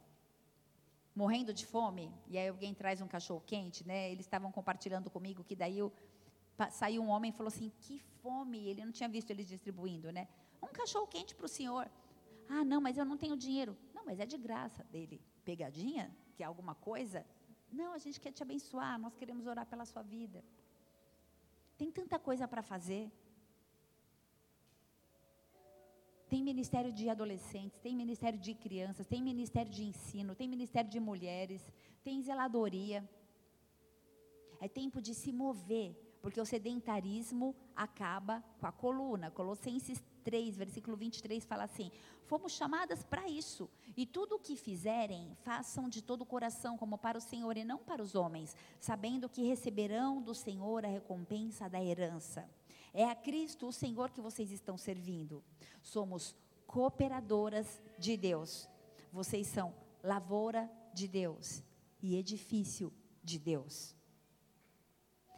morrendo 1.15 1.53
de 1.53 1.65
fome, 1.65 2.13
e 2.27 2.37
aí 2.37 2.47
alguém 2.47 2.73
traz 2.73 3.01
um 3.01 3.07
cachorro 3.07 3.41
quente, 3.45 3.85
né? 3.85 4.11
Eles 4.11 4.25
estavam 4.25 4.51
compartilhando 4.51 5.09
comigo 5.09 5.43
que 5.43 5.55
daí 5.55 5.77
eu, 5.77 5.91
saiu 6.69 7.01
um 7.01 7.09
homem 7.09 7.29
e 7.29 7.33
falou 7.33 7.47
assim: 7.47 7.71
que 7.79 7.99
fome! 8.21 8.67
Ele 8.69 8.85
não 8.85 8.91
tinha 8.91 9.09
visto 9.09 9.29
eles 9.31 9.47
distribuindo, 9.47 10.11
né? 10.11 10.27
Um 10.61 10.67
cachorro 10.67 11.07
quente 11.07 11.35
para 11.35 11.45
o 11.45 11.49
senhor. 11.49 11.89
Ah, 12.47 12.63
não, 12.63 12.81
mas 12.81 12.97
eu 12.97 13.05
não 13.05 13.17
tenho 13.17 13.35
dinheiro. 13.35 13.77
Não, 13.93 14.05
mas 14.05 14.19
é 14.19 14.25
de 14.25 14.37
graça 14.37 14.83
dele. 14.85 15.21
Pegadinha? 15.43 16.15
Que 16.35 16.43
é 16.43 16.45
alguma 16.45 16.75
coisa? 16.75 17.25
Não, 17.71 17.93
a 17.93 17.97
gente 17.97 18.19
quer 18.19 18.31
te 18.31 18.43
abençoar, 18.43 18.99
nós 18.99 19.15
queremos 19.15 19.47
orar 19.47 19.65
pela 19.65 19.85
sua 19.85 20.03
vida. 20.03 20.43
Tem 21.77 21.89
tanta 21.91 22.19
coisa 22.19 22.47
para 22.47 22.61
fazer. 22.61 23.11
Tem 26.31 26.41
ministério 26.41 26.93
de 26.93 27.09
adolescentes, 27.09 27.77
tem 27.81 27.93
ministério 27.93 28.39
de 28.39 28.53
crianças, 28.53 29.05
tem 29.05 29.21
ministério 29.21 29.69
de 29.69 29.83
ensino, 29.83 30.33
tem 30.33 30.47
ministério 30.47 30.89
de 30.89 30.97
mulheres, 30.97 31.61
tem 32.05 32.21
zeladoria. 32.21 33.03
É 34.61 34.69
tempo 34.69 35.01
de 35.01 35.13
se 35.13 35.33
mover, 35.33 35.93
porque 36.21 36.39
o 36.39 36.45
sedentarismo 36.45 37.53
acaba 37.75 38.41
com 38.61 38.65
a 38.65 38.71
coluna. 38.71 39.29
Colossenses 39.29 40.01
3, 40.23 40.55
versículo 40.55 40.95
23 40.95 41.43
fala 41.43 41.65
assim: 41.65 41.91
Fomos 42.27 42.53
chamadas 42.53 43.03
para 43.03 43.27
isso, 43.27 43.69
e 43.97 44.05
tudo 44.05 44.35
o 44.35 44.39
que 44.39 44.55
fizerem, 44.55 45.35
façam 45.43 45.89
de 45.89 46.01
todo 46.01 46.21
o 46.21 46.25
coração, 46.25 46.77
como 46.77 46.97
para 46.97 47.17
o 47.17 47.21
Senhor 47.21 47.57
e 47.57 47.65
não 47.65 47.79
para 47.79 48.01
os 48.01 48.15
homens, 48.15 48.55
sabendo 48.79 49.27
que 49.27 49.43
receberão 49.43 50.21
do 50.21 50.33
Senhor 50.33 50.85
a 50.85 50.87
recompensa 50.87 51.67
da 51.67 51.83
herança. 51.83 52.49
É 52.93 53.05
a 53.05 53.15
Cristo, 53.15 53.67
o 53.67 53.71
Senhor, 53.73 54.11
que 54.11 54.21
vocês 54.21 54.51
estão 54.51 54.77
servindo. 54.77 55.43
Somos 55.81 56.35
cooperadoras 56.67 57.81
de 57.97 58.17
Deus. 58.17 58.67
Vocês 59.11 59.47
são 59.47 59.73
lavoura 60.03 60.69
de 60.93 61.07
Deus 61.07 61.63
e 62.01 62.17
edifício 62.17 62.93
de 63.23 63.39
Deus. 63.39 63.95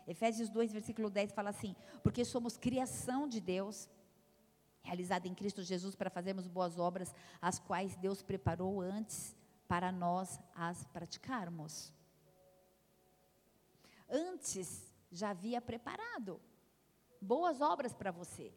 Efésios 0.08 0.50
2, 0.50 0.72
versículo 0.72 1.10
10 1.10 1.32
fala 1.32 1.50
assim: 1.50 1.76
Porque 2.02 2.26
somos 2.26 2.58
criação 2.58 3.28
de 3.28 3.40
Deus 3.40 3.90
realizada 4.82 5.28
em 5.28 5.34
Cristo 5.34 5.64
Jesus 5.64 5.96
para 5.96 6.10
fazermos 6.10 6.48
boas 6.48 6.78
obras, 6.78 7.14
as 7.42 7.58
quais 7.58 7.96
Deus 7.96 8.22
preparou 8.22 8.82
antes 8.82 9.36
para 9.68 9.92
nós 9.92 10.40
as 10.54 10.84
praticarmos. 10.86 11.94
Antes 14.10 14.94
já 15.10 15.30
havia 15.30 15.62
preparado 15.62 16.40
boas 17.24 17.62
obras 17.62 17.94
para 17.94 18.12
você. 18.12 18.54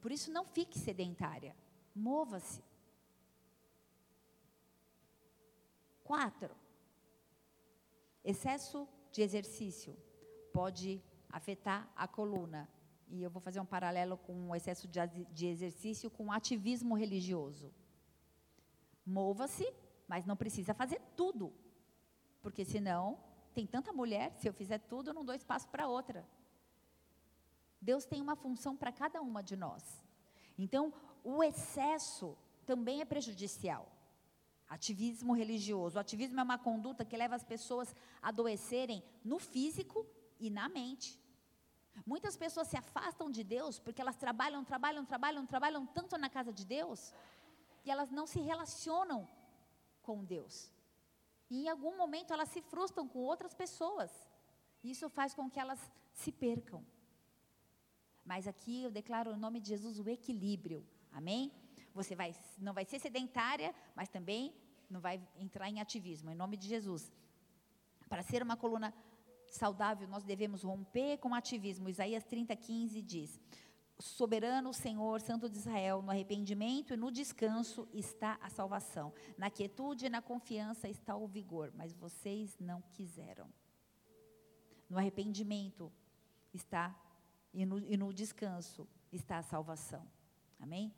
Por 0.00 0.12
isso 0.12 0.30
não 0.30 0.44
fique 0.44 0.78
sedentária, 0.78 1.56
mova-se. 1.94 2.62
Quatro, 6.04 6.54
excesso 8.22 8.88
de 9.10 9.22
exercício 9.22 9.96
pode 10.52 11.02
afetar 11.30 11.90
a 11.96 12.06
coluna, 12.06 12.68
e 13.08 13.22
eu 13.22 13.30
vou 13.30 13.40
fazer 13.40 13.60
um 13.60 13.66
paralelo 13.66 14.16
com 14.16 14.50
o 14.50 14.54
excesso 14.54 14.88
de, 14.88 15.46
exercício 15.46 16.10
com 16.10 16.26
o 16.26 16.32
ativismo 16.32 16.94
religioso. 16.94 17.72
Mova-se, 19.04 19.72
mas 20.08 20.26
não 20.26 20.36
precisa 20.36 20.74
fazer 20.74 21.00
tudo. 21.16 21.52
Porque 22.42 22.64
senão, 22.64 23.18
tem 23.54 23.66
tanta 23.66 23.92
mulher, 23.92 24.32
se 24.38 24.48
eu 24.48 24.52
fizer 24.52 24.78
tudo, 24.78 25.10
eu 25.10 25.14
não 25.14 25.24
dou 25.24 25.34
espaço 25.34 25.68
para 25.68 25.86
outra. 25.86 26.26
Deus 27.80 28.04
tem 28.04 28.20
uma 28.20 28.36
função 28.36 28.76
para 28.76 28.92
cada 28.92 29.20
uma 29.20 29.42
de 29.42 29.56
nós. 29.56 30.04
Então, 30.58 30.92
o 31.22 31.42
excesso 31.42 32.36
também 32.64 33.00
é 33.00 33.04
prejudicial. 33.04 33.90
Ativismo 34.68 35.32
religioso. 35.32 35.96
O 35.96 36.00
ativismo 36.00 36.40
é 36.40 36.42
uma 36.42 36.58
conduta 36.58 37.04
que 37.04 37.16
leva 37.16 37.36
as 37.36 37.44
pessoas 37.44 37.94
a 38.20 38.28
adoecerem 38.28 39.02
no 39.24 39.38
físico 39.38 40.06
e 40.40 40.50
na 40.50 40.68
mente. 40.68 41.20
Muitas 42.04 42.36
pessoas 42.36 42.68
se 42.68 42.76
afastam 42.76 43.30
de 43.30 43.42
Deus 43.44 43.78
porque 43.78 44.00
elas 44.00 44.16
trabalham, 44.16 44.64
trabalham, 44.64 45.06
trabalham, 45.06 45.46
trabalham 45.46 45.86
tanto 45.86 46.18
na 46.18 46.28
casa 46.28 46.52
de 46.52 46.64
Deus 46.64 47.14
e 47.84 47.90
elas 47.90 48.10
não 48.10 48.26
se 48.26 48.40
relacionam 48.40 49.28
com 50.02 50.24
Deus. 50.24 50.72
E 51.48 51.64
em 51.64 51.68
algum 51.68 51.96
momento 51.96 52.32
elas 52.32 52.48
se 52.48 52.60
frustram 52.60 53.06
com 53.08 53.20
outras 53.20 53.54
pessoas. 53.54 54.10
Isso 54.82 55.08
faz 55.08 55.32
com 55.32 55.48
que 55.48 55.60
elas 55.60 55.80
se 56.12 56.32
percam. 56.32 56.84
Mas 58.26 58.48
aqui 58.48 58.82
eu 58.82 58.90
declaro 58.90 59.32
em 59.32 59.38
nome 59.38 59.60
de 59.60 59.68
Jesus 59.68 60.00
o 60.00 60.08
equilíbrio. 60.10 60.84
Amém? 61.12 61.52
Você 61.94 62.16
vai, 62.16 62.34
não 62.58 62.74
vai 62.74 62.84
ser 62.84 62.98
sedentária, 62.98 63.72
mas 63.94 64.08
também 64.08 64.52
não 64.90 65.00
vai 65.00 65.22
entrar 65.38 65.70
em 65.70 65.80
ativismo. 65.80 66.30
Em 66.30 66.34
nome 66.34 66.56
de 66.56 66.66
Jesus. 66.66 67.12
Para 68.08 68.22
ser 68.22 68.42
uma 68.42 68.56
coluna 68.56 68.92
saudável, 69.48 70.08
nós 70.08 70.24
devemos 70.24 70.62
romper 70.62 71.18
com 71.18 71.30
o 71.30 71.34
ativismo. 71.34 71.88
Isaías 71.88 72.24
30, 72.24 72.54
15 72.56 73.00
diz: 73.00 73.40
Soberano 73.98 74.74
Senhor, 74.74 75.20
Santo 75.20 75.48
de 75.48 75.56
Israel, 75.56 76.02
no 76.02 76.10
arrependimento 76.10 76.92
e 76.92 76.96
no 76.96 77.12
descanso 77.12 77.88
está 77.92 78.38
a 78.42 78.50
salvação. 78.50 79.12
Na 79.38 79.50
quietude 79.50 80.06
e 80.06 80.10
na 80.10 80.20
confiança 80.20 80.88
está 80.88 81.16
o 81.16 81.28
vigor, 81.28 81.72
mas 81.74 81.94
vocês 81.94 82.58
não 82.58 82.82
quiseram. 82.92 83.48
No 84.90 84.98
arrependimento 84.98 85.92
está 86.52 86.94
e 87.56 87.64
no, 87.64 87.78
e 87.78 87.96
no 87.96 88.12
descanso 88.12 88.86
está 89.10 89.38
a 89.38 89.42
salvação. 89.42 90.06
Amém? 90.60 90.94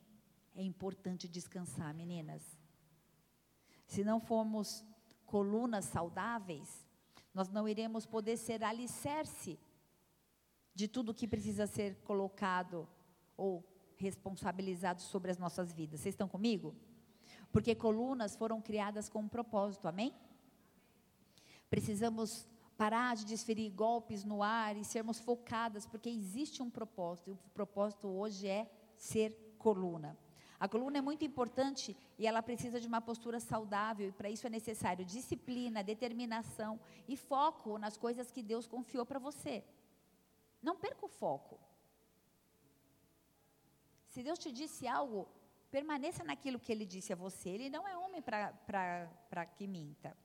É 0.56 0.62
importante 0.62 1.28
descansar, 1.28 1.94
meninas. 1.94 2.42
Se 3.86 4.02
não 4.02 4.20
formos 4.20 4.84
colunas 5.24 5.84
saudáveis, 5.84 6.84
nós 7.32 7.48
não 7.48 7.68
iremos 7.68 8.04
poder 8.04 8.36
ser 8.36 8.64
alicerce 8.64 9.56
de 10.74 10.88
tudo 10.88 11.14
que 11.14 11.28
precisa 11.28 11.64
ser 11.64 11.94
colocado 12.02 12.88
ou 13.36 13.64
responsabilizado 13.96 15.00
sobre 15.00 15.30
as 15.30 15.38
nossas 15.38 15.72
vidas. 15.72 16.00
Vocês 16.00 16.12
estão 16.12 16.28
comigo? 16.28 16.74
Porque 17.52 17.72
colunas 17.72 18.34
foram 18.34 18.60
criadas 18.60 19.08
com 19.08 19.20
um 19.20 19.28
propósito, 19.28 19.86
amém? 19.86 20.12
Precisamos 21.70 22.48
parar 22.78 23.16
de 23.16 23.24
desferir 23.24 23.70
golpes 23.70 24.22
no 24.24 24.40
ar 24.40 24.76
e 24.76 24.84
sermos 24.84 25.18
focadas, 25.18 25.84
porque 25.84 26.08
existe 26.08 26.62
um 26.62 26.70
propósito, 26.70 27.30
e 27.30 27.32
o 27.32 27.38
propósito 27.52 28.06
hoje 28.06 28.46
é 28.46 28.70
ser 28.96 29.56
coluna. 29.58 30.16
A 30.60 30.68
coluna 30.68 30.98
é 30.98 31.00
muito 31.00 31.24
importante 31.24 31.96
e 32.18 32.26
ela 32.26 32.40
precisa 32.40 32.80
de 32.80 32.86
uma 32.86 33.00
postura 33.00 33.40
saudável, 33.40 34.08
e 34.08 34.12
para 34.12 34.30
isso 34.30 34.46
é 34.46 34.50
necessário 34.50 35.04
disciplina, 35.04 35.82
determinação 35.82 36.78
e 37.08 37.16
foco 37.16 37.78
nas 37.78 37.96
coisas 37.96 38.30
que 38.30 38.44
Deus 38.44 38.68
confiou 38.68 39.04
para 39.04 39.18
você. 39.18 39.64
Não 40.62 40.76
perca 40.76 41.04
o 41.04 41.08
foco. 41.08 41.58
Se 44.08 44.22
Deus 44.22 44.38
te 44.38 44.52
disse 44.52 44.86
algo, 44.86 45.28
permaneça 45.70 46.22
naquilo 46.22 46.60
que 46.60 46.72
Ele 46.72 46.86
disse 46.86 47.12
a 47.12 47.16
você. 47.16 47.48
Ele 47.50 47.70
não 47.70 47.86
é 47.86 47.96
homem 47.96 48.22
para 48.22 49.46
que 49.46 49.66
minta. 49.66 50.16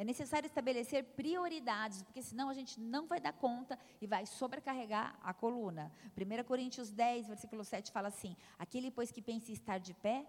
É 0.00 0.04
necessário 0.12 0.46
estabelecer 0.46 1.04
prioridades, 1.04 2.02
porque 2.02 2.22
senão 2.22 2.48
a 2.48 2.54
gente 2.54 2.80
não 2.80 3.06
vai 3.06 3.20
dar 3.20 3.34
conta 3.34 3.78
e 4.00 4.06
vai 4.06 4.24
sobrecarregar 4.24 5.06
a 5.22 5.34
coluna. 5.34 5.92
1 6.16 6.44
Coríntios 6.44 6.90
10, 6.90 7.28
versículo 7.28 7.62
7 7.62 7.92
fala 7.92 8.08
assim: 8.08 8.34
Aquele, 8.58 8.90
pois, 8.90 9.12
que 9.12 9.20
pensa 9.20 9.50
em 9.50 9.52
estar 9.52 9.76
de 9.76 9.92
pé, 9.92 10.26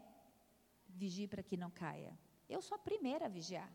vigie 0.89 1.25
para 1.25 1.41
que 1.41 1.55
não 1.55 1.71
caia. 1.71 2.11
Eu 2.49 2.61
sou 2.61 2.75
a 2.75 2.79
primeira 2.79 3.27
a 3.27 3.29
vigiar. 3.29 3.71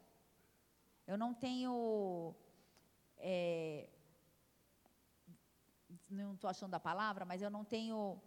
Eu 1.07 1.17
não 1.17 1.33
tenho. 1.33 2.35
É, 3.17 3.89
não 6.11 6.35
estou 6.35 6.51
achando 6.51 6.75
a 6.75 6.81
palavra, 6.91 7.25
mas 7.25 7.41
eu 7.41 7.49
não 7.49 7.65
tenho 7.65 8.21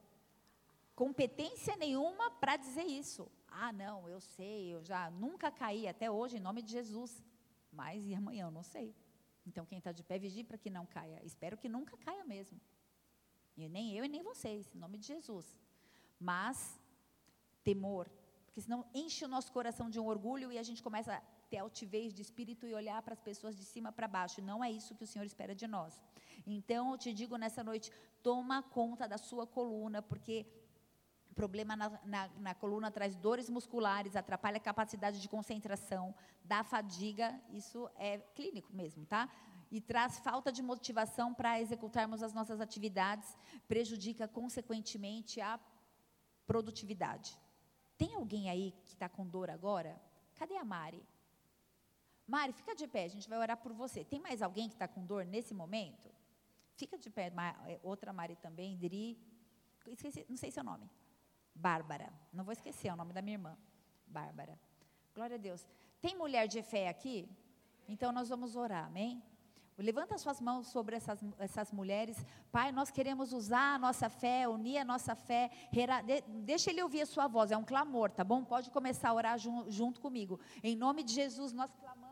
competência 0.96 1.76
nenhuma 1.76 2.32
para 2.32 2.58
dizer 2.58 2.88
isso. 3.04 3.32
Ah, 3.48 3.72
não, 3.72 4.10
eu 4.10 4.20
sei, 4.20 4.74
eu 4.74 4.84
já 4.84 5.12
nunca 5.12 5.52
caí 5.52 5.88
até 5.88 6.10
hoje, 6.10 6.38
em 6.38 6.40
nome 6.40 6.64
de 6.64 6.72
Jesus. 6.72 7.24
Mas 7.72 8.06
e 8.08 8.14
amanhã, 8.14 8.46
eu 8.46 8.52
não 8.52 8.64
sei. 8.64 8.96
Então, 9.46 9.66
quem 9.66 9.78
está 9.78 9.92
de 9.92 10.04
pé, 10.04 10.18
vigie 10.20 10.44
para 10.44 10.58
que 10.58 10.70
não 10.70 10.86
caia. 10.86 11.22
Espero 11.24 11.58
que 11.58 11.70
nunca 11.70 11.98
caia 11.98 12.24
mesmo. 12.26 12.60
E 13.58 13.68
nem 13.68 13.96
eu 13.96 14.06
e 14.06 14.08
nem 14.08 14.22
vocês, 14.22 14.74
em 14.74 14.80
nome 14.80 14.98
de 14.98 15.08
Jesus. 15.08 15.60
Mas, 16.20 16.80
temor. 17.64 18.10
Porque 18.46 18.62
senão 18.62 18.86
enche 18.94 19.24
o 19.26 19.28
nosso 19.28 19.52
coração 19.52 19.90
de 19.90 20.00
um 20.00 20.08
orgulho 20.08 20.52
e 20.52 20.58
a 20.58 20.64
gente 20.64 20.82
começa 20.82 21.14
a 21.16 21.22
ter 21.50 21.58
altivez 21.58 22.14
de 22.14 22.22
espírito 22.22 22.68
e 22.68 22.74
olhar 22.74 23.02
para 23.02 23.14
as 23.14 23.22
pessoas 23.22 23.56
de 23.58 23.64
cima 23.64 23.92
para 23.92 24.08
baixo. 24.08 24.42
Não 24.42 24.64
é 24.64 24.72
isso 24.72 24.96
que 24.96 25.04
o 25.04 25.08
Senhor 25.08 25.26
espera 25.26 25.54
de 25.56 25.68
nós. 25.68 26.02
Então, 26.46 26.92
eu 26.92 26.98
te 26.98 27.14
digo 27.14 27.36
nessa 27.38 27.64
noite: 27.64 27.92
toma 28.24 28.62
conta 28.62 29.08
da 29.08 29.18
sua 29.18 29.46
coluna, 29.48 30.02
porque 30.02 30.46
problema 31.40 31.74
na, 31.74 31.90
na, 32.04 32.28
na, 32.46 32.54
coluna 32.54 32.92
traz 32.92 33.16
dores 33.16 33.50
musculares, 33.50 34.14
atrapalha 34.14 34.58
a 34.58 34.60
capacidade 34.60 35.22
de 35.22 35.30
concentração, 35.30 36.14
dá 36.44 36.66
fadiga, 36.66 37.28
isso 37.54 37.90
é 37.96 38.18
clínico 38.36 38.74
mesmo, 38.74 39.06
tá? 39.06 39.30
E 39.72 39.80
traz 39.80 40.20
falta 40.20 40.52
de 40.52 40.62
motivação 40.62 41.34
para 41.34 41.62
executarmos 41.62 42.22
as 42.22 42.34
nossas 42.34 42.60
atividades, 42.60 43.38
prejudica 43.70 44.28
consequentemente 44.28 45.40
a 45.40 45.58
produtividade. 46.46 47.40
Tem 47.98 48.14
alguém 48.16 48.50
aí 48.50 48.74
que 48.84 48.92
está 48.96 49.08
com 49.08 49.26
dor 49.26 49.50
agora? 49.50 49.98
Cadê 50.36 50.58
a 50.58 50.66
Mari? 50.66 51.02
Mari, 52.28 52.52
fica 52.52 52.76
de 52.76 52.86
pé, 52.86 53.06
a 53.06 53.14
gente 53.16 53.30
vai 53.30 53.40
orar 53.40 53.56
por 53.56 53.72
você. 53.72 54.04
Tem 54.04 54.20
mais 54.20 54.42
alguém 54.42 54.68
que 54.68 54.76
está 54.76 54.90
com 54.90 55.06
dor 55.06 55.24
nesse 55.24 55.54
momento? 55.54 56.10
Fica 56.76 56.98
de 56.98 57.10
pé, 57.10 57.32
é, 57.66 57.80
outra 57.82 58.12
Mari 58.12 58.36
também, 58.36 58.76
Dri. 58.76 59.18
Esqueci, 59.88 60.26
não 60.28 60.36
sei 60.36 60.52
seu 60.52 60.66
nome. 60.66 60.90
Bárbara. 61.60 62.12
Não 62.32 62.44
vou 62.44 62.54
esquecer 62.54 62.88
é 62.88 62.94
o 62.94 62.96
nome 62.96 63.14
da 63.14 63.22
minha 63.22 63.36
irmã. 63.36 63.58
Bárbara. 64.08 64.58
Glória 65.14 65.36
a 65.36 65.40
Deus. 65.40 65.68
Tem 66.02 66.16
mulher 66.16 66.48
de 66.48 66.62
fé 66.62 66.88
aqui? 66.88 67.30
Então 67.88 68.12
nós 68.12 68.30
vamos 68.30 68.56
orar, 68.56 68.86
amém? 68.86 69.22
Levanta 69.78 70.18
suas 70.18 70.42
mãos 70.42 70.68
sobre 70.68 70.96
essas, 70.98 71.20
essas 71.38 71.72
mulheres. 71.72 72.18
Pai, 72.52 72.72
nós 72.72 72.92
queremos 72.92 73.32
usar 73.32 73.76
a 73.76 73.80
nossa 73.80 74.10
fé, 74.10 74.48
unir 74.48 74.78
a 74.78 74.86
nossa 74.86 75.16
fé. 75.16 75.50
Deixa 76.44 76.70
ele 76.70 76.84
ouvir 76.84 77.02
a 77.02 77.06
sua 77.06 77.28
voz, 77.28 77.52
é 77.52 77.58
um 77.58 77.64
clamor, 77.64 78.12
tá 78.12 78.24
bom? 78.24 78.44
Pode 78.44 78.70
começar 78.72 79.10
a 79.10 79.14
orar 79.14 79.38
junto 79.70 80.02
comigo. 80.02 80.40
Em 80.62 80.76
nome 80.76 81.02
de 81.04 81.14
Jesus, 81.14 81.54
nós 81.54 81.72
clamamos 81.76 82.09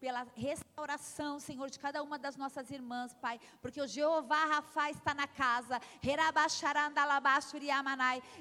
pela 0.00 0.26
restauração, 0.34 1.38
Senhor, 1.38 1.68
de 1.68 1.78
cada 1.78 2.02
uma 2.02 2.18
das 2.18 2.34
nossas 2.34 2.70
irmãs, 2.70 3.14
Pai, 3.20 3.38
porque 3.60 3.82
o 3.82 3.86
Jeová 3.86 4.46
Rafa 4.46 4.90
está 4.90 5.12
na 5.12 5.26
casa. 5.26 5.78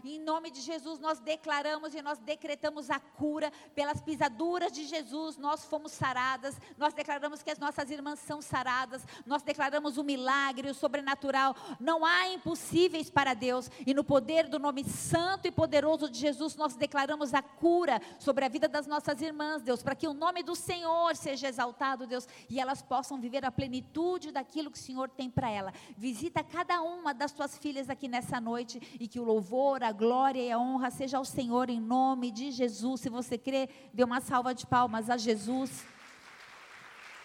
Em 0.03 0.19
nome 0.19 0.49
de 0.51 0.61
Jesus, 0.61 0.99
nós 0.99 1.19
declaramos 1.19 1.93
e 1.93 2.01
nós 2.01 2.17
decretamos 2.19 2.89
a 2.89 2.99
cura 2.99 3.51
pelas 3.75 4.01
pisaduras 4.01 4.71
de 4.71 4.85
Jesus. 4.85 5.37
Nós 5.37 5.65
fomos 5.65 5.91
saradas. 5.91 6.55
Nós 6.77 6.93
declaramos 6.93 7.43
que 7.43 7.51
as 7.51 7.59
nossas 7.59 7.91
irmãs 7.91 8.19
são 8.19 8.41
saradas. 8.41 9.05
Nós 9.25 9.41
declaramos 9.41 9.97
o 9.97 10.03
milagre, 10.03 10.69
o 10.69 10.73
sobrenatural. 10.73 11.53
Não 11.77 12.05
há 12.05 12.29
impossíveis 12.29 13.09
para 13.09 13.33
Deus. 13.33 13.69
E 13.85 13.93
no 13.93 14.03
poder 14.03 14.47
do 14.47 14.59
nome 14.59 14.85
santo 14.85 15.45
e 15.47 15.51
poderoso 15.51 16.09
de 16.09 16.17
Jesus, 16.17 16.55
nós 16.55 16.77
declaramos 16.77 17.33
a 17.33 17.41
cura 17.41 18.01
sobre 18.17 18.45
a 18.45 18.49
vida 18.49 18.69
das 18.69 18.87
nossas 18.87 19.21
irmãs, 19.21 19.61
Deus, 19.61 19.83
para 19.83 19.95
que 19.95 20.07
o 20.07 20.13
nome 20.13 20.41
do 20.41 20.55
Senhor 20.55 21.15
seja 21.17 21.48
exaltado, 21.49 22.07
Deus, 22.07 22.27
e 22.49 22.59
elas 22.59 22.81
possam 22.81 23.19
viver 23.19 23.43
a 23.43 23.51
plenitude 23.51 24.31
daquilo 24.31 24.71
que 24.71 24.77
o 24.77 24.81
Senhor 24.81 25.09
tem 25.09 25.29
para 25.29 25.49
ela. 25.49 25.73
Visita 25.97 26.43
cada 26.43 26.81
uma 26.81 27.13
das 27.13 27.31
tuas 27.31 27.57
filhas 27.57 27.89
aqui 27.89 28.07
nessa 28.07 28.39
noite 28.39 28.79
e 28.99 29.07
que 29.07 29.19
o 29.19 29.23
louvor, 29.23 29.83
a 29.83 29.91
glória 29.91 30.41
e 30.41 30.51
a 30.51 30.59
honra 30.59 30.89
seja 30.89 31.17
ao 31.17 31.25
Senhor 31.25 31.69
em 31.69 31.81
nome 31.81 32.31
de 32.31 32.51
Jesus. 32.51 33.01
Se 33.01 33.09
você 33.09 33.37
crê, 33.37 33.69
dê 33.93 34.03
uma 34.03 34.21
salva 34.21 34.53
de 34.53 34.65
palmas 34.65 35.09
a 35.09 35.17
Jesus. 35.17 35.85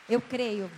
Eu 0.09 0.21
creio. 0.21 0.71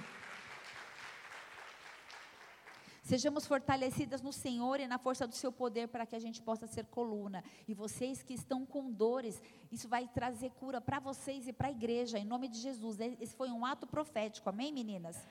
Sejamos 3.07 3.47
fortalecidas 3.47 4.21
no 4.21 4.33
Senhor 4.33 4.81
e 4.81 4.87
na 4.89 4.99
força 4.99 5.29
do 5.29 5.35
seu 5.37 5.53
poder 5.53 5.87
para 5.87 6.05
que 6.05 6.17
a 6.17 6.19
gente 6.19 6.43
possa 6.43 6.67
ser 6.67 6.87
coluna. 6.87 7.45
E 7.69 7.73
vocês 7.73 8.21
que 8.21 8.35
estão 8.35 8.67
com 8.67 8.91
dores, 8.91 9.41
isso 9.71 9.89
vai 9.89 10.09
trazer 10.09 10.51
cura 10.55 10.81
para 10.81 10.99
vocês 10.99 11.47
e 11.47 11.53
para 11.53 11.69
a 11.69 11.71
igreja, 11.71 12.19
em 12.19 12.25
nome 12.25 12.49
de 12.49 12.59
Jesus. 12.59 12.99
Esse 12.99 13.37
foi 13.37 13.49
um 13.49 13.65
ato 13.65 13.87
profético, 13.87 14.49
amém, 14.49 14.73
meninas? 14.73 15.25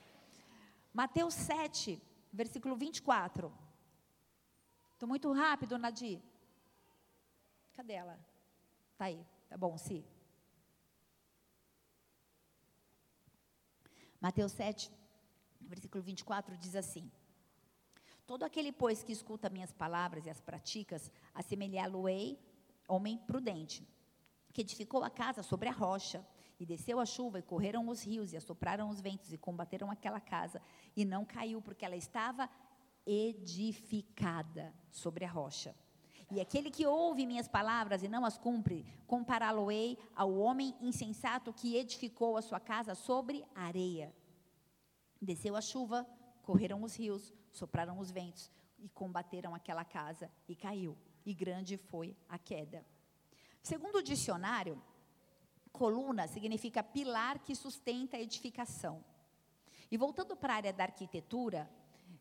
Mateus 0.94 1.34
7, 1.34 2.02
versículo 2.32 2.78
24. 2.78 3.52
Estou 4.94 5.10
muito 5.10 5.30
rápido, 5.34 5.78
Nadir. 5.78 6.22
Cadê 7.74 7.92
ela? 7.92 8.18
Tá 8.98 9.06
aí, 9.06 9.20
tá 9.50 9.58
bom, 9.58 9.78
sim. 9.78 10.02
Mateus 14.22 14.54
7, 14.54 14.90
versículo 15.60 16.02
24 16.02 16.56
diz 16.56 16.74
assim: 16.74 17.12
Todo 18.26 18.44
aquele, 18.44 18.72
pois, 18.72 19.04
que 19.04 19.12
escuta 19.12 19.50
minhas 19.50 19.72
palavras 19.72 20.26
e 20.26 20.30
as 20.30 20.42
praticas, 20.42 21.12
assemelhá-lo-ei 21.34 22.40
homem 22.88 23.18
prudente, 23.18 23.88
que 24.52 24.62
edificou 24.62 25.04
a 25.04 25.10
casa 25.10 25.44
sobre 25.44 25.70
a 25.70 25.72
rocha, 25.72 26.26
e 26.60 26.66
desceu 26.66 27.00
a 27.00 27.06
chuva, 27.06 27.40
e 27.40 27.44
correram 27.44 27.88
os 27.88 28.04
rios, 28.04 28.32
e 28.32 28.38
assopraram 28.38 28.90
os 28.90 29.02
ventos, 29.02 29.34
e 29.34 29.38
combateram 29.38 29.92
aquela 29.92 30.20
casa, 30.20 30.62
e 30.96 31.04
não 31.04 31.26
caiu, 31.26 31.62
porque 31.62 31.86
ela 31.86 31.96
estava 31.96 32.50
edificada 33.06 34.74
sobre 34.90 35.26
a 35.26 35.30
rocha. 35.30 35.76
E 36.32 36.42
aquele 36.42 36.72
que 36.72 36.88
ouve 36.88 37.26
minhas 37.26 37.48
palavras 37.48 38.02
e 38.02 38.08
não 38.08 38.26
as 38.26 38.38
cumpre, 38.38 38.86
compará-lo-ei 39.06 39.98
ao 40.16 40.34
homem 40.34 40.76
insensato 40.82 41.54
que 41.54 41.76
edificou 41.76 42.38
a 42.38 42.42
sua 42.42 42.60
casa 42.60 42.96
sobre 42.96 43.46
areia. 43.54 44.12
Desceu 45.22 45.56
a 45.56 45.62
chuva, 45.62 46.08
correram 46.42 46.82
os 46.82 46.96
rios, 46.96 47.32
sopraram 47.56 47.98
os 48.00 48.12
ventos 48.12 48.52
e 48.80 48.90
combateram 48.90 49.56
aquela 49.56 49.86
casa 49.86 50.30
e 50.48 50.56
caiu, 50.56 50.98
e 51.26 51.34
grande 51.34 51.78
foi 51.78 52.16
a 52.30 52.38
queda. 52.38 52.86
Segundo 53.62 53.98
o 53.98 54.04
dicionário, 54.04 54.82
coluna 55.72 56.28
significa 56.28 56.84
pilar 56.84 57.40
que 57.40 57.56
sustenta 57.56 58.18
a 58.18 58.22
edificação. 58.22 59.04
E 59.90 59.98
voltando 59.98 60.36
para 60.36 60.54
a 60.54 60.56
área 60.58 60.74
da 60.74 60.84
arquitetura, 60.84 61.70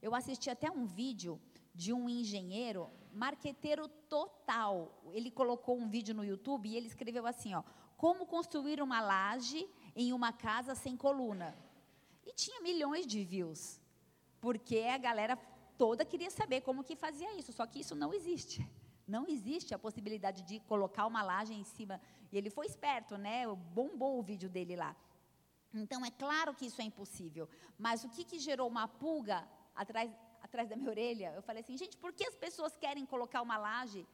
eu 0.00 0.14
assisti 0.14 0.48
até 0.48 0.70
um 0.70 0.86
vídeo 0.86 1.40
de 1.74 1.92
um 1.92 2.08
engenheiro, 2.08 2.90
marqueteiro 3.12 3.88
total. 3.88 5.02
Ele 5.12 5.30
colocou 5.30 5.76
um 5.76 5.88
vídeo 5.88 6.14
no 6.14 6.24
YouTube 6.24 6.68
e 6.68 6.76
ele 6.76 6.86
escreveu 6.86 7.26
assim, 7.26 7.54
ó: 7.54 7.62
Como 7.96 8.26
construir 8.26 8.80
uma 8.80 9.00
laje 9.00 9.68
em 9.96 10.12
uma 10.12 10.32
casa 10.32 10.74
sem 10.74 10.96
coluna. 10.96 11.56
E 12.24 12.32
tinha 12.32 12.60
milhões 12.60 13.06
de 13.06 13.22
views 13.24 13.83
porque 14.44 14.80
a 14.96 14.98
galera 14.98 15.36
toda 15.82 16.04
queria 16.04 16.30
saber 16.30 16.60
como 16.60 16.84
que 16.88 16.94
fazia 16.94 17.30
isso, 17.40 17.50
só 17.50 17.64
que 17.66 17.80
isso 17.80 17.94
não 18.02 18.10
existe. 18.12 18.58
Não 19.14 19.22
existe 19.34 19.70
a 19.74 19.78
possibilidade 19.78 20.42
de 20.42 20.56
colocar 20.72 21.06
uma 21.06 21.22
laje 21.22 21.54
em 21.54 21.64
cima. 21.64 21.98
E 22.30 22.36
ele 22.36 22.50
foi 22.50 22.66
esperto, 22.66 23.16
né? 23.16 23.36
Bombou 23.78 24.18
o 24.18 24.22
vídeo 24.22 24.50
dele 24.50 24.76
lá. 24.76 24.94
Então 25.72 26.04
é 26.04 26.10
claro 26.10 26.52
que 26.58 26.66
isso 26.66 26.82
é 26.82 26.84
impossível. 26.84 27.48
Mas 27.78 28.04
o 28.04 28.10
que, 28.10 28.22
que 28.22 28.38
gerou 28.38 28.68
uma 28.68 28.86
pulga 28.86 29.38
atrás, 29.74 30.10
atrás 30.42 30.68
da 30.68 30.76
minha 30.76 30.90
orelha? 30.90 31.32
Eu 31.34 31.42
falei 31.42 31.62
assim, 31.62 31.78
gente, 31.78 31.96
por 31.96 32.12
que 32.12 32.26
as 32.26 32.36
pessoas 32.36 32.76
querem 32.76 33.06
colocar 33.06 33.40
uma 33.40 33.56
laje 33.56 34.06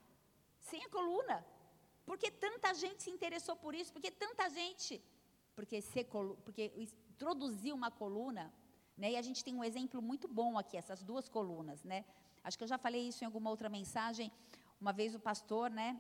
sem 0.60 0.84
a 0.84 0.88
coluna? 0.88 1.44
Por 2.06 2.16
que 2.16 2.30
tanta 2.30 2.72
gente 2.72 3.02
se 3.02 3.10
interessou 3.10 3.56
por 3.56 3.74
isso? 3.74 3.92
Por 3.92 4.00
que 4.00 4.12
tanta 4.12 4.48
gente? 4.48 5.02
Porque, 5.56 5.80
ser, 5.80 6.04
porque 6.44 6.72
introduzir 6.76 7.74
uma 7.74 7.90
coluna 7.90 8.44
né? 9.00 9.12
E 9.12 9.16
a 9.16 9.22
gente 9.22 9.42
tem 9.42 9.54
um 9.54 9.64
exemplo 9.64 10.00
muito 10.02 10.28
bom 10.28 10.58
aqui, 10.58 10.76
essas 10.76 11.02
duas 11.02 11.26
colunas. 11.36 11.82
Né? 11.82 12.04
Acho 12.44 12.58
que 12.58 12.64
eu 12.64 12.68
já 12.68 12.76
falei 12.76 13.08
isso 13.08 13.24
em 13.24 13.26
alguma 13.26 13.48
outra 13.48 13.68
mensagem. 13.68 14.30
Uma 14.78 14.92
vez 14.92 15.14
o 15.14 15.20
pastor, 15.20 15.70
né, 15.70 15.98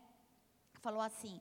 falou 0.80 1.00
assim: 1.00 1.40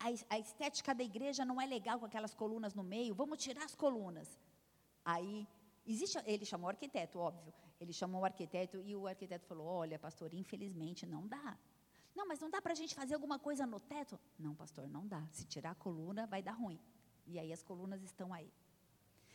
a, 0.00 0.06
a 0.34 0.38
estética 0.38 0.92
da 0.94 1.04
igreja 1.04 1.44
não 1.44 1.60
é 1.60 1.66
legal 1.66 1.98
com 2.00 2.06
aquelas 2.06 2.34
colunas 2.34 2.74
no 2.74 2.82
meio, 2.82 3.14
vamos 3.14 3.38
tirar 3.38 3.64
as 3.64 3.76
colunas. 3.76 4.28
Aí, 5.04 5.46
existe, 5.86 6.18
ele 6.26 6.44
chamou 6.44 6.66
o 6.66 6.70
arquiteto, 6.70 7.18
óbvio. 7.18 7.54
Ele 7.80 7.92
chamou 7.92 8.22
o 8.22 8.24
arquiteto 8.24 8.82
e 8.84 8.96
o 8.96 9.06
arquiteto 9.06 9.46
falou: 9.46 9.66
Olha, 9.66 9.98
pastor, 10.00 10.34
infelizmente 10.34 11.06
não 11.06 11.26
dá. 11.28 11.56
Não, 12.14 12.26
mas 12.26 12.40
não 12.40 12.50
dá 12.50 12.60
para 12.60 12.72
a 12.72 12.74
gente 12.74 12.92
fazer 12.92 13.14
alguma 13.14 13.38
coisa 13.38 13.64
no 13.64 13.78
teto? 13.78 14.18
Não, 14.36 14.52
pastor, 14.52 14.88
não 14.88 15.06
dá. 15.06 15.24
Se 15.30 15.44
tirar 15.46 15.70
a 15.70 15.74
coluna, 15.76 16.26
vai 16.26 16.42
dar 16.42 16.52
ruim. 16.52 16.80
E 17.24 17.38
aí 17.38 17.52
as 17.52 17.62
colunas 17.62 18.02
estão 18.02 18.34
aí. 18.34 18.50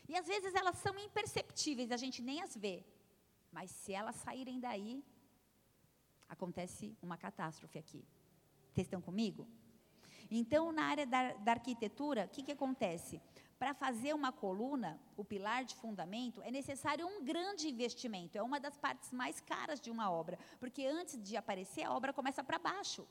E 0.08 0.16
às 0.16 0.28
vezes 0.28 0.54
elas 0.54 0.78
são 0.78 0.98
imperceptíveis, 1.00 1.92
a 1.92 1.98
gente 1.98 2.22
nem 2.22 2.42
as 2.42 2.56
vê. 2.56 2.84
Mas 3.52 3.72
se 3.72 3.94
elas 3.94 4.16
saírem 4.18 4.60
daí, 4.60 5.04
acontece 6.28 6.98
uma 7.02 7.18
catástrofe 7.18 7.78
aqui. 7.78 8.04
Vocês 8.72 8.88
estão 8.88 9.02
comigo? 9.02 9.48
Então, 10.30 10.72
na 10.72 10.86
área 10.86 11.06
da, 11.06 11.34
da 11.34 11.52
arquitetura, 11.52 12.26
o 12.26 12.30
que, 12.30 12.44
que 12.44 12.52
acontece? 12.52 13.22
Para 13.60 13.74
fazer 13.74 14.13
uma 14.13 14.32
coluna, 14.32 15.00
o 15.16 15.24
pilar 15.24 15.63
de 15.63 15.76
fundamento, 15.76 16.42
é 16.42 16.52
necessário 16.52 17.08
um 17.08 17.24
grande 17.24 17.70
investimento. 17.70 18.38
É 18.38 18.42
uma 18.42 18.60
das 18.60 18.76
partes 18.78 19.12
mais 19.12 19.39
caras 19.39 19.80
de 19.80 19.92
uma 19.92 20.12
obra, 20.12 20.38
porque 20.60 20.86
antes 20.86 21.22
de 21.22 21.38
aparecer, 21.38 21.84
a 21.84 21.94
obra 21.94 22.12
começa 22.12 22.44
para 22.44 22.58
baixo. 22.58 23.08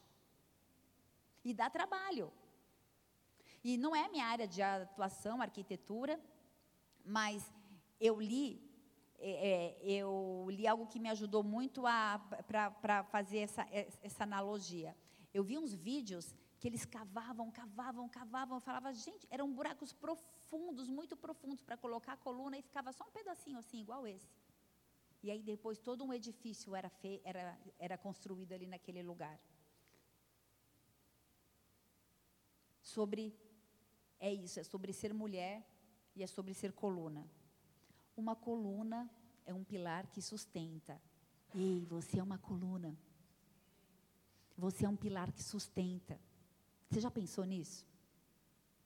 E 1.45 1.55
dá 1.55 1.71
trabalho. 1.71 2.33
E 3.65 3.79
não 3.79 3.95
é 3.95 4.09
minha 4.09 4.27
área 4.27 4.47
de 4.49 4.61
atuação, 4.61 5.41
arquitetura, 5.41 6.21
mas 7.05 7.53
eu 8.01 8.21
li, 8.21 8.61
é, 9.19 9.31
é 9.31 9.93
eu 9.93 10.47
li 10.51 10.67
algo 10.67 10.87
que 10.87 10.99
me 10.99 11.09
ajudou 11.09 11.43
muito 11.43 11.83
para 12.47 13.05
fazer 13.05 13.39
essa, 13.39 13.67
essa 14.03 14.25
analogia. 14.25 14.97
Eu 15.33 15.43
vi 15.43 15.57
uns 15.57 15.73
vídeos 15.73 16.35
que 16.59 16.69
eles 16.69 16.85
cavavam, 16.85 17.51
cavavam, 17.51 18.09
cavavam. 18.09 18.57
Eu 18.57 18.61
falava, 18.61 18.93
gente, 18.93 19.27
eram 19.31 19.53
buracos 19.53 19.93
profundos, 19.93 20.89
muito 20.89 21.17
profundos, 21.17 21.61
para 21.61 21.77
colocar 21.77 22.13
a 22.13 22.17
coluna 22.17 22.57
e 22.57 22.63
ficava 22.63 22.93
só 22.93 23.05
um 23.05 23.11
pedacinho 23.11 23.59
assim, 23.59 23.81
igual 23.81 24.07
esse. 24.07 24.29
E 25.23 25.31
aí 25.31 25.43
depois 25.43 25.79
todo 25.79 26.05
um 26.05 26.13
edifício 26.13 26.75
era, 26.75 26.89
fe, 26.89 27.21
era, 27.25 27.59
era 27.79 27.97
construído 27.97 28.53
ali 28.53 28.67
naquele 28.67 29.03
lugar. 29.03 29.41
Sobre, 32.81 33.35
é 34.19 34.33
isso, 34.33 34.61
é 34.61 34.65
sobre 34.65 34.93
ser 34.93 35.15
mulher 35.15 35.65
e 36.15 36.23
é 36.23 36.27
sobre 36.27 36.55
ser 36.55 36.73
coluna. 36.73 37.27
Uma 38.17 38.37
coluna 38.37 39.11
é 39.47 39.55
um 39.55 39.65
pilar 39.65 40.07
que 40.09 40.21
sustenta. 40.21 41.01
Ei, 41.55 41.85
você 41.87 42.19
é 42.19 42.23
uma 42.23 42.39
coluna. 42.39 42.97
Você 44.57 44.85
é 44.85 44.89
um 44.89 44.97
pilar 44.97 45.33
que 45.33 45.43
sustenta. 45.43 46.19
Você 46.89 47.01
já 47.01 47.11
pensou 47.11 47.45
nisso? 47.45 47.87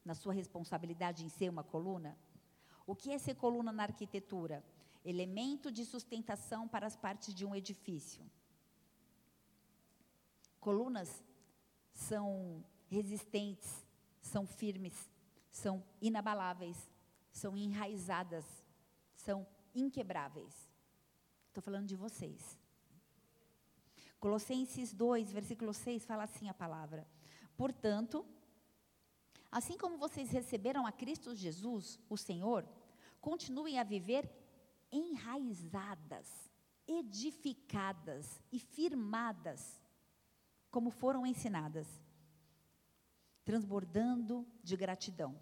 Na 0.05 0.15
sua 0.15 0.33
responsabilidade 0.33 1.25
em 1.25 1.29
ser 1.29 1.49
uma 1.51 1.65
coluna? 1.65 2.17
O 2.87 2.95
que 2.95 3.11
é 3.11 3.19
ser 3.19 3.35
coluna 3.35 3.73
na 3.73 3.83
arquitetura? 3.83 4.65
Elemento 5.05 5.71
de 5.71 5.85
sustentação 5.85 6.69
para 6.69 6.87
as 6.87 6.97
partes 6.97 7.35
de 7.35 7.45
um 7.45 7.55
edifício. 7.55 8.25
Colunas 10.61 11.25
são 11.93 12.65
resistentes, 12.89 13.85
são 14.21 14.47
firmes, 14.47 15.11
são 15.51 15.83
inabaláveis, 16.01 16.91
são 17.37 17.55
enraizadas, 17.55 18.46
são 19.14 19.46
inquebráveis. 19.75 20.55
Estou 21.49 21.62
falando 21.62 21.87
de 21.87 21.94
vocês. 21.94 22.59
Colossenses 24.18 24.94
2, 24.94 25.33
versículo 25.33 25.75
6 25.75 26.07
fala 26.07 26.25
assim 26.25 26.49
a 26.49 26.55
palavra: 26.55 27.07
Portanto, 27.55 28.25
assim 29.53 29.77
como 29.77 29.99
vocês 29.99 30.31
receberam 30.31 30.87
a 30.87 30.92
Cristo 30.92 31.35
Jesus, 31.35 32.01
o 32.09 32.16
Senhor, 32.16 32.66
continuem 33.20 33.79
a 33.79 33.85
viver 33.85 34.31
enraizadas, 34.90 36.51
edificadas 36.88 38.42
e 38.51 38.59
firmadas, 38.59 39.79
como 40.70 40.90
foram 40.90 41.27
ensinadas, 41.27 41.87
transbordando 43.44 44.46
de 44.62 44.75
gratidão. 44.75 45.38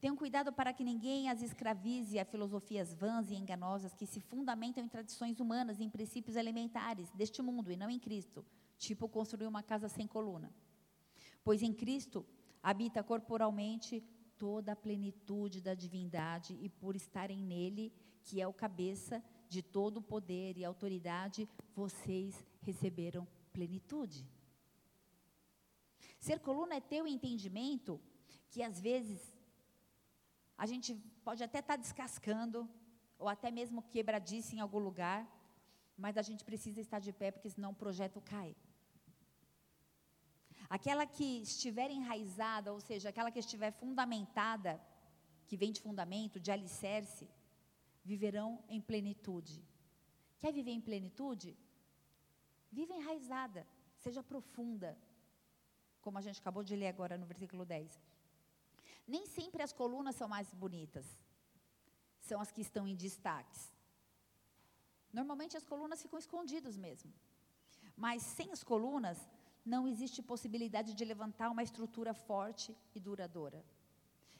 Tenham 0.00 0.16
cuidado 0.16 0.52
para 0.52 0.72
que 0.72 0.84
ninguém 0.84 1.28
as 1.30 1.40
escravize 1.40 2.18
a 2.18 2.24
filosofias 2.24 2.94
vãs 2.94 3.30
e 3.30 3.34
enganosas 3.34 3.94
que 3.94 4.06
se 4.06 4.20
fundamentam 4.20 4.84
em 4.84 4.88
tradições 4.88 5.40
humanas 5.40 5.80
e 5.80 5.84
em 5.84 5.90
princípios 5.90 6.36
elementares 6.36 7.10
deste 7.12 7.40
mundo 7.40 7.72
e 7.72 7.76
não 7.76 7.88
em 7.88 7.98
Cristo, 7.98 8.44
tipo 8.78 9.08
construir 9.08 9.46
uma 9.46 9.62
casa 9.62 9.88
sem 9.88 10.06
coluna. 10.06 10.52
Pois 11.42 11.62
em 11.62 11.72
Cristo 11.72 12.26
habita 12.62 13.02
corporalmente 13.02 14.04
toda 14.36 14.72
a 14.72 14.76
plenitude 14.76 15.62
da 15.62 15.72
divindade 15.72 16.58
e 16.60 16.68
por 16.68 16.94
estarem 16.94 17.40
nele, 17.40 17.90
que 18.22 18.40
é 18.40 18.46
o 18.46 18.52
cabeça 18.52 19.22
de 19.48 19.62
todo 19.62 19.98
o 19.98 20.02
poder 20.02 20.58
e 20.58 20.64
autoridade, 20.64 21.48
vocês 21.74 22.44
receberam 22.60 23.26
plenitude. 23.52 24.26
Ser 26.18 26.40
coluna 26.40 26.74
é 26.74 26.80
ter 26.80 27.02
o 27.02 27.06
entendimento 27.06 28.00
que 28.50 28.62
às 28.62 28.80
vezes 28.80 29.35
a 30.56 30.66
gente 30.66 30.94
pode 31.24 31.42
até 31.42 31.58
estar 31.58 31.76
tá 31.76 31.82
descascando, 31.82 32.68
ou 33.18 33.28
até 33.28 33.50
mesmo 33.50 33.82
quebradiça 33.82 34.54
em 34.54 34.60
algum 34.60 34.78
lugar, 34.78 35.26
mas 35.96 36.16
a 36.16 36.22
gente 36.22 36.44
precisa 36.44 36.80
estar 36.80 36.98
de 36.98 37.12
pé, 37.12 37.30
porque 37.30 37.50
senão 37.50 37.70
o 37.70 37.74
projeto 37.74 38.20
cai. 38.20 38.54
Aquela 40.68 41.06
que 41.06 41.42
estiver 41.42 41.90
enraizada, 41.90 42.72
ou 42.72 42.80
seja, 42.80 43.08
aquela 43.08 43.30
que 43.30 43.38
estiver 43.38 43.70
fundamentada, 43.70 44.80
que 45.46 45.56
vem 45.56 45.72
de 45.72 45.80
fundamento, 45.80 46.40
de 46.40 46.50
alicerce, 46.50 47.28
viverão 48.04 48.62
em 48.68 48.80
plenitude. 48.80 49.64
Quer 50.38 50.52
viver 50.52 50.72
em 50.72 50.80
plenitude? 50.80 51.56
Viva 52.70 52.94
enraizada, 52.94 53.66
seja 53.96 54.22
profunda, 54.22 54.98
como 56.00 56.18
a 56.18 56.20
gente 56.20 56.40
acabou 56.40 56.62
de 56.62 56.74
ler 56.76 56.88
agora 56.88 57.16
no 57.16 57.26
versículo 57.26 57.64
10. 57.64 58.00
Nem 59.06 59.24
sempre 59.26 59.62
as 59.62 59.72
colunas 59.72 60.16
são 60.16 60.28
mais 60.28 60.52
bonitas, 60.52 61.06
são 62.20 62.40
as 62.40 62.50
que 62.50 62.60
estão 62.60 62.86
em 62.86 62.96
destaques. 62.96 63.72
Normalmente 65.12 65.56
as 65.56 65.64
colunas 65.64 66.02
ficam 66.02 66.18
escondidas 66.18 66.76
mesmo. 66.76 67.12
Mas 67.96 68.22
sem 68.22 68.50
as 68.52 68.62
colunas, 68.62 69.18
não 69.64 69.86
existe 69.88 70.22
possibilidade 70.22 70.92
de 70.94 71.04
levantar 71.04 71.50
uma 71.50 71.62
estrutura 71.62 72.12
forte 72.12 72.76
e 72.94 73.00
duradoura. 73.00 73.64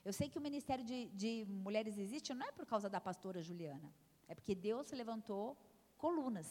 Eu 0.04 0.12
sei 0.12 0.28
que 0.28 0.38
o 0.38 0.42
Ministério 0.48 0.84
de, 0.84 1.06
de 1.08 1.44
Mulheres 1.48 1.98
existe 1.98 2.32
não 2.32 2.46
é 2.46 2.52
por 2.52 2.66
causa 2.66 2.88
da 2.88 3.00
pastora 3.00 3.42
Juliana, 3.42 3.92
é 4.28 4.34
porque 4.34 4.54
Deus 4.54 4.92
levantou 4.92 5.56
colunas. 5.96 6.48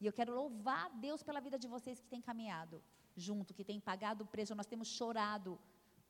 E 0.00 0.06
eu 0.06 0.12
quero 0.12 0.34
louvar 0.34 0.90
Deus 1.06 1.22
pela 1.22 1.40
vida 1.40 1.58
de 1.58 1.66
vocês 1.66 2.00
que 2.00 2.06
têm 2.06 2.20
caminhado 2.20 2.82
junto, 3.16 3.54
que 3.54 3.64
têm 3.64 3.80
pagado 3.80 4.24
o 4.24 4.26
preço. 4.26 4.54
Nós 4.54 4.66
temos 4.66 4.88
chorado 4.88 5.58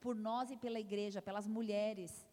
por 0.01 0.15
nós 0.15 0.51
e 0.51 0.57
pela 0.57 0.81
igreja, 0.81 1.21
pelas 1.21 1.47
mulheres, 1.47 2.27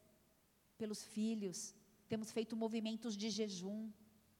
pelos 0.78 1.04
filhos. 1.04 1.74
Temos 2.08 2.32
feito 2.32 2.56
movimentos 2.56 3.16
de 3.18 3.30
jejum. 3.30 3.92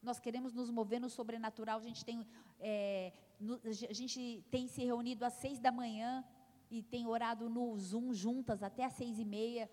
Nós 0.02 0.18
queremos 0.20 0.52
nos 0.54 0.70
mover 0.70 1.00
no 1.00 1.10
sobrenatural. 1.10 1.78
A 1.78 1.82
gente 1.82 2.04
tem 2.04 2.26
é, 2.60 3.12
no, 3.38 3.60
a 3.64 3.92
gente 3.92 4.44
tem 4.50 4.66
se 4.66 4.84
reunido 4.84 5.24
às 5.24 5.34
seis 5.34 5.58
da 5.58 5.70
manhã 5.70 6.24
e 6.70 6.82
tem 6.82 7.06
orado 7.06 7.48
no 7.48 7.76
Zoom 7.78 8.12
juntas 8.12 8.62
até 8.62 8.84
às 8.84 8.94
seis 8.94 9.18
e 9.18 9.24
meia. 9.24 9.70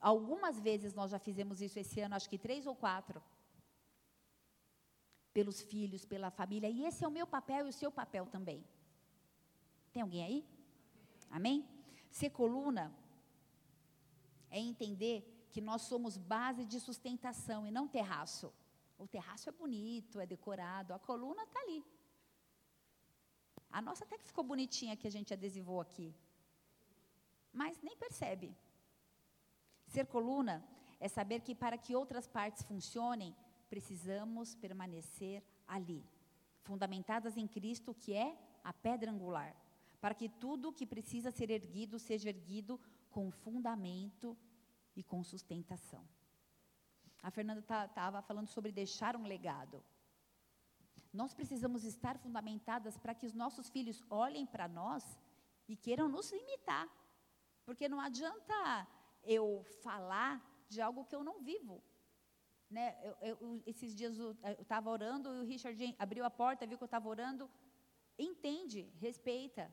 Algumas 0.00 0.58
vezes 0.60 0.94
nós 0.94 1.10
já 1.10 1.18
fizemos 1.18 1.60
isso 1.60 1.78
esse 1.78 2.00
ano, 2.00 2.14
acho 2.14 2.28
que 2.28 2.38
três 2.38 2.66
ou 2.66 2.74
quatro. 2.74 3.22
Pelos 5.32 5.62
filhos, 5.62 6.04
pela 6.04 6.30
família. 6.30 6.68
E 6.68 6.84
esse 6.84 7.04
é 7.04 7.08
o 7.08 7.10
meu 7.10 7.26
papel 7.26 7.66
e 7.66 7.70
o 7.70 7.72
seu 7.72 7.90
papel 7.90 8.26
também. 8.26 8.64
Tem 9.92 10.02
alguém 10.02 10.24
aí? 10.24 10.46
Amém? 11.30 11.66
Ser 12.18 12.30
coluna 12.30 12.84
é 14.50 14.58
entender 14.60 15.48
que 15.50 15.62
nós 15.68 15.82
somos 15.82 16.16
base 16.16 16.64
de 16.66 16.78
sustentação 16.78 17.66
e 17.66 17.70
não 17.70 17.88
terraço. 17.88 18.52
O 18.98 19.06
terraço 19.08 19.48
é 19.48 19.52
bonito, 19.52 20.20
é 20.20 20.26
decorado, 20.26 20.92
a 20.92 20.98
coluna 20.98 21.42
está 21.44 21.58
ali. 21.60 21.82
A 23.70 23.80
nossa 23.80 24.04
até 24.04 24.18
que 24.18 24.26
ficou 24.30 24.44
bonitinha 24.44 24.96
que 25.00 25.08
a 25.08 25.10
gente 25.10 25.32
adesivou 25.32 25.80
aqui. 25.80 26.14
Mas 27.50 27.80
nem 27.82 27.96
percebe. 27.96 28.54
Ser 29.86 30.06
coluna 30.06 30.62
é 31.00 31.08
saber 31.08 31.40
que 31.40 31.54
para 31.54 31.78
que 31.78 31.96
outras 31.96 32.26
partes 32.28 32.62
funcionem, 32.62 33.34
precisamos 33.70 34.54
permanecer 34.54 35.42
ali, 35.66 36.04
fundamentadas 36.60 37.38
em 37.38 37.48
Cristo, 37.48 37.94
que 37.94 38.12
é 38.12 38.36
a 38.62 38.72
pedra 38.72 39.10
angular, 39.10 39.56
para 40.02 40.16
que 40.16 40.28
tudo 40.28 40.72
que 40.78 40.84
precisa 40.84 41.30
ser 41.30 41.48
erguido 41.48 41.96
seja 41.96 42.28
erguido 42.28 42.74
com 43.08 43.30
fundamento 43.30 44.36
e 44.96 45.02
com 45.10 45.22
sustentação. 45.22 46.04
A 47.22 47.30
Fernanda 47.30 47.60
estava 47.60 48.20
falando 48.20 48.48
sobre 48.48 48.72
deixar 48.72 49.14
um 49.14 49.28
legado. 49.34 49.80
Nós 51.12 51.32
precisamos 51.32 51.84
estar 51.84 52.18
fundamentadas 52.18 52.98
para 52.98 53.14
que 53.14 53.26
os 53.26 53.32
nossos 53.32 53.68
filhos 53.68 54.02
olhem 54.10 54.44
para 54.44 54.66
nós 54.66 55.04
e 55.68 55.76
queiram 55.76 56.08
nos 56.08 56.32
imitar. 56.32 56.88
Porque 57.64 57.88
não 57.88 58.00
adianta 58.00 58.88
eu 59.22 59.62
falar 59.84 60.34
de 60.68 60.80
algo 60.80 61.04
que 61.04 61.14
eu 61.14 61.22
não 61.22 61.38
vivo. 61.40 61.80
Né? 62.68 62.98
Eu, 63.04 63.14
eu, 63.20 63.62
esses 63.66 63.94
dias 63.94 64.18
eu 64.18 64.36
estava 64.58 64.90
orando 64.90 65.32
e 65.32 65.38
o 65.38 65.44
Richard 65.44 65.94
abriu 65.96 66.24
a 66.24 66.30
porta, 66.30 66.66
viu 66.66 66.76
que 66.76 66.82
eu 66.82 66.86
estava 66.86 67.08
orando. 67.08 67.48
Entende, 68.18 68.90
respeita. 68.98 69.72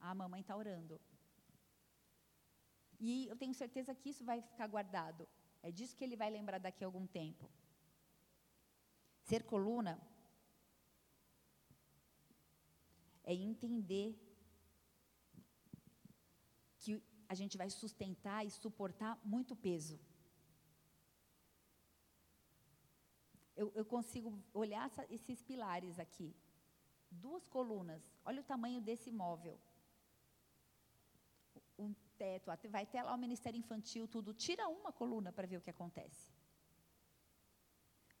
A 0.00 0.14
mamãe 0.14 0.40
está 0.40 0.56
orando. 0.56 1.00
E 2.98 3.26
eu 3.28 3.36
tenho 3.36 3.54
certeza 3.54 3.94
que 3.94 4.10
isso 4.10 4.24
vai 4.24 4.40
ficar 4.42 4.66
guardado. 4.66 5.28
É 5.62 5.70
disso 5.70 5.96
que 5.96 6.04
ele 6.04 6.16
vai 6.16 6.30
lembrar 6.30 6.58
daqui 6.58 6.82
a 6.84 6.86
algum 6.86 7.06
tempo. 7.06 7.48
Ser 9.22 9.42
coluna 9.44 10.00
é 13.24 13.34
entender 13.34 14.08
que 16.78 17.02
a 17.28 17.34
gente 17.34 17.56
vai 17.56 17.70
sustentar 17.70 18.44
e 18.44 18.50
suportar 18.50 19.18
muito 19.24 19.54
peso. 19.54 19.98
Eu, 23.54 23.70
eu 23.74 23.84
consigo 23.84 24.28
olhar 24.52 24.86
essa, 24.86 25.06
esses 25.10 25.42
pilares 25.42 25.98
aqui. 25.98 26.34
Duas 27.10 27.46
colunas. 27.46 28.02
Olha 28.24 28.40
o 28.40 28.48
tamanho 28.52 28.80
desse 28.80 29.10
móvel. 29.12 29.60
Um 31.84 31.94
teto, 32.22 32.46
vai 32.76 32.82
até 32.82 33.02
lá 33.02 33.14
o 33.14 33.22
Ministério 33.26 33.58
Infantil, 33.58 34.06
tudo. 34.14 34.34
Tira 34.34 34.68
uma 34.68 34.92
coluna 35.00 35.30
para 35.32 35.46
ver 35.50 35.58
o 35.58 35.64
que 35.66 35.74
acontece. 35.76 36.24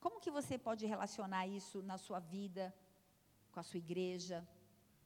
Como 0.04 0.22
que 0.24 0.30
você 0.38 0.56
pode 0.68 0.86
relacionar 0.86 1.46
isso 1.46 1.82
na 1.90 1.98
sua 1.98 2.20
vida, 2.36 2.74
com 3.52 3.60
a 3.60 3.62
sua 3.62 3.78
igreja 3.86 4.38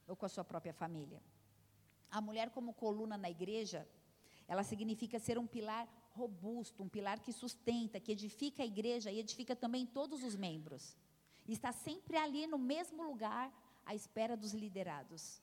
ou 0.06 0.14
com 0.14 0.24
a 0.24 0.28
sua 0.28 0.44
própria 0.44 0.72
família? 0.72 1.20
A 2.08 2.20
mulher 2.20 2.48
como 2.50 2.72
coluna 2.72 3.16
na 3.18 3.28
igreja, 3.28 3.80
ela 4.46 4.62
significa 4.62 5.18
ser 5.18 5.36
um 5.36 5.48
pilar 5.48 5.88
robusto, 6.12 6.84
um 6.84 6.88
pilar 6.88 7.18
que 7.18 7.32
sustenta, 7.32 7.98
que 7.98 8.12
edifica 8.12 8.62
a 8.62 8.66
igreja 8.66 9.10
e 9.10 9.18
edifica 9.18 9.56
também 9.56 9.84
todos 9.84 10.22
os 10.22 10.36
membros. 10.36 10.96
Está 11.48 11.72
sempre 11.72 12.16
ali 12.16 12.46
no 12.46 12.56
mesmo 12.56 13.02
lugar, 13.02 13.52
à 13.84 13.94
espera 13.94 14.36
dos 14.36 14.52
liderados, 14.54 15.42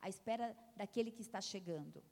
à 0.00 0.08
espera 0.08 0.56
daquele 0.76 1.12
que 1.12 1.22
está 1.22 1.40
chegando. 1.40 2.02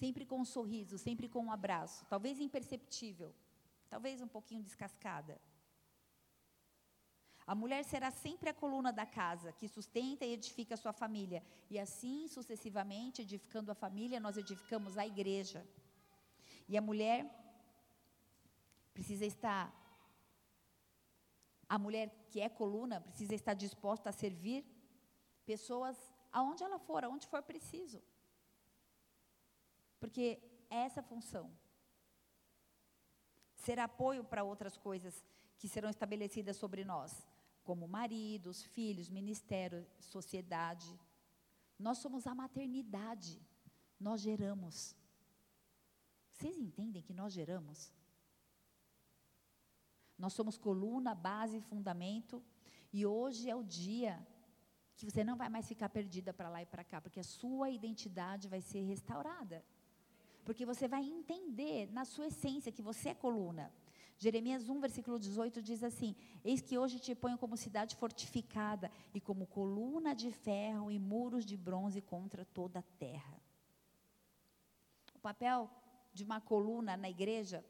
Sempre 0.00 0.24
com 0.24 0.38
um 0.40 0.44
sorriso, 0.56 0.96
sempre 0.96 1.28
com 1.28 1.40
um 1.44 1.52
abraço, 1.52 2.06
talvez 2.12 2.40
imperceptível, 2.40 3.34
talvez 3.90 4.22
um 4.22 4.30
pouquinho 4.36 4.62
descascada. 4.62 5.38
A 7.46 7.54
mulher 7.54 7.82
será 7.84 8.10
sempre 8.10 8.48
a 8.48 8.54
coluna 8.54 8.92
da 8.92 9.04
casa, 9.04 9.52
que 9.52 9.68
sustenta 9.68 10.24
e 10.24 10.32
edifica 10.32 10.74
a 10.74 10.82
sua 10.82 10.92
família. 10.92 11.42
E 11.68 11.78
assim, 11.78 12.28
sucessivamente, 12.28 13.22
edificando 13.22 13.70
a 13.72 13.74
família, 13.74 14.18
nós 14.26 14.36
edificamos 14.36 14.96
a 14.96 15.06
igreja. 15.06 15.66
E 16.68 16.78
a 16.78 16.80
mulher 16.80 17.18
precisa 18.94 19.26
estar. 19.26 19.64
A 21.68 21.78
mulher 21.78 22.08
que 22.30 22.40
é 22.40 22.48
coluna 22.48 23.00
precisa 23.00 23.34
estar 23.34 23.54
disposta 23.54 24.08
a 24.10 24.12
servir 24.12 24.64
pessoas 25.44 25.96
aonde 26.32 26.62
ela 26.62 26.78
for, 26.78 27.04
aonde 27.04 27.26
for 27.26 27.42
preciso. 27.42 28.00
Porque 30.00 30.42
é 30.68 30.78
essa 30.78 31.02
função. 31.02 31.50
Ser 33.54 33.78
apoio 33.78 34.24
para 34.24 34.42
outras 34.42 34.76
coisas 34.76 35.24
que 35.58 35.68
serão 35.68 35.90
estabelecidas 35.90 36.56
sobre 36.56 36.84
nós 36.84 37.12
como 37.70 37.86
maridos, 37.86 38.62
filhos, 38.62 39.08
ministério, 39.08 39.86
sociedade. 40.00 40.98
Nós 41.78 41.98
somos 41.98 42.26
a 42.26 42.34
maternidade. 42.34 43.40
Nós 43.98 44.20
geramos. 44.20 44.96
Vocês 46.32 46.56
entendem 46.58 47.02
que 47.02 47.12
nós 47.12 47.32
geramos? 47.32 47.92
Nós 50.18 50.32
somos 50.32 50.56
coluna, 50.58 51.14
base, 51.14 51.60
fundamento. 51.60 52.42
E 52.92 53.06
hoje 53.06 53.48
é 53.48 53.54
o 53.54 53.62
dia 53.62 54.26
que 54.96 55.08
você 55.08 55.22
não 55.22 55.36
vai 55.36 55.48
mais 55.48 55.68
ficar 55.68 55.88
perdida 55.88 56.32
para 56.32 56.48
lá 56.48 56.60
e 56.62 56.66
para 56.66 56.84
cá, 56.84 57.00
porque 57.00 57.20
a 57.20 57.24
sua 57.24 57.70
identidade 57.70 58.48
vai 58.48 58.60
ser 58.60 58.82
restaurada. 58.82 59.64
Porque 60.50 60.66
você 60.66 60.88
vai 60.88 61.04
entender 61.04 61.88
na 61.92 62.04
sua 62.04 62.26
essência 62.26 62.72
que 62.72 62.82
você 62.82 63.10
é 63.10 63.14
coluna. 63.14 63.72
Jeremias 64.18 64.68
1, 64.68 64.80
versículo 64.80 65.16
18 65.16 65.62
diz 65.62 65.84
assim: 65.84 66.16
Eis 66.42 66.60
que 66.60 66.76
hoje 66.76 66.98
te 66.98 67.14
ponho 67.14 67.38
como 67.38 67.56
cidade 67.56 67.94
fortificada 67.94 68.90
e 69.14 69.20
como 69.20 69.46
coluna 69.46 70.12
de 70.12 70.32
ferro 70.32 70.90
e 70.90 70.98
muros 70.98 71.44
de 71.44 71.56
bronze 71.56 72.00
contra 72.00 72.44
toda 72.44 72.80
a 72.80 72.88
terra. 72.98 73.40
O 75.14 75.20
papel 75.20 75.70
de 76.12 76.24
uma 76.24 76.40
coluna 76.40 76.96
na 76.96 77.08
igreja 77.08 77.64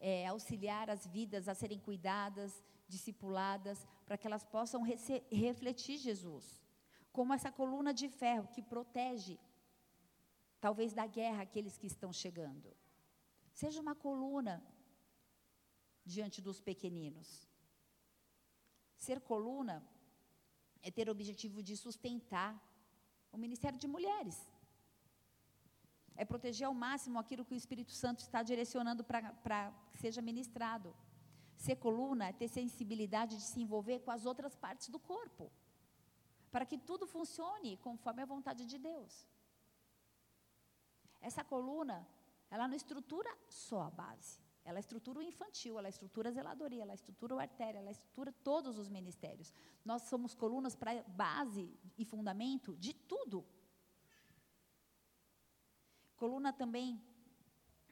é 0.00 0.26
auxiliar 0.26 0.90
as 0.90 1.06
vidas 1.06 1.48
a 1.48 1.54
serem 1.54 1.78
cuidadas, 1.78 2.64
discipuladas, 2.88 3.86
para 4.04 4.18
que 4.18 4.26
elas 4.26 4.44
possam 4.44 4.82
refletir 5.30 5.98
Jesus. 5.98 6.60
Como 7.12 7.32
essa 7.32 7.52
coluna 7.52 7.94
de 7.94 8.08
ferro 8.08 8.48
que 8.48 8.60
protege, 8.60 9.38
talvez 10.60 10.92
da 10.92 11.06
guerra, 11.06 11.42
aqueles 11.42 11.76
que 11.76 11.86
estão 11.86 12.12
chegando. 12.12 12.76
Seja 13.52 13.80
uma 13.80 13.94
coluna 13.94 14.62
diante 16.04 16.40
dos 16.40 16.60
pequeninos. 16.60 17.28
Ser 18.96 19.20
coluna 19.20 19.76
é 20.82 20.90
ter 20.90 21.08
o 21.08 21.12
objetivo 21.12 21.62
de 21.62 21.76
sustentar 21.76 22.50
o 23.32 23.38
ministério 23.38 23.78
de 23.78 23.88
mulheres. 23.88 24.36
É 26.16 26.24
proteger 26.24 26.66
ao 26.66 26.74
máximo 26.74 27.18
aquilo 27.18 27.44
que 27.44 27.54
o 27.54 27.62
Espírito 27.62 27.92
Santo 27.92 28.20
está 28.20 28.42
direcionando 28.42 29.04
para 29.04 29.72
que 29.92 29.98
seja 29.98 30.20
ministrado. 30.20 30.94
Ser 31.56 31.76
coluna 31.76 32.28
é 32.28 32.32
ter 32.32 32.48
sensibilidade 32.48 33.36
de 33.36 33.42
se 33.42 33.60
envolver 33.60 34.00
com 34.00 34.10
as 34.10 34.24
outras 34.24 34.54
partes 34.56 34.88
do 34.88 34.98
corpo, 34.98 35.50
para 36.50 36.66
que 36.66 36.78
tudo 36.78 37.06
funcione 37.06 37.76
conforme 37.78 38.22
a 38.22 38.26
vontade 38.26 38.64
de 38.64 38.78
Deus. 38.78 39.26
Essa 41.20 41.44
coluna, 41.44 42.06
ela 42.50 42.68
não 42.68 42.74
estrutura 42.74 43.30
só 43.48 43.82
a 43.82 43.90
base. 43.90 44.40
Ela 44.64 44.80
estrutura 44.80 45.18
o 45.18 45.22
infantil, 45.22 45.78
ela 45.78 45.88
estrutura 45.88 46.28
a 46.28 46.32
zeladoria, 46.32 46.82
ela 46.82 46.92
estrutura 46.92 47.34
o 47.34 47.38
artéria, 47.38 47.78
ela 47.78 47.90
estrutura 47.90 48.30
todos 48.44 48.76
os 48.76 48.88
ministérios. 48.88 49.52
Nós 49.84 50.02
somos 50.02 50.34
colunas 50.34 50.76
para 50.76 51.02
base 51.04 51.74
e 51.96 52.04
fundamento 52.04 52.76
de 52.76 52.92
tudo. 52.92 53.46
Coluna 56.16 56.52
também 56.52 57.02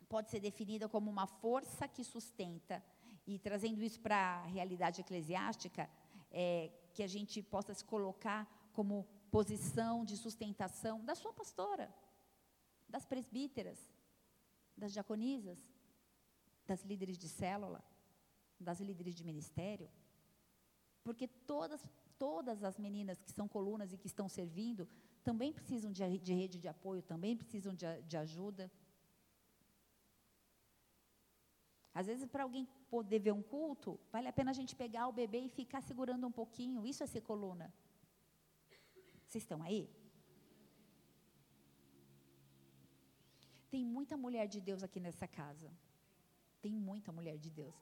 pode 0.09 0.31
ser 0.31 0.41
definida 0.41 0.89
como 0.89 1.11
uma 1.11 1.27
força 1.27 1.89
que 1.89 2.05
sustenta, 2.05 2.85
e 3.27 3.39
trazendo 3.39 3.83
isso 3.83 4.01
para 4.01 4.16
a 4.16 4.47
realidade 4.47 5.01
eclesiástica, 5.01 5.89
é, 6.31 6.70
que 6.93 7.03
a 7.03 7.07
gente 7.07 7.43
possa 7.43 7.72
se 7.72 7.85
colocar 7.85 8.47
como 8.72 9.07
posição 9.31 10.05
de 10.05 10.16
sustentação 10.16 11.05
da 11.05 11.14
sua 11.14 11.33
pastora, 11.33 11.93
das 12.89 13.05
presbíteras, 13.05 13.78
das 14.76 14.93
diaconisas, 14.93 15.59
das 16.66 16.82
líderes 16.84 17.18
de 17.18 17.28
célula, 17.28 17.82
das 18.59 18.80
líderes 18.80 19.14
de 19.14 19.24
ministério, 19.24 19.91
porque 21.03 21.28
todas, 21.28 21.87
todas 22.18 22.64
as 22.64 22.78
meninas 22.78 23.22
que 23.22 23.30
são 23.30 23.47
colunas 23.47 23.93
e 23.93 23.99
que 23.99 24.07
estão 24.07 24.28
servindo 24.28 24.89
também 25.22 25.53
precisam 25.53 25.91
de, 25.93 26.18
de 26.18 26.34
rede 26.34 26.59
de 26.59 26.68
apoio, 26.68 27.03
também 27.03 27.37
precisam 27.37 27.74
de, 27.74 28.03
de 28.03 28.16
ajuda. 28.16 28.70
Às 31.93 32.07
vezes, 32.07 32.26
para 32.26 32.43
alguém 32.43 32.68
poder 32.91 33.18
ver 33.18 33.32
um 33.32 33.43
culto, 33.43 33.99
vale 34.12 34.28
a 34.28 34.32
pena 34.32 34.51
a 34.51 34.55
gente 34.55 34.76
pegar 34.76 35.09
o 35.09 35.12
bebê 35.12 35.41
e 35.41 35.49
ficar 35.49 35.80
segurando 35.80 36.26
um 36.26 36.32
pouquinho. 36.32 36.87
Isso 36.87 37.03
é 37.03 37.07
ser 37.07 37.22
coluna. 37.22 37.72
Vocês 39.26 39.43
estão 39.43 39.62
aí? 39.62 39.89
Tem 43.71 43.85
muita 43.85 44.17
mulher 44.17 44.47
de 44.47 44.61
Deus 44.61 44.83
aqui 44.83 45.01
nessa 45.01 45.27
casa 45.27 45.71
tem 46.67 46.75
muita 46.75 47.12
mulher 47.12 47.39
de 47.39 47.49
Deus. 47.49 47.77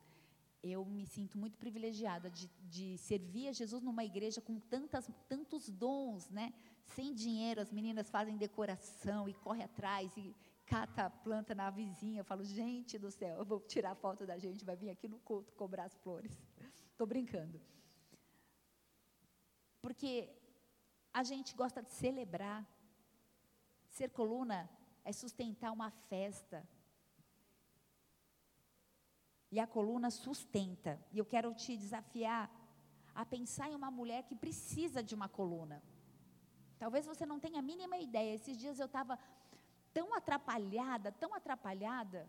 Eu 0.63 0.85
me 0.85 1.07
sinto 1.07 1.39
muito 1.39 1.57
privilegiada 1.57 2.29
de, 2.31 2.47
de 2.77 2.99
servir 2.99 3.49
a 3.49 3.53
Jesus 3.53 3.83
numa 3.83 4.05
igreja 4.05 4.41
com 4.43 4.59
tantas, 4.59 5.11
tantos 5.27 5.71
dons, 5.71 6.29
né? 6.29 6.53
Sem 6.95 7.15
dinheiro, 7.15 7.63
as 7.63 7.71
meninas 7.71 8.11
fazem 8.11 8.37
decoração 8.37 9.27
e 9.27 9.33
corre 9.33 9.63
atrás 9.63 10.15
e 10.19 10.35
cata 10.67 11.07
a 11.07 11.11
planta 11.11 11.55
na 11.55 11.71
vizinha. 11.71 12.21
Eu 12.21 12.25
falo, 12.25 12.45
gente 12.45 12.99
do 12.99 13.11
céu, 13.11 13.39
eu 13.39 13.45
vou 13.45 13.61
tirar 13.61 13.95
foto 13.95 14.27
da 14.27 14.37
gente, 14.39 14.67
vai 14.67 14.77
vir 14.77 14.91
aqui 14.91 15.09
no 15.09 15.19
culto 15.19 15.53
cobrar 15.55 15.85
as 15.85 15.97
flores. 15.97 16.33
Estou 16.93 17.07
brincando. 17.07 17.59
Porque 19.81 20.31
a 21.13 21.23
gente 21.23 21.55
gosta 21.55 21.83
de 21.83 21.91
celebrar. 21.91 22.67
Ser 23.89 24.11
coluna 24.11 24.69
é 25.05 25.13
sustentar 25.13 25.71
uma 25.73 25.91
festa, 25.91 26.67
e 29.55 29.61
a 29.61 29.67
coluna 29.69 30.11
sustenta. 30.11 30.93
E 31.13 31.19
eu 31.21 31.25
quero 31.25 31.55
te 31.55 31.77
desafiar 31.77 32.51
a 33.15 33.25
pensar 33.25 33.71
em 33.71 33.77
uma 33.77 33.89
mulher 33.99 34.25
que 34.25 34.35
precisa 34.35 35.01
de 35.01 35.15
uma 35.15 35.29
coluna. 35.29 35.81
Talvez 36.77 37.07
você 37.07 37.25
não 37.25 37.39
tenha 37.39 37.61
a 37.61 37.69
mínima 37.71 37.97
ideia. 37.97 38.35
Esses 38.35 38.57
dias 38.59 38.81
eu 38.81 38.87
estava 38.87 39.17
tão 39.93 40.13
atrapalhada, 40.13 41.13
tão 41.13 41.33
atrapalhada, 41.33 42.29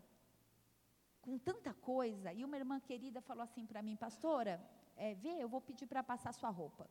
com 1.20 1.36
tanta 1.36 1.74
coisa. 1.74 2.32
E 2.32 2.44
uma 2.44 2.56
irmã 2.56 2.78
querida 2.78 3.20
falou 3.20 3.42
assim 3.42 3.66
para 3.66 3.82
mim, 3.82 3.96
pastora, 3.96 4.64
é, 4.94 5.12
vê, 5.14 5.42
eu 5.42 5.48
vou 5.48 5.60
pedir 5.60 5.86
para 5.86 6.04
passar 6.04 6.32
sua 6.32 6.50
roupa. 6.50 6.88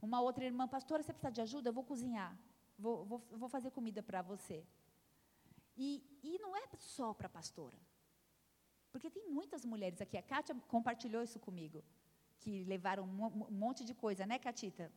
Uma 0.00 0.22
outra 0.22 0.46
irmã, 0.46 0.66
pastora, 0.66 1.02
você 1.02 1.12
precisa 1.12 1.30
de 1.30 1.42
ajuda? 1.42 1.68
Eu 1.68 1.74
vou 1.74 1.84
cozinhar. 1.84 2.34
Vou, 2.78 3.04
vou, 3.04 3.18
vou 3.30 3.48
fazer 3.48 3.70
comida 3.70 4.02
para 4.02 4.22
você. 4.22 4.64
E, 5.76 5.88
e 6.22 6.38
não 6.38 6.56
é 6.56 6.64
só 6.78 7.12
para 7.14 7.28
pastora. 7.28 7.78
Porque 8.90 9.10
tem 9.10 9.28
muitas 9.28 9.64
mulheres 9.64 10.00
aqui. 10.00 10.16
A 10.16 10.22
Kátia 10.22 10.54
compartilhou 10.68 11.22
isso 11.22 11.38
comigo. 11.38 11.84
Que 12.40 12.64
levaram 12.64 13.04
um 13.04 13.50
monte 13.64 13.84
de 13.84 13.94
coisa, 13.94 14.26
né, 14.26 14.38
Catita? 14.38 14.92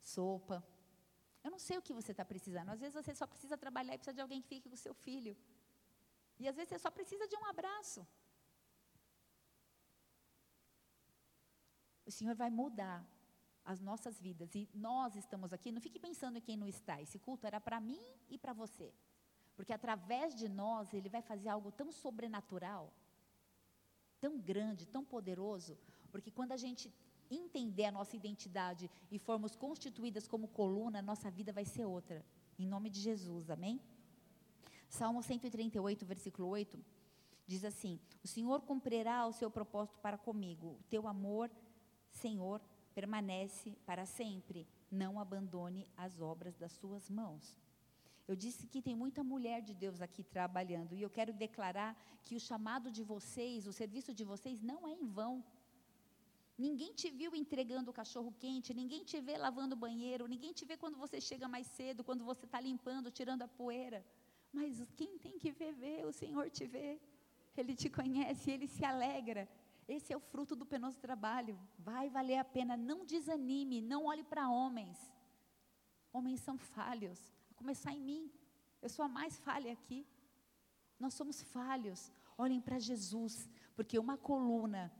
Sopa. 0.00 0.62
Eu 1.44 1.50
não 1.50 1.58
sei 1.58 1.76
o 1.78 1.82
que 1.82 1.92
você 1.92 2.12
está 2.12 2.24
precisando. 2.24 2.70
Às 2.70 2.80
vezes 2.80 2.94
você 2.94 3.14
só 3.14 3.26
precisa 3.26 3.56
trabalhar 3.56 3.94
e 3.94 3.98
precisa 3.98 4.14
de 4.14 4.20
alguém 4.20 4.42
que 4.42 4.48
fique 4.48 4.68
com 4.68 4.74
o 4.74 4.84
seu 4.86 4.94
filho. 4.94 5.36
E 6.38 6.48
às 6.48 6.56
vezes 6.56 6.70
você 6.70 6.78
só 6.78 6.90
precisa 6.90 7.26
de 7.28 7.36
um 7.36 7.44
abraço. 7.44 8.06
O 12.04 12.10
Senhor 12.10 12.34
vai 12.34 12.50
mudar 12.50 12.98
as 13.64 13.80
nossas 13.80 14.20
vidas. 14.20 14.54
E 14.54 14.68
nós 14.74 15.14
estamos 15.16 15.52
aqui, 15.52 15.72
não 15.72 15.80
fique 15.80 15.98
pensando 15.98 16.38
em 16.38 16.40
quem 16.40 16.56
não 16.56 16.66
está. 16.66 17.00
Esse 17.00 17.18
culto 17.18 17.46
era 17.46 17.60
para 17.60 17.80
mim 17.80 18.00
e 18.28 18.38
para 18.38 18.52
você. 18.52 18.92
Porque 19.54 19.72
através 19.72 20.34
de 20.34 20.48
nós, 20.48 20.92
Ele 20.94 21.08
vai 21.08 21.22
fazer 21.22 21.48
algo 21.48 21.70
tão 21.70 21.92
sobrenatural, 21.92 22.92
tão 24.18 24.38
grande, 24.38 24.86
tão 24.86 25.04
poderoso. 25.04 25.78
Porque 26.10 26.30
quando 26.30 26.52
a 26.52 26.56
gente 26.56 26.92
entender 27.30 27.84
a 27.84 27.92
nossa 27.92 28.16
identidade 28.16 28.90
e 29.10 29.18
formos 29.18 29.54
constituídas 29.54 30.26
como 30.26 30.48
coluna, 30.48 31.00
nossa 31.00 31.30
vida 31.30 31.52
vai 31.52 31.64
ser 31.64 31.84
outra. 31.84 32.24
Em 32.58 32.66
nome 32.66 32.90
de 32.90 33.00
Jesus, 33.00 33.50
amém? 33.50 33.80
Salmo 34.88 35.22
138, 35.22 36.04
versículo 36.04 36.48
8, 36.48 36.78
diz 37.46 37.64
assim: 37.64 38.00
O 38.24 38.28
Senhor 38.28 38.60
cumprirá 38.62 39.26
o 39.26 39.32
seu 39.32 39.50
propósito 39.50 39.98
para 40.00 40.18
comigo, 40.18 40.78
o 40.80 40.82
teu 40.90 41.06
amor, 41.06 41.50
Senhor, 42.10 42.60
permanece 42.94 43.76
para 43.86 44.04
sempre. 44.06 44.66
Não 44.90 45.20
abandone 45.20 45.88
as 45.96 46.20
obras 46.20 46.56
das 46.56 46.72
suas 46.72 47.08
mãos. 47.08 47.56
Eu 48.30 48.36
disse 48.36 48.66
que 48.66 48.80
tem 48.80 48.94
muita 48.94 49.22
mulher 49.24 49.60
de 49.68 49.74
Deus 49.74 50.00
aqui 50.00 50.22
trabalhando 50.22 50.94
e 50.94 51.02
eu 51.02 51.10
quero 51.10 51.32
declarar 51.32 51.90
que 52.22 52.36
o 52.36 52.40
chamado 52.48 52.88
de 52.96 53.02
vocês, 53.02 53.66
o 53.66 53.72
serviço 53.72 54.12
de 54.14 54.24
vocês 54.24 54.60
não 54.62 54.86
é 54.86 54.92
em 54.92 55.06
vão. 55.06 55.44
Ninguém 56.66 56.92
te 56.92 57.10
viu 57.10 57.34
entregando 57.34 57.90
o 57.90 57.94
cachorro 58.00 58.32
quente, 58.38 58.74
ninguém 58.74 59.02
te 59.02 59.18
vê 59.20 59.36
lavando 59.36 59.74
o 59.74 59.78
banheiro, 59.78 60.28
ninguém 60.34 60.52
te 60.52 60.64
vê 60.64 60.76
quando 60.76 60.96
você 61.04 61.18
chega 61.20 61.48
mais 61.48 61.66
cedo, 61.66 62.04
quando 62.04 62.22
você 62.22 62.44
está 62.44 62.60
limpando, 62.60 63.10
tirando 63.10 63.42
a 63.42 63.48
poeira. 63.48 64.04
Mas 64.52 64.84
quem 64.96 65.18
tem 65.18 65.38
que 65.38 65.50
ver, 65.50 65.72
vê, 65.72 66.04
o 66.04 66.12
Senhor 66.12 66.50
te 66.50 66.66
vê. 66.66 67.00
Ele 67.56 67.74
te 67.74 67.88
conhece, 67.88 68.50
ele 68.50 68.68
se 68.68 68.84
alegra. 68.84 69.48
Esse 69.96 70.12
é 70.12 70.16
o 70.16 70.26
fruto 70.32 70.54
do 70.54 70.64
penoso 70.72 70.98
trabalho. 71.06 71.58
Vai 71.90 72.08
valer 72.16 72.38
a 72.38 72.44
pena. 72.56 72.76
Não 72.76 73.04
desanime, 73.04 73.82
não 73.92 74.04
olhe 74.04 74.22
para 74.22 74.48
homens. 74.48 74.98
Homens 76.12 76.40
são 76.40 76.56
falhos. 76.56 77.18
A 77.50 77.54
começar 77.54 77.92
em 77.92 78.00
mim. 78.10 78.30
Eu 78.80 78.88
sou 78.88 79.04
a 79.04 79.08
mais 79.08 79.38
falha 79.46 79.72
aqui. 79.72 80.06
Nós 80.98 81.14
somos 81.14 81.42
falhos. 81.42 82.12
Olhem 82.38 82.60
para 82.60 82.78
Jesus, 82.78 83.50
porque 83.74 83.98
uma 83.98 84.16
coluna 84.16 84.92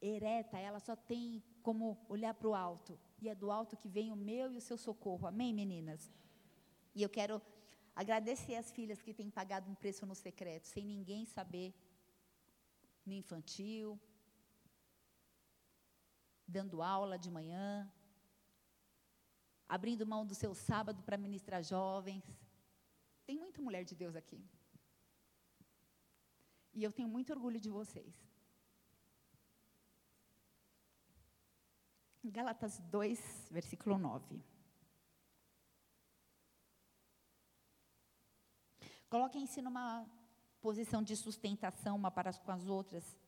ereta, 0.00 0.56
ela 0.58 0.80
só 0.80 0.96
tem 0.96 1.42
como 1.62 1.98
olhar 2.08 2.32
para 2.32 2.48
o 2.48 2.54
alto. 2.54 2.98
E 3.20 3.28
é 3.28 3.34
do 3.34 3.50
alto 3.50 3.76
que 3.76 3.88
vem 3.96 4.10
o 4.10 4.16
meu 4.16 4.50
e 4.50 4.56
o 4.56 4.66
seu 4.68 4.78
socorro. 4.78 5.26
Amém, 5.26 5.52
meninas? 5.52 6.10
E 6.94 7.02
eu 7.02 7.10
quero 7.18 7.40
agradecer 7.94 8.56
as 8.56 8.70
filhas 8.72 9.02
que 9.02 9.12
têm 9.12 9.30
pagado 9.30 9.70
um 9.70 9.74
preço 9.74 10.06
no 10.06 10.14
secreto, 10.14 10.66
sem 10.66 10.86
ninguém 10.86 11.26
saber, 11.26 11.74
no 13.04 13.12
infantil, 13.12 14.00
dando 16.56 16.82
aula 16.82 17.18
de 17.18 17.30
manhã, 17.30 17.90
abrindo 19.76 20.10
mão 20.12 20.24
do 20.30 20.34
seu 20.34 20.54
sábado 20.54 21.02
para 21.02 21.16
ministrar 21.26 21.62
jovens. 21.62 22.24
Tem 23.26 23.38
muita 23.38 23.62
mulher 23.66 23.84
de 23.84 23.94
Deus 23.94 24.14
aqui. 24.14 24.40
E 26.74 26.82
eu 26.82 26.92
tenho 26.92 27.08
muito 27.08 27.32
orgulho 27.32 27.60
de 27.60 27.70
vocês. 27.70 28.14
Gálatas 32.24 32.78
2, 32.78 33.48
versículo 33.50 33.98
9. 33.98 34.40
Coloquem-se 39.08 39.60
numa 39.60 40.06
posição 40.60 41.02
de 41.02 41.14
sustentação 41.16 41.96
uma 41.96 42.10
para 42.10 42.32
com 42.32 42.52
as 42.52 42.66
outras, 42.66 43.18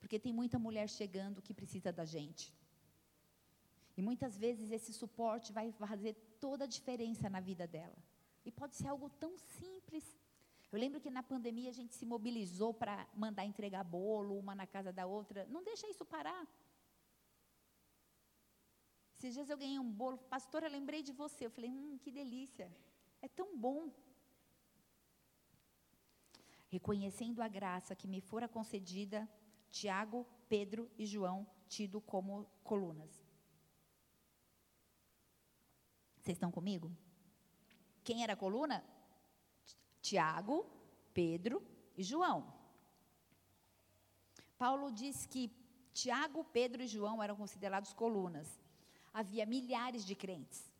porque 0.00 0.18
tem 0.18 0.32
muita 0.32 0.58
mulher 0.58 0.88
chegando 0.88 1.42
que 1.42 1.52
precisa 1.52 1.92
da 1.92 2.04
gente. 2.04 2.52
E 3.96 4.02
muitas 4.02 4.36
vezes 4.36 4.70
esse 4.70 4.92
suporte 4.92 5.52
vai 5.52 5.72
fazer 5.72 6.14
toda 6.38 6.64
a 6.64 6.66
diferença 6.66 7.28
na 7.28 7.40
vida 7.40 7.66
dela. 7.66 7.96
E 8.44 8.50
pode 8.50 8.74
ser 8.76 8.88
algo 8.88 9.10
tão 9.10 9.36
simples. 9.36 10.04
Eu 10.72 10.78
lembro 10.78 11.00
que 11.00 11.10
na 11.10 11.22
pandemia 11.22 11.70
a 11.70 11.72
gente 11.72 11.94
se 11.94 12.06
mobilizou 12.06 12.72
para 12.72 13.06
mandar 13.14 13.44
entregar 13.44 13.84
bolo, 13.84 14.38
uma 14.38 14.54
na 14.54 14.66
casa 14.66 14.92
da 14.92 15.06
outra. 15.06 15.46
Não 15.46 15.62
deixa 15.62 15.88
isso 15.88 16.04
parar. 16.04 16.46
Esses 19.14 19.34
dias 19.34 19.50
eu 19.50 19.58
ganhei 19.58 19.78
um 19.78 19.92
bolo, 19.92 20.16
pastora, 20.16 20.68
lembrei 20.68 21.02
de 21.02 21.12
você. 21.12 21.46
Eu 21.46 21.50
falei, 21.50 21.70
hum, 21.70 21.98
que 22.02 22.10
delícia. 22.10 22.70
É 23.20 23.28
tão 23.28 23.56
bom. 23.56 23.90
Reconhecendo 26.68 27.42
a 27.42 27.48
graça 27.48 27.96
que 27.96 28.08
me 28.08 28.20
fora 28.20 28.48
concedida, 28.48 29.28
Tiago, 29.70 30.26
Pedro 30.48 30.90
e 30.96 31.04
João, 31.04 31.46
tido 31.68 32.00
como 32.00 32.46
colunas. 32.62 33.29
Vocês 36.20 36.36
estão 36.36 36.50
comigo? 36.50 36.90
Quem 38.04 38.22
era 38.22 38.34
a 38.34 38.36
coluna? 38.36 38.84
Tiago, 40.00 40.66
Pedro 41.12 41.62
e 41.96 42.02
João. 42.02 42.52
Paulo 44.56 44.90
diz 44.92 45.26
que 45.26 45.50
Tiago, 45.92 46.44
Pedro 46.44 46.82
e 46.82 46.86
João 46.86 47.22
eram 47.22 47.36
considerados 47.36 47.92
colunas 47.92 48.60
havia 49.12 49.44
milhares 49.44 50.04
de 50.04 50.14
crentes, 50.14 50.72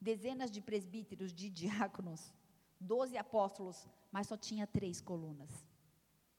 dezenas 0.00 0.50
de 0.50 0.60
presbíteros, 0.60 1.32
de 1.32 1.50
diáconos, 1.50 2.32
doze 2.78 3.16
apóstolos, 3.16 3.86
mas 4.10 4.26
só 4.26 4.36
tinha 4.36 4.66
três 4.66 5.00
colunas. 5.00 5.50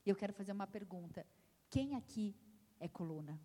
Eu 0.06 0.16
quero 0.16 0.34
fazer 0.34 0.52
uma 0.52 0.68
pergunta: 0.68 1.26
quem 1.70 1.96
aqui 1.96 2.36
é 2.80 2.88
coluna? 2.88 3.40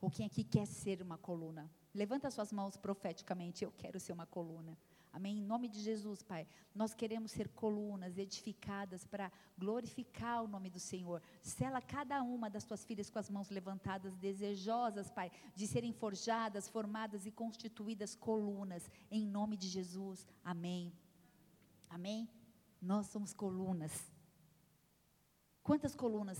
Ou 0.00 0.10
quem 0.10 0.26
aqui 0.26 0.42
quer 0.42 0.66
ser 0.66 1.02
uma 1.02 1.18
coluna? 1.18 1.70
Levanta 1.94 2.30
suas 2.30 2.52
mãos 2.52 2.76
profeticamente, 2.76 3.64
eu 3.64 3.72
quero 3.72 4.00
ser 4.00 4.12
uma 4.12 4.26
coluna. 4.26 4.78
Amém? 5.12 5.38
Em 5.40 5.44
nome 5.44 5.68
de 5.68 5.78
Jesus, 5.78 6.22
Pai, 6.22 6.46
nós 6.74 6.94
queremos 6.94 7.32
ser 7.32 7.50
colunas 7.50 8.16
edificadas 8.16 9.04
para 9.04 9.30
glorificar 9.58 10.42
o 10.42 10.48
nome 10.48 10.70
do 10.70 10.80
Senhor. 10.80 11.22
Sela 11.42 11.82
cada 11.82 12.22
uma 12.22 12.48
das 12.48 12.64
tuas 12.64 12.82
filhas 12.82 13.10
com 13.10 13.18
as 13.18 13.28
mãos 13.28 13.50
levantadas, 13.50 14.16
desejosas, 14.16 15.10
Pai, 15.10 15.30
de 15.54 15.66
serem 15.66 15.92
forjadas, 15.92 16.66
formadas 16.66 17.26
e 17.26 17.30
constituídas 17.30 18.14
colunas. 18.14 18.90
Em 19.10 19.26
nome 19.26 19.54
de 19.58 19.68
Jesus. 19.68 20.26
Amém. 20.42 20.90
Amém? 21.90 22.26
Nós 22.80 23.08
somos 23.08 23.34
colunas. 23.34 24.10
Quantas 25.62 25.94
colunas? 25.94 26.38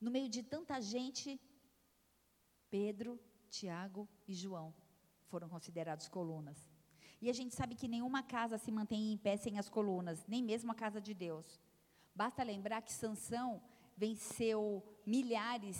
No 0.00 0.10
meio 0.10 0.30
de 0.30 0.42
tanta 0.42 0.80
gente, 0.80 1.38
Pedro, 2.70 3.20
Tiago 3.54 4.08
e 4.26 4.34
João 4.34 4.74
foram 5.30 5.48
considerados 5.48 6.08
colunas. 6.08 6.58
E 7.20 7.30
a 7.30 7.32
gente 7.32 7.54
sabe 7.54 7.74
que 7.74 7.88
nenhuma 7.88 8.22
casa 8.22 8.58
se 8.58 8.70
mantém 8.70 9.12
em 9.12 9.16
pé 9.16 9.36
sem 9.36 9.58
as 9.58 9.68
colunas, 9.68 10.26
nem 10.26 10.42
mesmo 10.42 10.72
a 10.72 10.74
casa 10.74 11.00
de 11.00 11.14
Deus. 11.14 11.60
Basta 12.14 12.42
lembrar 12.42 12.82
que 12.82 12.92
Sansão 12.92 13.62
venceu 13.96 14.82
milhares 15.06 15.78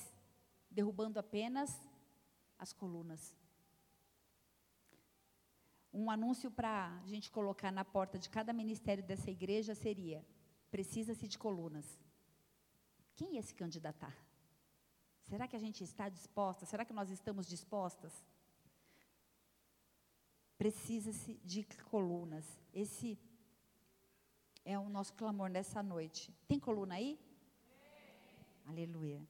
derrubando 0.71 1.19
apenas 1.19 1.71
as 2.59 2.73
colunas. 2.73 3.37
Um 5.93 6.11
anúncio 6.11 6.51
para 6.51 7.01
a 7.03 7.07
gente 7.07 7.31
colocar 7.31 7.71
na 7.71 7.85
porta 7.85 8.19
de 8.19 8.29
cada 8.29 8.53
ministério 8.53 9.05
dessa 9.05 9.31
igreja 9.31 9.75
seria: 9.75 10.25
precisa-se 10.71 11.27
de 11.29 11.39
colunas. 11.39 12.01
Quem 13.15 13.35
ia 13.35 13.43
se 13.43 13.55
candidatar? 13.55 14.24
Será 15.29 15.49
que 15.49 15.57
a 15.57 15.59
gente 15.59 15.83
está 15.83 16.09
disposta? 16.09 16.67
Será 16.67 16.85
que 16.85 16.93
nós 16.93 17.11
estamos 17.11 17.47
dispostas? 17.47 18.13
Precisa-se 20.57 21.35
de 21.45 21.65
colunas. 21.91 22.47
Esse 22.73 23.19
é 24.65 24.79
o 24.79 24.89
nosso 24.89 25.15
clamor 25.15 25.49
nessa 25.49 25.83
noite. 25.83 26.33
Tem 26.47 26.59
coluna 26.59 26.95
aí? 26.95 27.19
Aleluia. 28.67 29.21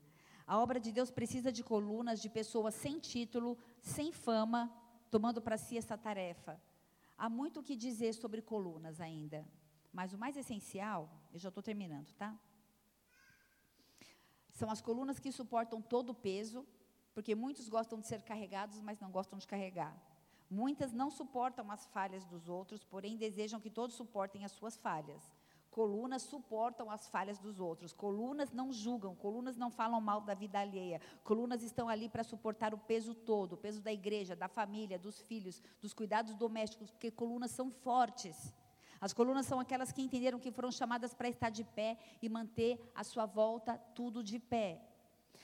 A 0.47 0.59
obra 0.59 0.79
de 0.79 0.91
Deus 0.91 1.09
precisa 1.09 1.51
de 1.51 1.63
colunas 1.63 2.21
de 2.21 2.29
pessoas 2.29 2.75
sem 2.75 2.99
título, 2.99 3.57
sem 3.81 4.11
fama, 4.11 4.71
tomando 5.09 5.41
para 5.41 5.57
si 5.57 5.77
essa 5.77 5.97
tarefa. 5.97 6.61
Há 7.17 7.29
muito 7.29 7.59
o 7.59 7.63
que 7.63 7.75
dizer 7.75 8.13
sobre 8.13 8.41
colunas 8.41 9.01
ainda, 9.01 9.45
mas 9.91 10.13
o 10.13 10.17
mais 10.17 10.37
essencial, 10.37 11.09
eu 11.33 11.39
já 11.39 11.49
estou 11.49 11.63
terminando, 11.63 12.13
tá? 12.13 12.37
São 14.55 14.71
as 14.71 14.81
colunas 14.81 15.19
que 15.19 15.33
suportam 15.33 15.81
todo 15.81 16.11
o 16.11 16.13
peso, 16.15 16.65
porque 17.13 17.35
muitos 17.35 17.67
gostam 17.67 17.99
de 17.99 18.07
ser 18.07 18.21
carregados, 18.21 18.79
mas 18.79 19.01
não 19.01 19.11
gostam 19.11 19.37
de 19.37 19.45
carregar. 19.45 19.93
Muitas 20.49 20.93
não 20.93 21.11
suportam 21.11 21.69
as 21.69 21.85
falhas 21.87 22.23
dos 22.25 22.47
outros, 22.47 22.81
porém 22.81 23.17
desejam 23.17 23.59
que 23.59 23.69
todos 23.69 23.97
suportem 23.97 24.45
as 24.45 24.53
suas 24.53 24.77
falhas. 24.77 25.21
Colunas 25.69 26.21
suportam 26.21 26.89
as 26.89 27.09
falhas 27.09 27.37
dos 27.37 27.59
outros. 27.59 27.91
Colunas 27.91 28.53
não 28.53 28.71
julgam, 28.71 29.13
colunas 29.13 29.57
não 29.57 29.69
falam 29.69 29.99
mal 29.99 30.21
da 30.21 30.33
vida 30.33 30.57
alheia. 30.57 31.01
Colunas 31.21 31.61
estão 31.61 31.89
ali 31.89 32.07
para 32.07 32.23
suportar 32.23 32.73
o 32.73 32.77
peso 32.77 33.13
todo, 33.13 33.53
o 33.53 33.57
peso 33.57 33.81
da 33.81 33.91
igreja, 33.91 34.37
da 34.37 34.47
família, 34.47 34.97
dos 34.97 35.19
filhos, 35.19 35.61
dos 35.81 35.93
cuidados 35.93 36.33
domésticos, 36.33 36.91
porque 36.91 37.11
colunas 37.11 37.51
são 37.51 37.69
fortes. 37.69 38.53
As 39.05 39.13
colunas 39.13 39.45
são 39.45 39.59
aquelas 39.59 39.91
que 39.91 40.01
entenderam 40.01 40.39
que 40.39 40.51
foram 40.51 40.71
chamadas 40.71 41.13
para 41.13 41.29
estar 41.29 41.51
de 41.51 41.63
pé 41.63 41.95
e 42.23 42.27
manter 42.27 42.91
à 42.95 43.03
sua 43.03 43.27
volta 43.27 43.77
tudo 43.93 44.23
de 44.23 44.39
pé. 44.39 44.81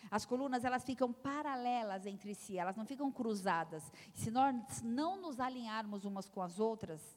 As 0.10 0.26
colunas, 0.26 0.66
elas 0.66 0.84
ficam 0.84 1.14
paralelas 1.14 2.08
entre 2.08 2.34
si, 2.34 2.58
elas 2.58 2.76
não 2.76 2.88
ficam 2.88 3.12
cruzadas. 3.12 3.84
Se 4.16 4.32
nós 4.32 4.82
não 4.82 5.22
nos 5.22 5.40
alinharmos 5.40 6.06
umas 6.06 6.28
com 6.28 6.42
as 6.42 6.60
outras, 6.60 7.16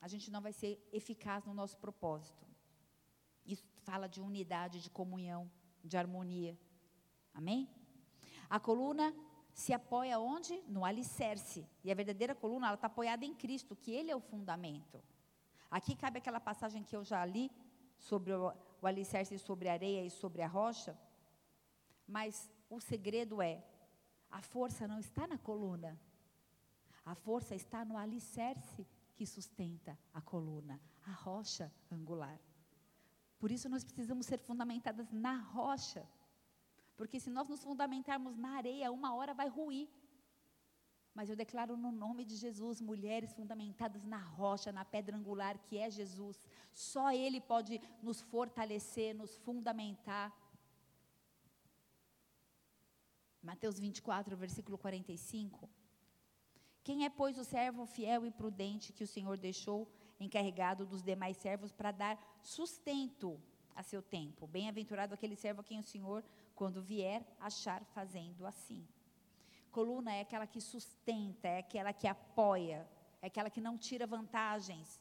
a 0.00 0.08
gente 0.08 0.30
não 0.30 0.40
vai 0.40 0.54
ser 0.60 0.82
eficaz 0.90 1.44
no 1.44 1.52
nosso 1.52 1.76
propósito. 1.76 2.46
Isso 3.44 3.66
fala 3.82 4.08
de 4.08 4.18
unidade, 4.18 4.80
de 4.80 4.88
comunhão, 4.88 5.42
de 5.84 5.98
harmonia. 5.98 6.58
Amém? 7.34 7.68
A 8.48 8.58
coluna 8.58 9.14
se 9.52 9.72
apoia 9.72 10.18
onde? 10.18 10.62
No 10.66 10.84
alicerce. 10.84 11.66
E 11.84 11.90
a 11.90 11.94
verdadeira 11.94 12.34
coluna, 12.34 12.66
ela 12.66 12.74
está 12.74 12.86
apoiada 12.86 13.24
em 13.24 13.34
Cristo, 13.34 13.76
que 13.76 13.92
Ele 13.92 14.10
é 14.10 14.16
o 14.16 14.20
fundamento. 14.20 15.02
Aqui 15.70 15.94
cabe 15.94 16.18
aquela 16.18 16.40
passagem 16.40 16.82
que 16.82 16.94
eu 16.94 17.04
já 17.04 17.24
li 17.24 17.50
sobre 17.98 18.32
o, 18.32 18.52
o 18.80 18.86
alicerce 18.86 19.38
sobre 19.38 19.68
a 19.68 19.72
areia 19.72 20.04
e 20.04 20.10
sobre 20.10 20.42
a 20.42 20.48
rocha. 20.48 20.98
Mas 22.06 22.50
o 22.68 22.80
segredo 22.80 23.40
é: 23.40 23.64
a 24.30 24.42
força 24.42 24.88
não 24.88 24.98
está 24.98 25.26
na 25.26 25.38
coluna, 25.38 25.98
a 27.04 27.14
força 27.14 27.54
está 27.54 27.84
no 27.84 27.96
alicerce 27.96 28.86
que 29.14 29.26
sustenta 29.26 29.98
a 30.12 30.20
coluna, 30.20 30.80
a 31.06 31.12
rocha 31.12 31.72
angular. 31.90 32.38
Por 33.38 33.50
isso 33.50 33.68
nós 33.68 33.84
precisamos 33.84 34.26
ser 34.26 34.38
fundamentadas 34.38 35.10
na 35.10 35.36
rocha. 35.36 36.06
Porque 36.96 37.18
se 37.18 37.30
nós 37.30 37.48
nos 37.48 37.62
fundamentarmos 37.62 38.36
na 38.36 38.50
areia, 38.56 38.92
uma 38.92 39.14
hora 39.14 39.34
vai 39.34 39.48
ruir. 39.48 39.88
Mas 41.14 41.28
eu 41.28 41.36
declaro 41.36 41.76
no 41.76 41.92
nome 41.92 42.24
de 42.24 42.36
Jesus, 42.36 42.80
mulheres 42.80 43.32
fundamentadas 43.34 44.02
na 44.04 44.18
rocha, 44.18 44.72
na 44.72 44.84
pedra 44.84 45.16
angular 45.16 45.58
que 45.58 45.76
é 45.76 45.90
Jesus. 45.90 46.40
Só 46.72 47.12
Ele 47.12 47.40
pode 47.40 47.80
nos 48.02 48.20
fortalecer, 48.20 49.14
nos 49.14 49.36
fundamentar. 49.36 50.32
Mateus 53.42 53.78
24, 53.78 54.36
versículo 54.36 54.78
45. 54.78 55.68
Quem 56.84 57.04
é, 57.04 57.10
pois, 57.10 57.36
o 57.38 57.44
servo 57.44 57.84
fiel 57.86 58.24
e 58.24 58.30
prudente 58.30 58.92
que 58.92 59.04
o 59.04 59.06
Senhor 59.06 59.36
deixou 59.36 59.88
encarregado 60.18 60.86
dos 60.86 61.02
demais 61.02 61.36
servos 61.36 61.72
para 61.72 61.92
dar 61.92 62.38
sustento 62.42 63.40
a 63.74 63.82
seu 63.82 64.00
tempo? 64.02 64.46
Bem-aventurado 64.46 65.12
aquele 65.14 65.36
servo 65.36 65.60
a 65.60 65.64
quem 65.64 65.78
o 65.78 65.82
Senhor, 65.82 66.24
quando 66.54 66.82
vier, 66.82 67.24
achar 67.40 67.84
fazendo 67.84 68.46
assim. 68.46 68.86
Coluna 69.70 70.12
é 70.14 70.20
aquela 70.20 70.46
que 70.46 70.60
sustenta, 70.60 71.48
é 71.48 71.58
aquela 71.58 71.92
que 71.92 72.06
apoia, 72.06 72.88
é 73.20 73.26
aquela 73.26 73.50
que 73.50 73.60
não 73.60 73.78
tira 73.78 74.06
vantagens, 74.06 75.00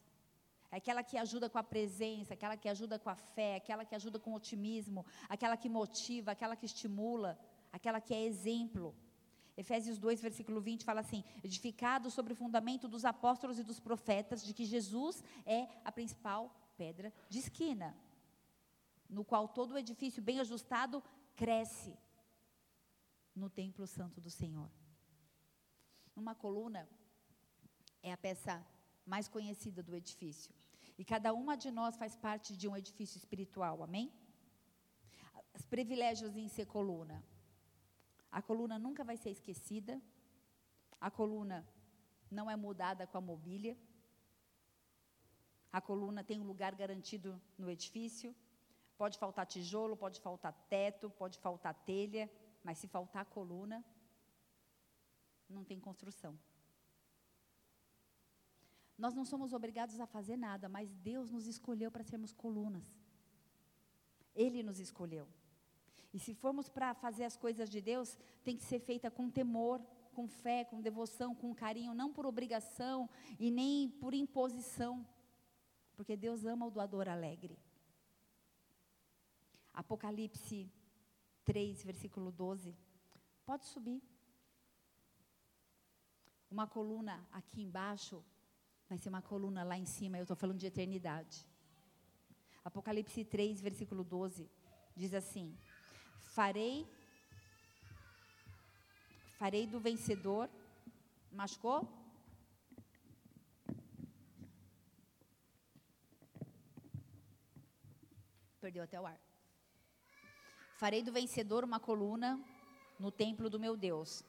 é 0.71 0.77
aquela 0.77 1.03
que 1.03 1.17
ajuda 1.17 1.49
com 1.49 1.57
a 1.57 1.63
presença, 1.63 2.33
aquela 2.33 2.55
que 2.55 2.69
ajuda 2.69 2.97
com 2.97 3.09
a 3.09 3.15
fé, 3.15 3.55
aquela 3.55 3.83
que 3.83 3.95
ajuda 3.95 4.17
com 4.17 4.31
o 4.31 4.35
otimismo, 4.35 5.05
aquela 5.27 5.57
que 5.57 5.67
motiva, 5.67 6.31
aquela 6.31 6.55
que 6.55 6.65
estimula 6.65 7.37
aquela 7.71 8.01
que 8.01 8.13
é 8.13 8.25
exemplo. 8.25 8.95
Efésios 9.55 9.97
2, 9.97 10.21
versículo 10.21 10.59
20 10.61 10.83
fala 10.83 11.01
assim: 11.01 11.23
edificado 11.43 12.09
sobre 12.09 12.33
o 12.33 12.35
fundamento 12.35 12.87
dos 12.87 13.05
apóstolos 13.05 13.59
e 13.59 13.63
dos 13.63 13.79
profetas, 13.79 14.43
de 14.43 14.53
que 14.53 14.65
Jesus 14.65 15.23
é 15.45 15.67
a 15.83 15.91
principal 15.91 16.53
pedra 16.77 17.13
de 17.29 17.39
esquina, 17.39 17.95
no 19.09 19.23
qual 19.23 19.47
todo 19.47 19.73
o 19.73 19.77
edifício 19.77 20.21
bem 20.21 20.39
ajustado 20.39 21.03
cresce 21.41 21.91
no 23.35 23.49
templo 23.49 23.85
santo 23.87 24.21
do 24.21 24.29
Senhor. 24.29 24.69
Uma 26.15 26.35
coluna 26.35 26.87
é 28.03 28.11
a 28.13 28.17
peça 28.25 28.63
mais 29.03 29.27
conhecida 29.27 29.81
do 29.81 29.95
edifício. 29.95 30.53
E 30.99 31.03
cada 31.03 31.33
uma 31.33 31.55
de 31.63 31.71
nós 31.71 31.97
faz 32.01 32.15
parte 32.15 32.55
de 32.55 32.67
um 32.67 32.77
edifício 32.77 33.17
espiritual, 33.17 33.81
amém? 33.81 34.13
Os 35.57 35.65
privilégios 35.65 36.37
em 36.37 36.47
ser 36.47 36.67
coluna. 36.67 37.17
A 38.31 38.39
coluna 38.39 38.77
nunca 38.77 39.03
vai 39.03 39.17
ser 39.17 39.31
esquecida. 39.31 39.99
A 41.07 41.09
coluna 41.09 41.67
não 42.29 42.51
é 42.51 42.55
mudada 42.55 43.07
com 43.07 43.17
a 43.17 43.27
mobília. 43.31 43.75
A 45.73 45.81
coluna 45.81 46.23
tem 46.23 46.39
um 46.39 46.45
lugar 46.53 46.75
garantido 46.75 47.41
no 47.57 47.67
edifício. 47.67 48.35
Pode 49.01 49.17
faltar 49.17 49.47
tijolo, 49.47 49.97
pode 49.97 50.19
faltar 50.21 50.53
teto, 50.69 51.09
pode 51.09 51.39
faltar 51.39 51.73
telha, 51.73 52.29
mas 52.63 52.77
se 52.77 52.87
faltar 52.87 53.25
coluna, 53.25 53.83
não 55.49 55.63
tem 55.63 55.79
construção. 55.79 56.37
Nós 58.95 59.15
não 59.15 59.25
somos 59.25 59.53
obrigados 59.53 59.99
a 59.99 60.05
fazer 60.05 60.37
nada, 60.37 60.69
mas 60.69 60.93
Deus 60.93 61.31
nos 61.31 61.47
escolheu 61.47 61.89
para 61.89 62.03
sermos 62.03 62.31
colunas. 62.31 62.85
Ele 64.35 64.61
nos 64.61 64.79
escolheu. 64.79 65.27
E 66.13 66.19
se 66.19 66.35
formos 66.35 66.69
para 66.69 66.93
fazer 66.93 67.23
as 67.23 67.35
coisas 67.35 67.71
de 67.71 67.81
Deus, 67.81 68.15
tem 68.43 68.55
que 68.55 68.63
ser 68.63 68.79
feita 68.79 69.09
com 69.09 69.31
temor, 69.31 69.81
com 70.13 70.27
fé, 70.27 70.63
com 70.63 70.79
devoção, 70.79 71.33
com 71.33 71.55
carinho, 71.55 71.95
não 71.95 72.13
por 72.13 72.27
obrigação 72.27 73.09
e 73.39 73.49
nem 73.49 73.89
por 73.89 74.13
imposição. 74.13 75.03
Porque 75.95 76.15
Deus 76.15 76.45
ama 76.45 76.67
o 76.67 76.69
doador 76.69 77.09
alegre. 77.09 77.57
Apocalipse 79.73 80.71
3, 81.45 81.83
versículo 81.83 82.31
12. 82.31 82.75
Pode 83.45 83.65
subir. 83.65 84.01
Uma 86.49 86.67
coluna 86.67 87.25
aqui 87.31 87.61
embaixo 87.61 88.23
vai 88.89 88.97
ser 88.97 89.09
uma 89.09 89.21
coluna 89.21 89.63
lá 89.63 89.77
em 89.77 89.85
cima. 89.85 90.17
Eu 90.17 90.23
estou 90.23 90.35
falando 90.35 90.59
de 90.59 90.67
eternidade. 90.67 91.45
Apocalipse 92.63 93.23
3, 93.23 93.61
versículo 93.61 94.03
12. 94.03 94.49
Diz 94.95 95.13
assim: 95.13 95.57
Farei 96.35 96.85
farei 99.39 99.65
do 99.65 99.79
vencedor. 99.79 100.49
Machucou? 101.31 101.87
Perdeu 108.59 108.83
até 108.83 109.01
o 109.01 109.07
ar. 109.07 109.30
Farei 110.81 111.03
do 111.03 111.11
vencedor 111.11 111.63
uma 111.63 111.79
coluna 111.79 112.43
no 112.97 113.11
templo 113.11 113.51
do 113.51 113.59
meu 113.59 113.77
Deus, 113.77 114.23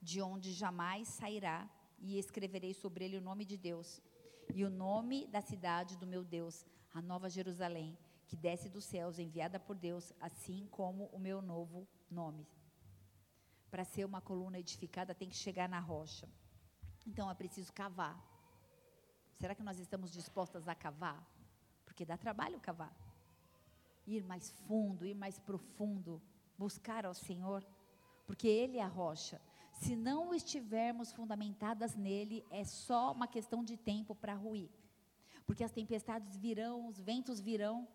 de 0.00 0.22
onde 0.22 0.52
jamais 0.52 1.08
sairá, 1.08 1.68
e 1.98 2.20
escreverei 2.20 2.72
sobre 2.72 3.06
ele 3.06 3.18
o 3.18 3.20
nome 3.20 3.44
de 3.44 3.56
Deus 3.56 4.00
e 4.54 4.64
o 4.64 4.70
nome 4.70 5.26
da 5.26 5.40
cidade 5.40 5.96
do 5.96 6.06
meu 6.06 6.22
Deus, 6.22 6.64
a 6.94 7.02
Nova 7.02 7.28
Jerusalém 7.28 7.98
que 8.28 8.36
desce 8.36 8.68
dos 8.68 8.84
céus, 8.84 9.18
enviada 9.18 9.58
por 9.58 9.76
Deus, 9.76 10.12
assim 10.20 10.68
como 10.70 11.06
o 11.06 11.18
meu 11.18 11.42
novo 11.42 11.84
nome. 12.08 12.46
Para 13.72 13.84
ser 13.84 14.04
uma 14.04 14.20
coluna 14.20 14.60
edificada, 14.60 15.16
tem 15.16 15.28
que 15.28 15.34
chegar 15.34 15.68
na 15.68 15.80
rocha. 15.80 16.28
Então 17.04 17.28
é 17.28 17.34
preciso 17.34 17.72
cavar. 17.72 18.16
Será 19.40 19.52
que 19.52 19.64
nós 19.64 19.80
estamos 19.80 20.12
dispostas 20.12 20.68
a 20.68 20.76
cavar? 20.76 21.20
Porque 21.84 22.04
dá 22.04 22.16
trabalho 22.16 22.60
cavar. 22.60 22.94
Ir 24.06 24.24
mais 24.24 24.50
fundo, 24.66 25.06
ir 25.06 25.14
mais 25.14 25.38
profundo, 25.38 26.20
buscar 26.58 27.06
ao 27.06 27.14
Senhor, 27.14 27.64
porque 28.26 28.48
Ele 28.48 28.78
é 28.78 28.82
a 28.82 28.88
rocha. 28.88 29.40
Se 29.72 29.96
não 29.96 30.32
estivermos 30.34 31.12
fundamentadas 31.12 31.96
nele, 31.96 32.44
é 32.50 32.64
só 32.64 33.12
uma 33.12 33.26
questão 33.26 33.64
de 33.64 33.76
tempo 33.76 34.14
para 34.14 34.34
ruir. 34.34 34.70
Porque 35.46 35.64
as 35.64 35.72
tempestades 35.72 36.36
virão, 36.36 36.86
os 36.86 37.00
ventos 37.00 37.40
virão, 37.40 37.88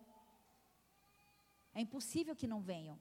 é 1.74 1.80
impossível 1.80 2.34
que 2.34 2.46
não 2.46 2.60
venham. 2.60 2.98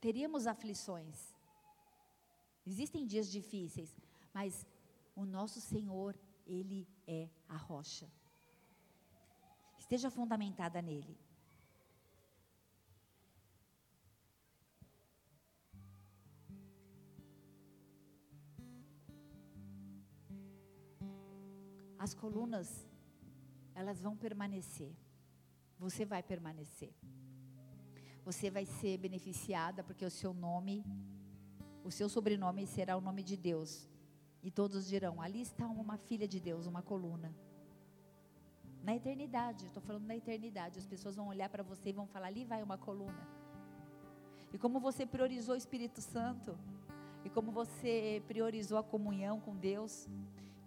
Teríamos 0.00 0.46
aflições. 0.46 1.34
Existem 2.66 3.06
dias 3.06 3.30
difíceis, 3.30 3.94
mas 4.32 4.66
o 5.14 5.24
nosso 5.24 5.60
Senhor, 5.60 6.18
Ele 6.46 6.88
é 7.06 7.28
a 7.48 7.56
rocha 7.56 8.10
esteja 9.94 10.10
fundamentada 10.10 10.80
nele. 10.80 11.18
As 21.98 22.14
colunas, 22.14 22.88
elas 23.74 24.00
vão 24.00 24.16
permanecer. 24.16 24.96
Você 25.78 26.06
vai 26.06 26.22
permanecer. 26.22 26.94
Você 28.24 28.50
vai 28.50 28.64
ser 28.64 28.96
beneficiada 28.96 29.84
porque 29.84 30.06
o 30.06 30.10
seu 30.10 30.32
nome, 30.32 30.82
o 31.84 31.90
seu 31.90 32.08
sobrenome 32.08 32.66
será 32.66 32.96
o 32.96 33.00
nome 33.02 33.22
de 33.22 33.36
Deus. 33.36 33.86
E 34.42 34.50
todos 34.50 34.86
dirão: 34.86 35.20
ali 35.20 35.42
está 35.42 35.66
uma 35.66 35.98
filha 35.98 36.26
de 36.26 36.40
Deus, 36.40 36.66
uma 36.66 36.80
coluna. 36.80 37.30
Na 38.82 38.96
eternidade, 38.96 39.66
estou 39.66 39.82
falando 39.82 40.06
na 40.06 40.16
eternidade, 40.16 40.78
as 40.78 40.86
pessoas 40.86 41.14
vão 41.14 41.28
olhar 41.28 41.48
para 41.48 41.62
você 41.62 41.90
e 41.90 41.92
vão 41.92 42.06
falar: 42.06 42.26
ali 42.26 42.44
vai 42.44 42.62
uma 42.62 42.76
coluna. 42.76 43.26
E 44.52 44.58
como 44.58 44.80
você 44.80 45.06
priorizou 45.06 45.54
o 45.54 45.58
Espírito 45.58 46.00
Santo, 46.00 46.58
e 47.24 47.30
como 47.30 47.52
você 47.52 48.22
priorizou 48.26 48.78
a 48.78 48.82
comunhão 48.82 49.40
com 49.40 49.56
Deus, 49.56 50.08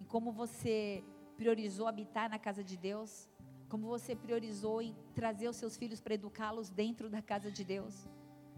e 0.00 0.04
como 0.06 0.32
você 0.32 1.04
priorizou 1.36 1.86
habitar 1.86 2.30
na 2.30 2.38
casa 2.38 2.64
de 2.64 2.76
Deus, 2.76 3.28
como 3.68 3.86
você 3.86 4.16
priorizou 4.16 4.80
em 4.80 4.96
trazer 5.14 5.48
os 5.48 5.56
seus 5.56 5.76
filhos 5.76 6.00
para 6.00 6.14
educá-los 6.14 6.70
dentro 6.70 7.10
da 7.10 7.20
casa 7.20 7.50
de 7.50 7.64
Deus. 7.64 8.08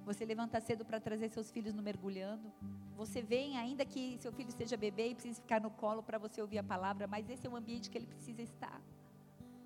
Você 0.05 0.25
levanta 0.25 0.61
cedo 0.61 0.85
para 0.85 1.01
trazer 1.01 1.29
seus 1.29 1.51
filhos 1.51 1.75
no 1.75 1.83
mergulhando. 1.83 2.51
Você 2.97 3.21
vem, 3.21 3.59
ainda 3.59 3.85
que 3.85 4.17
seu 4.21 4.33
filho 4.33 4.53
seja 4.53 4.77
bebê 4.77 5.09
e 5.09 5.15
precise 5.15 5.41
ficar 5.41 5.61
no 5.61 5.71
colo 5.71 6.03
para 6.03 6.17
você 6.17 6.41
ouvir 6.41 6.59
a 6.59 6.65
palavra, 6.65 7.07
mas 7.07 7.29
esse 7.29 7.47
é 7.47 7.51
o 7.51 7.57
ambiente 7.57 7.91
que 7.91 7.99
ele 7.99 8.07
precisa 8.07 8.41
estar. 8.41 8.81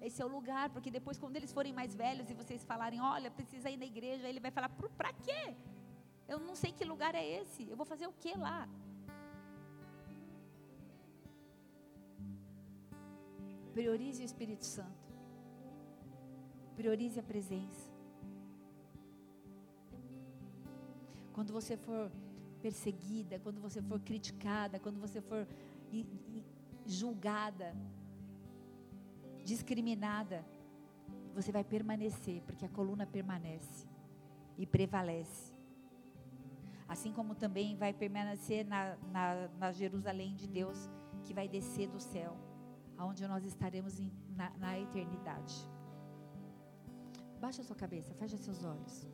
Esse 0.07 0.21
é 0.23 0.25
o 0.29 0.33
lugar, 0.37 0.67
porque 0.75 0.91
depois, 0.99 1.17
quando 1.23 1.37
eles 1.37 1.53
forem 1.57 1.73
mais 1.81 1.95
velhos 1.95 2.29
e 2.29 2.35
vocês 2.35 2.65
falarem, 2.71 3.01
olha, 3.01 3.31
precisa 3.31 3.71
ir 3.75 3.77
na 3.83 3.89
igreja, 3.93 4.29
ele 4.29 4.41
vai 4.47 4.51
falar, 4.51 4.71
para 5.01 5.13
quê? 5.27 5.43
Eu 6.33 6.39
não 6.49 6.57
sei 6.63 6.73
que 6.73 6.85
lugar 6.93 7.15
é 7.15 7.25
esse, 7.41 7.63
eu 7.71 7.77
vou 7.77 7.87
fazer 7.93 8.07
o 8.09 8.15
que 8.23 8.33
lá? 8.47 8.69
Priorize 13.77 14.23
o 14.23 14.29
Espírito 14.31 14.67
Santo. 14.67 15.13
Priorize 16.79 17.19
a 17.21 17.23
presença. 17.23 17.91
Quando 21.33 21.53
você 21.59 21.77
for 21.77 22.11
perseguida, 22.61 23.39
quando 23.39 23.61
você 23.61 23.81
for 23.81 23.99
criticada, 24.01 24.79
quando 24.79 25.01
você 25.01 25.21
for 25.21 25.47
julgada, 26.85 27.75
discriminada, 29.45 30.45
você 31.35 31.51
vai 31.51 31.65
permanecer, 31.65 32.43
porque 32.43 32.65
a 32.65 32.69
coluna 32.69 33.07
permanece 33.07 33.87
e 34.57 34.67
prevalece. 34.67 35.53
Assim 36.87 37.13
como 37.13 37.35
também 37.35 37.77
vai 37.77 37.93
permanecer 37.93 38.67
na, 38.67 38.97
na, 39.11 39.49
na 39.59 39.73
Jerusalém 39.73 40.35
de 40.35 40.47
Deus, 40.47 40.91
que 41.25 41.33
vai 41.33 41.49
descer 41.49 41.89
do 41.89 41.99
céu, 41.99 42.37
aonde 42.99 43.27
nós 43.27 43.45
estaremos 43.45 43.99
em, 43.99 44.13
na, 44.37 44.51
na 44.59 44.79
eternidade. 44.79 45.55
Baixa 47.41 47.63
sua 47.63 47.75
cabeça, 47.75 48.15
fecha 48.15 48.37
seus 48.37 48.63
olhos. 48.65 49.09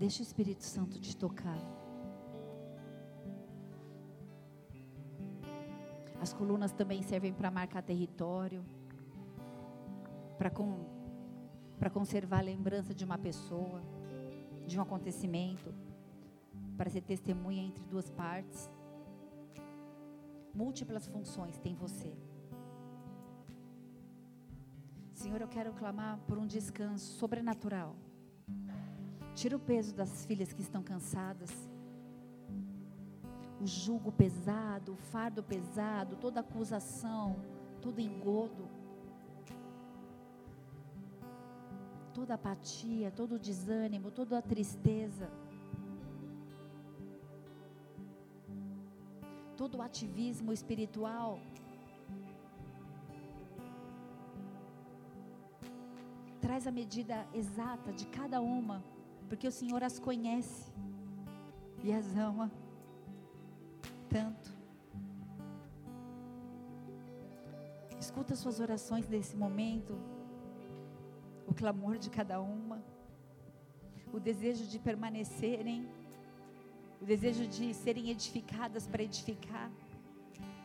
Deixa 0.00 0.20
o 0.20 0.22
Espírito 0.22 0.64
Santo 0.64 0.98
te 0.98 1.14
tocar. 1.14 1.60
As 6.18 6.32
colunas 6.32 6.72
também 6.72 7.02
servem 7.02 7.34
para 7.34 7.50
marcar 7.50 7.82
território, 7.82 8.64
para 10.38 10.48
com, 10.48 10.86
conservar 11.92 12.38
a 12.38 12.40
lembrança 12.40 12.94
de 12.94 13.04
uma 13.04 13.18
pessoa, 13.18 13.82
de 14.66 14.78
um 14.78 14.82
acontecimento, 14.82 15.74
para 16.78 16.88
ser 16.88 17.02
testemunha 17.02 17.62
entre 17.62 17.84
duas 17.84 18.08
partes. 18.08 18.70
Múltiplas 20.54 21.06
funções 21.08 21.58
tem 21.58 21.74
você. 21.74 22.16
Senhor, 25.12 25.42
eu 25.42 25.48
quero 25.48 25.74
clamar 25.74 26.18
por 26.26 26.38
um 26.38 26.46
descanso 26.46 27.18
sobrenatural 27.18 27.94
Tira 29.40 29.56
o 29.56 29.66
peso 29.68 29.94
das 29.94 30.26
filhas 30.26 30.52
que 30.52 30.60
estão 30.60 30.82
cansadas. 30.82 31.50
O 33.58 33.66
jugo 33.66 34.12
pesado, 34.12 34.92
o 34.92 34.96
fardo 35.12 35.42
pesado, 35.42 36.14
toda 36.16 36.40
acusação, 36.40 37.36
todo 37.80 38.02
engodo. 38.02 38.68
Toda 42.12 42.34
apatia, 42.34 43.10
todo 43.10 43.38
desânimo, 43.38 44.10
toda 44.10 44.36
a 44.36 44.42
tristeza. 44.42 45.30
Todo 49.56 49.78
o 49.78 49.82
ativismo 49.88 50.52
espiritual. 50.52 51.40
Traz 56.42 56.66
a 56.66 56.70
medida 56.70 57.26
exata 57.32 57.90
de 57.90 58.06
cada 58.06 58.42
uma 58.42 58.99
porque 59.30 59.46
o 59.46 59.52
Senhor 59.52 59.80
as 59.84 59.96
conhece 60.00 60.72
e 61.84 61.92
as 61.92 62.16
ama 62.16 62.50
tanto. 64.08 64.50
Escuta 68.00 68.34
suas 68.34 68.58
orações 68.58 69.08
nesse 69.08 69.36
momento, 69.36 69.96
o 71.46 71.54
clamor 71.54 71.96
de 71.96 72.10
cada 72.10 72.40
uma, 72.40 72.82
o 74.12 74.18
desejo 74.18 74.66
de 74.66 74.80
permanecerem, 74.80 75.88
o 77.00 77.04
desejo 77.04 77.46
de 77.46 77.72
serem 77.72 78.10
edificadas 78.10 78.88
para 78.88 79.04
edificar, 79.04 79.70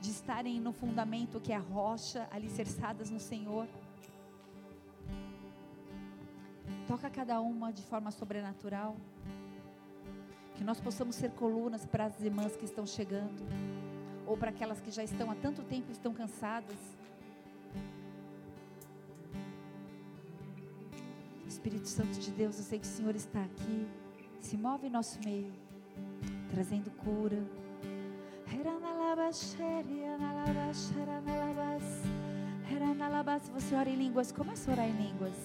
de 0.02 0.10
estarem 0.10 0.60
no 0.60 0.74
fundamento 0.74 1.40
que 1.40 1.54
é 1.54 1.56
a 1.56 1.60
rocha, 1.60 2.28
alicerçadas 2.32 3.12
no 3.12 3.20
Senhor. 3.20 3.68
Toca 6.88 7.10
cada 7.10 7.40
uma 7.42 7.72
de 7.72 7.82
forma 7.84 8.12
sobrenatural. 8.12 8.96
Que 10.56 10.64
nós 10.64 10.80
possamos 10.80 11.16
ser 11.16 11.32
colunas 11.32 11.86
para 11.86 12.06
as 12.06 12.22
irmãs 12.22 12.56
que 12.56 12.66
estão 12.66 12.86
chegando, 12.86 13.44
ou 14.26 14.38
para 14.38 14.50
aquelas 14.50 14.80
que 14.80 14.90
já 14.90 15.04
estão 15.04 15.30
há 15.30 15.36
tanto 15.36 15.64
tempo 15.64 15.88
e 15.90 15.92
estão 15.92 16.14
cansadas. 16.14 16.78
Espírito 21.48 21.88
Santo 21.88 22.20
de 22.20 22.32
Deus, 22.32 22.58
eu 22.58 22.64
sei 22.64 22.80
que 22.80 22.86
o 22.86 22.90
Senhor 22.90 23.16
está 23.16 23.44
aqui, 23.44 23.88
se 24.40 24.56
move 24.56 24.88
em 24.88 24.90
nosso 24.90 25.20
meio, 25.26 25.52
trazendo 26.50 26.90
cura. 27.04 27.44
Se 33.42 33.52
você 33.52 33.76
ora 33.76 33.90
em 33.90 33.96
línguas, 33.96 34.32
começa 34.32 34.70
a 34.70 34.74
orar 34.74 34.88
em 34.88 34.94
línguas. 34.94 35.36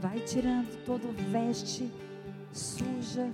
Vai 0.00 0.20
tirando 0.20 0.84
todo 0.84 1.12
veste 1.30 1.90
suja, 2.52 3.28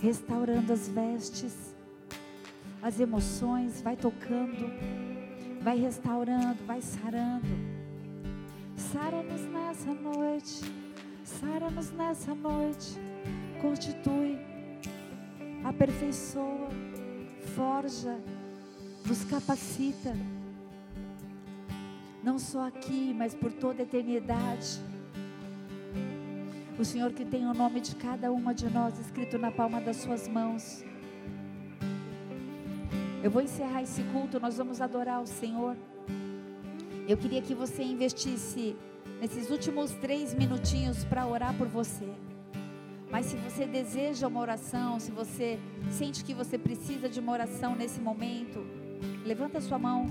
restaurando 0.00 0.72
as 0.72 0.88
vestes, 0.88 1.74
as 2.82 2.98
emoções, 2.98 3.80
vai 3.82 3.96
tocando, 3.96 4.70
vai 5.62 5.78
restaurando, 5.78 6.64
vai 6.66 6.80
sarando. 6.80 7.71
Sara-nos 8.92 9.40
nessa 9.48 9.94
noite, 9.94 10.60
sara-nos 11.24 11.90
nessa 11.92 12.34
noite, 12.34 12.98
constitui, 13.58 14.38
aperfeiçoa, 15.64 16.68
forja, 17.56 18.20
nos 19.06 19.24
capacita, 19.24 20.14
não 22.22 22.38
só 22.38 22.66
aqui, 22.66 23.14
mas 23.16 23.34
por 23.34 23.50
toda 23.50 23.80
a 23.80 23.84
eternidade. 23.84 24.78
O 26.78 26.84
Senhor 26.84 27.14
que 27.14 27.24
tem 27.24 27.46
o 27.46 27.54
nome 27.54 27.80
de 27.80 27.96
cada 27.96 28.30
uma 28.30 28.52
de 28.52 28.68
nós 28.68 28.98
escrito 28.98 29.38
na 29.38 29.50
palma 29.50 29.80
das 29.80 29.96
suas 29.96 30.28
mãos. 30.28 30.84
Eu 33.22 33.30
vou 33.30 33.40
encerrar 33.40 33.82
esse 33.82 34.02
culto, 34.12 34.38
nós 34.38 34.58
vamos 34.58 34.82
adorar 34.82 35.22
o 35.22 35.26
Senhor. 35.26 35.78
Eu 37.08 37.16
queria 37.16 37.42
que 37.42 37.54
você 37.54 37.82
investisse 37.82 38.76
nesses 39.20 39.50
últimos 39.50 39.90
três 39.92 40.34
minutinhos 40.34 41.04
para 41.04 41.26
orar 41.26 41.56
por 41.56 41.66
você. 41.66 42.08
Mas 43.10 43.26
se 43.26 43.36
você 43.36 43.66
deseja 43.66 44.26
uma 44.26 44.40
oração, 44.40 44.98
se 44.98 45.10
você 45.10 45.58
sente 45.90 46.24
que 46.24 46.32
você 46.32 46.56
precisa 46.56 47.08
de 47.08 47.20
uma 47.20 47.32
oração 47.32 47.74
nesse 47.74 48.00
momento, 48.00 48.64
levanta 49.24 49.60
sua 49.60 49.78
mão, 49.78 50.06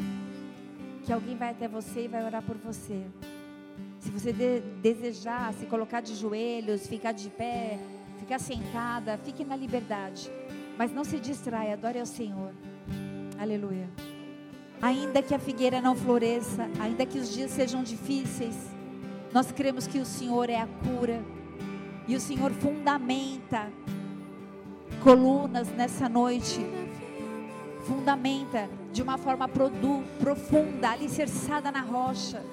que 1.03 1.11
alguém 1.11 1.35
vai 1.35 1.49
até 1.49 1.67
você 1.67 2.05
e 2.05 2.07
vai 2.07 2.23
orar 2.23 2.43
por 2.43 2.57
você. 2.57 3.01
Se 3.99 4.07
Se 4.07 4.11
você 4.11 4.33
de, 4.33 4.59
desejar 4.81 5.53
se 5.53 5.65
colocar 5.65 6.01
de 6.01 6.13
joelhos, 6.15 6.87
ficar 6.87 7.11
de 7.11 7.29
pé, 7.29 7.79
ficar 8.19 8.39
sentada, 8.39 9.17
fique 9.17 9.43
na 9.43 9.55
liberdade. 9.55 10.29
Mas 10.77 10.91
não 10.91 11.03
se 11.03 11.19
distraia, 11.19 11.73
adore 11.73 11.99
ao 11.99 12.05
Senhor. 12.05 12.51
Aleluia. 13.39 13.89
Ainda 14.81 15.21
que 15.21 15.35
a 15.35 15.39
figueira 15.39 15.79
não 15.79 15.95
floresça, 15.95 16.67
ainda 16.79 17.05
que 17.05 17.19
os 17.19 17.31
dias 17.31 17.51
sejam 17.51 17.83
difíceis, 17.83 18.55
nós 19.31 19.51
cremos 19.51 19.85
que 19.85 19.99
o 19.99 20.05
Senhor 20.05 20.49
é 20.49 20.57
a 20.57 20.67
cura. 20.67 21.23
E 22.07 22.15
o 22.15 22.19
Senhor 22.19 22.51
fundamenta 22.51 23.71
colunas 25.03 25.67
nessa 25.69 26.09
noite. 26.09 26.65
Fundamenta 27.85 28.69
de 28.91 29.01
uma 29.01 29.17
forma 29.17 29.47
profunda, 29.47 30.89
alicerçada 30.89 31.71
na 31.71 31.81
rocha, 31.81 32.43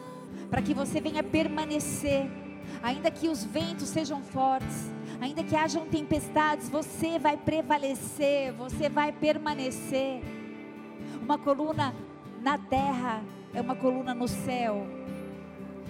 para 0.50 0.62
que 0.62 0.72
você 0.72 1.00
venha 1.00 1.22
permanecer, 1.22 2.30
ainda 2.82 3.10
que 3.10 3.28
os 3.28 3.44
ventos 3.44 3.88
sejam 3.88 4.22
fortes, 4.22 4.90
ainda 5.20 5.42
que 5.42 5.56
hajam 5.56 5.86
tempestades, 5.86 6.68
você 6.68 7.18
vai 7.18 7.36
prevalecer, 7.36 8.52
você 8.52 8.88
vai 8.88 9.12
permanecer. 9.12 10.22
Uma 11.20 11.38
coluna 11.38 11.94
na 12.48 12.56
terra 12.56 13.22
é 13.52 13.60
uma 13.60 13.76
coluna 13.76 14.14
no 14.14 14.26
céu. 14.26 14.86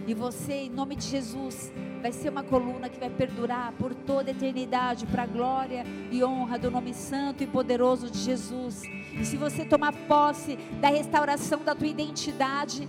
E 0.09 0.13
você, 0.13 0.55
em 0.55 0.71
nome 0.71 0.97
de 0.97 1.07
Jesus, 1.07 1.73
vai 2.03 2.11
ser 2.11 2.31
uma 2.31 2.43
coluna 2.43 2.89
que 2.89 2.99
vai 2.99 3.09
perdurar 3.09 3.73
por 3.79 3.95
toda 3.95 4.31
a 4.31 4.33
eternidade, 4.33 5.07
para 5.07 5.23
a 5.23 5.27
glória 5.27 5.85
e 6.11 6.25
honra 6.25 6.59
do 6.59 6.69
nome 6.69 6.93
santo 6.93 7.45
e 7.45 7.47
poderoso 7.47 8.11
de 8.11 8.19
Jesus. 8.19 8.83
E 9.13 9.25
se 9.25 9.37
você 9.37 9.65
tomar 9.65 9.93
posse 10.09 10.57
da 10.81 10.89
restauração 10.89 11.63
da 11.63 11.77
tua 11.77 11.87
identidade, 11.87 12.89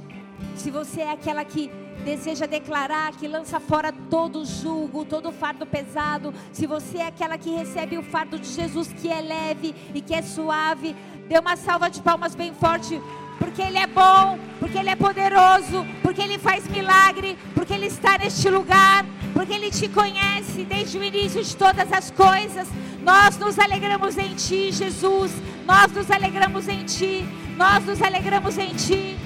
se 0.56 0.72
você 0.72 1.02
é 1.02 1.12
aquela 1.12 1.46
que 1.46 1.70
deseja 2.04 2.48
declarar, 2.48 3.12
que 3.12 3.28
lança 3.28 3.60
fora 3.60 3.94
todo 4.10 4.46
julgo, 4.46 5.06
todo 5.06 5.32
fardo 5.32 5.68
pesado, 5.68 6.34
se 6.52 6.66
você 6.66 6.98
é 6.98 7.08
aquela 7.08 7.38
que 7.38 7.52
recebe 7.52 8.00
o 8.00 8.02
fardo 8.02 8.40
de 8.40 8.48
Jesus 8.48 8.92
que 8.92 9.10
é 9.10 9.22
leve 9.22 9.76
e 9.94 10.02
que 10.02 10.16
é 10.16 10.24
suave, 10.24 10.96
dê 11.28 11.38
uma 11.38 11.56
salva 11.56 11.88
de 11.88 12.02
palmas 12.02 12.34
bem 12.34 12.52
forte 12.52 13.00
porque 13.40 13.62
Ele 13.62 13.78
é 13.78 13.88
bom, 13.88 14.38
porque 14.60 14.78
Ele 14.78 14.90
é 14.90 14.96
poderoso, 14.96 15.86
porque 16.04 16.22
Ele 16.22 16.38
faz 16.38 16.68
milagre, 16.68 17.38
porque 17.56 17.74
Ele 17.74 17.88
está 17.88 18.18
neste 18.18 18.50
lugar, 18.50 19.06
porque 19.34 19.54
Ele 19.54 19.72
te 19.72 19.88
conhece 19.88 20.64
desde 20.66 20.98
o 20.98 21.04
início 21.04 21.44
de 21.44 21.56
todas 21.56 21.92
as 21.92 22.12
coisas. 22.12 22.68
Nós 23.02 23.38
nos 23.38 23.58
alegramos 23.58 24.18
em 24.18 24.36
Ti, 24.36 24.72
Jesus. 24.72 25.32
Nós 25.66 25.92
nos 25.92 26.12
alegramos 26.12 26.68
em 26.68 26.84
Ti. 26.84 27.26
Nós 27.58 27.84
nos 27.86 28.02
alegramos 28.02 28.58
em 28.58 28.76
Ti. 28.76 29.18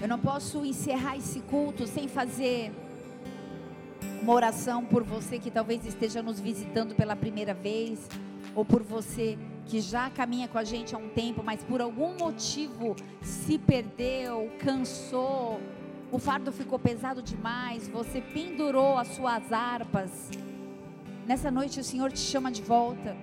Eu 0.00 0.08
não 0.08 0.18
posso 0.18 0.64
encerrar 0.64 1.16
esse 1.16 1.40
culto 1.40 1.86
sem 1.86 2.06
fazer 2.06 2.70
uma 4.22 4.32
oração 4.32 4.84
por 4.84 5.02
você 5.02 5.38
que 5.38 5.50
talvez 5.50 5.86
esteja 5.86 6.22
nos 6.22 6.38
visitando 6.38 6.94
pela 6.94 7.16
primeira 7.16 7.54
vez, 7.54 7.98
ou 8.54 8.64
por 8.64 8.82
você 8.82 9.38
que 9.66 9.80
já 9.80 10.08
caminha 10.08 10.48
com 10.48 10.58
a 10.58 10.64
gente 10.64 10.94
há 10.94 10.98
um 10.98 11.08
tempo, 11.08 11.42
mas 11.42 11.62
por 11.64 11.80
algum 11.80 12.16
motivo 12.16 12.94
se 13.20 13.58
perdeu, 13.58 14.50
cansou, 14.58 15.60
o 16.10 16.18
fardo 16.18 16.52
ficou 16.52 16.78
pesado 16.78 17.20
demais, 17.20 17.88
você 17.88 18.20
pendurou 18.20 18.96
as 18.96 19.08
suas 19.08 19.52
harpas. 19.52 20.30
Nessa 21.26 21.50
noite 21.50 21.80
o 21.80 21.84
Senhor 21.84 22.12
te 22.12 22.20
chama 22.20 22.50
de 22.50 22.62
volta. 22.62 23.16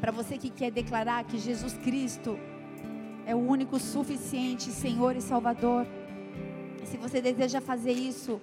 Para 0.00 0.10
você 0.10 0.38
que 0.38 0.48
quer 0.48 0.70
declarar 0.70 1.24
que 1.24 1.38
Jesus 1.38 1.74
Cristo 1.74 2.38
é 3.26 3.34
o 3.34 3.38
único 3.38 3.78
suficiente 3.78 4.70
Senhor 4.70 5.16
e 5.16 5.20
Salvador. 5.20 5.86
E 6.82 6.86
se 6.86 6.96
você 6.96 7.20
deseja 7.20 7.60
fazer 7.60 7.92
isso, 7.92 8.40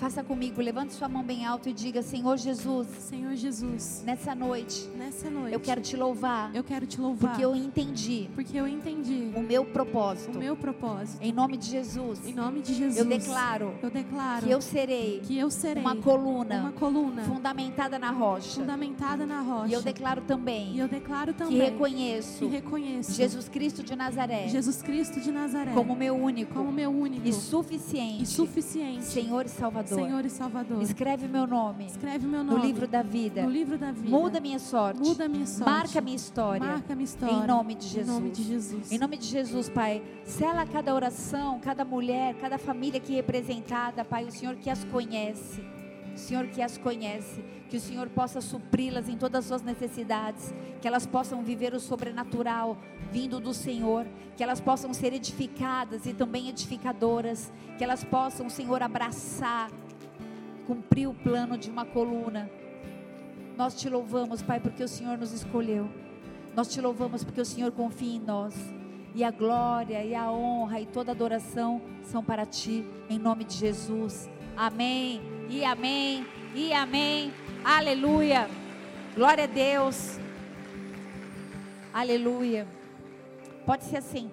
Faça 0.00 0.24
comigo, 0.24 0.62
levante 0.62 0.94
sua 0.94 1.10
mão 1.10 1.22
bem 1.22 1.44
alto 1.44 1.68
e 1.68 1.74
diga: 1.74 2.00
Senhor 2.00 2.38
Jesus. 2.38 2.88
Senhor 3.00 3.36
Jesus. 3.36 4.02
Nessa 4.02 4.34
noite. 4.34 4.88
Nessa 4.96 5.28
noite. 5.28 5.52
Eu 5.52 5.60
quero 5.60 5.82
te 5.82 5.94
louvar. 5.94 6.50
Eu 6.56 6.64
quero 6.64 6.86
te 6.86 6.98
louvar. 6.98 7.32
Porque 7.32 7.44
eu 7.44 7.54
entendi. 7.54 8.30
Porque 8.34 8.56
eu 8.56 8.66
entendi. 8.66 9.30
O 9.36 9.42
meu 9.42 9.62
propósito. 9.62 10.34
O 10.34 10.38
meu 10.38 10.56
propósito. 10.56 11.22
Em 11.22 11.30
nome 11.32 11.58
de 11.58 11.66
Jesus. 11.66 12.26
Em 12.26 12.32
nome 12.32 12.62
de 12.62 12.72
Jesus. 12.72 12.96
Eu 12.96 13.04
declaro. 13.04 13.74
Eu 13.82 13.90
declaro. 13.90 14.46
Que 14.46 14.50
eu 14.50 14.62
serei. 14.62 15.20
Que 15.20 15.38
eu 15.38 15.50
serei. 15.50 15.82
Uma 15.82 15.96
coluna. 15.96 16.60
Uma 16.60 16.72
coluna. 16.72 17.22
Fundamentada 17.24 17.98
na 17.98 18.10
rocha. 18.10 18.58
Fundamentada 18.58 19.26
na 19.26 19.42
rocha. 19.42 19.70
E 19.70 19.74
eu 19.74 19.82
declaro 19.82 20.22
também. 20.22 20.76
E 20.76 20.78
eu 20.78 20.88
declaro 20.88 21.34
também. 21.34 21.58
Que 21.58 21.62
reconheço. 21.62 22.38
Que 22.38 22.46
reconheço. 22.46 23.12
Jesus 23.12 23.50
Cristo 23.50 23.82
de 23.82 23.94
Nazaré. 23.94 24.48
Jesus 24.48 24.80
Cristo 24.80 25.20
de 25.20 25.30
Nazaré. 25.30 25.72
Como 25.74 25.94
meu 25.94 26.14
único. 26.16 26.54
Como 26.54 26.72
meu 26.72 26.90
único. 26.90 27.28
E 27.28 27.34
suficiente. 27.34 28.22
E 28.22 28.26
suficiente. 28.26 29.04
Senhor 29.04 29.44
e 29.44 29.50
Salvador. 29.50 29.89
Senhor 29.94 30.24
e 30.24 30.30
Salvador. 30.30 30.50
Salvador. 30.50 30.82
Escreve 30.82 31.28
meu 31.28 31.46
nome. 31.46 31.86
Escreve 31.86 32.26
meu 32.26 32.44
nome. 32.44 32.58
No 32.58 32.64
livro 32.64 32.86
da 32.86 33.02
vida. 33.02 33.42
No 33.42 33.50
livro 33.50 33.78
da 33.78 33.92
vida. 33.92 34.08
Muda 34.08 34.40
minha 34.40 34.58
sorte. 34.58 35.00
Muda 35.00 35.28
minha 35.28 35.46
sorte. 35.46 35.70
Marca 35.70 36.00
minha 36.00 36.16
história. 36.16 36.66
Marca 36.66 36.94
minha 36.94 37.04
história. 37.04 37.34
Em 37.34 37.46
nome 37.46 37.74
de 37.74 37.88
Jesus. 37.88 38.08
Em 38.08 38.12
nome 38.12 38.30
de 38.30 38.42
Jesus. 38.42 38.92
Em 38.92 38.98
nome 38.98 39.16
de 39.16 39.26
Jesus, 39.26 39.68
Pai. 39.68 40.02
Sela 40.24 40.66
cada 40.66 40.94
oração, 40.94 41.58
cada 41.60 41.84
mulher, 41.84 42.34
cada 42.34 42.58
família 42.58 42.98
aqui 42.98 43.14
representada, 43.14 44.04
Pai, 44.04 44.24
o 44.24 44.30
Senhor 44.30 44.56
que 44.56 44.70
as 44.70 44.84
conhece. 44.84 45.79
Senhor 46.14 46.46
que 46.48 46.60
as 46.60 46.76
conhece, 46.76 47.44
que 47.68 47.76
o 47.76 47.80
Senhor 47.80 48.08
possa 48.08 48.40
supri-las 48.40 49.08
em 49.08 49.16
todas 49.16 49.40
as 49.40 49.44
suas 49.46 49.62
necessidades, 49.62 50.52
que 50.80 50.88
elas 50.88 51.06
possam 51.06 51.42
viver 51.42 51.74
o 51.74 51.80
sobrenatural 51.80 52.76
vindo 53.10 53.40
do 53.40 53.54
Senhor, 53.54 54.06
que 54.36 54.42
elas 54.42 54.60
possam 54.60 54.92
ser 54.92 55.12
edificadas 55.12 56.06
e 56.06 56.12
também 56.12 56.48
edificadoras, 56.48 57.52
que 57.78 57.84
elas 57.84 58.04
possam, 58.04 58.48
Senhor, 58.48 58.82
abraçar 58.82 59.70
cumprir 60.70 61.08
o 61.08 61.14
plano 61.14 61.58
de 61.58 61.68
uma 61.68 61.84
coluna. 61.84 62.48
Nós 63.56 63.74
te 63.74 63.88
louvamos, 63.88 64.40
Pai, 64.40 64.60
porque 64.60 64.84
o 64.84 64.88
Senhor 64.88 65.18
nos 65.18 65.32
escolheu. 65.32 65.88
Nós 66.54 66.68
te 66.68 66.80
louvamos 66.80 67.24
porque 67.24 67.40
o 67.40 67.44
Senhor 67.44 67.72
confia 67.72 68.14
em 68.14 68.20
nós. 68.20 68.54
E 69.12 69.24
a 69.24 69.32
glória 69.32 70.04
e 70.04 70.14
a 70.14 70.30
honra 70.30 70.80
e 70.80 70.86
toda 70.86 71.10
adoração 71.10 71.82
são 72.04 72.22
para 72.22 72.46
ti, 72.46 72.84
em 73.08 73.18
nome 73.18 73.42
de 73.42 73.54
Jesus. 73.54 74.30
Amém. 74.60 75.22
E 75.48 75.64
amém. 75.64 76.26
E 76.54 76.70
amém. 76.74 77.32
Aleluia. 77.64 78.46
Glória 79.14 79.44
a 79.44 79.46
Deus. 79.46 80.20
Aleluia. 81.94 82.68
Pode 83.64 83.84
se 83.84 83.96
assentar. 83.96 84.30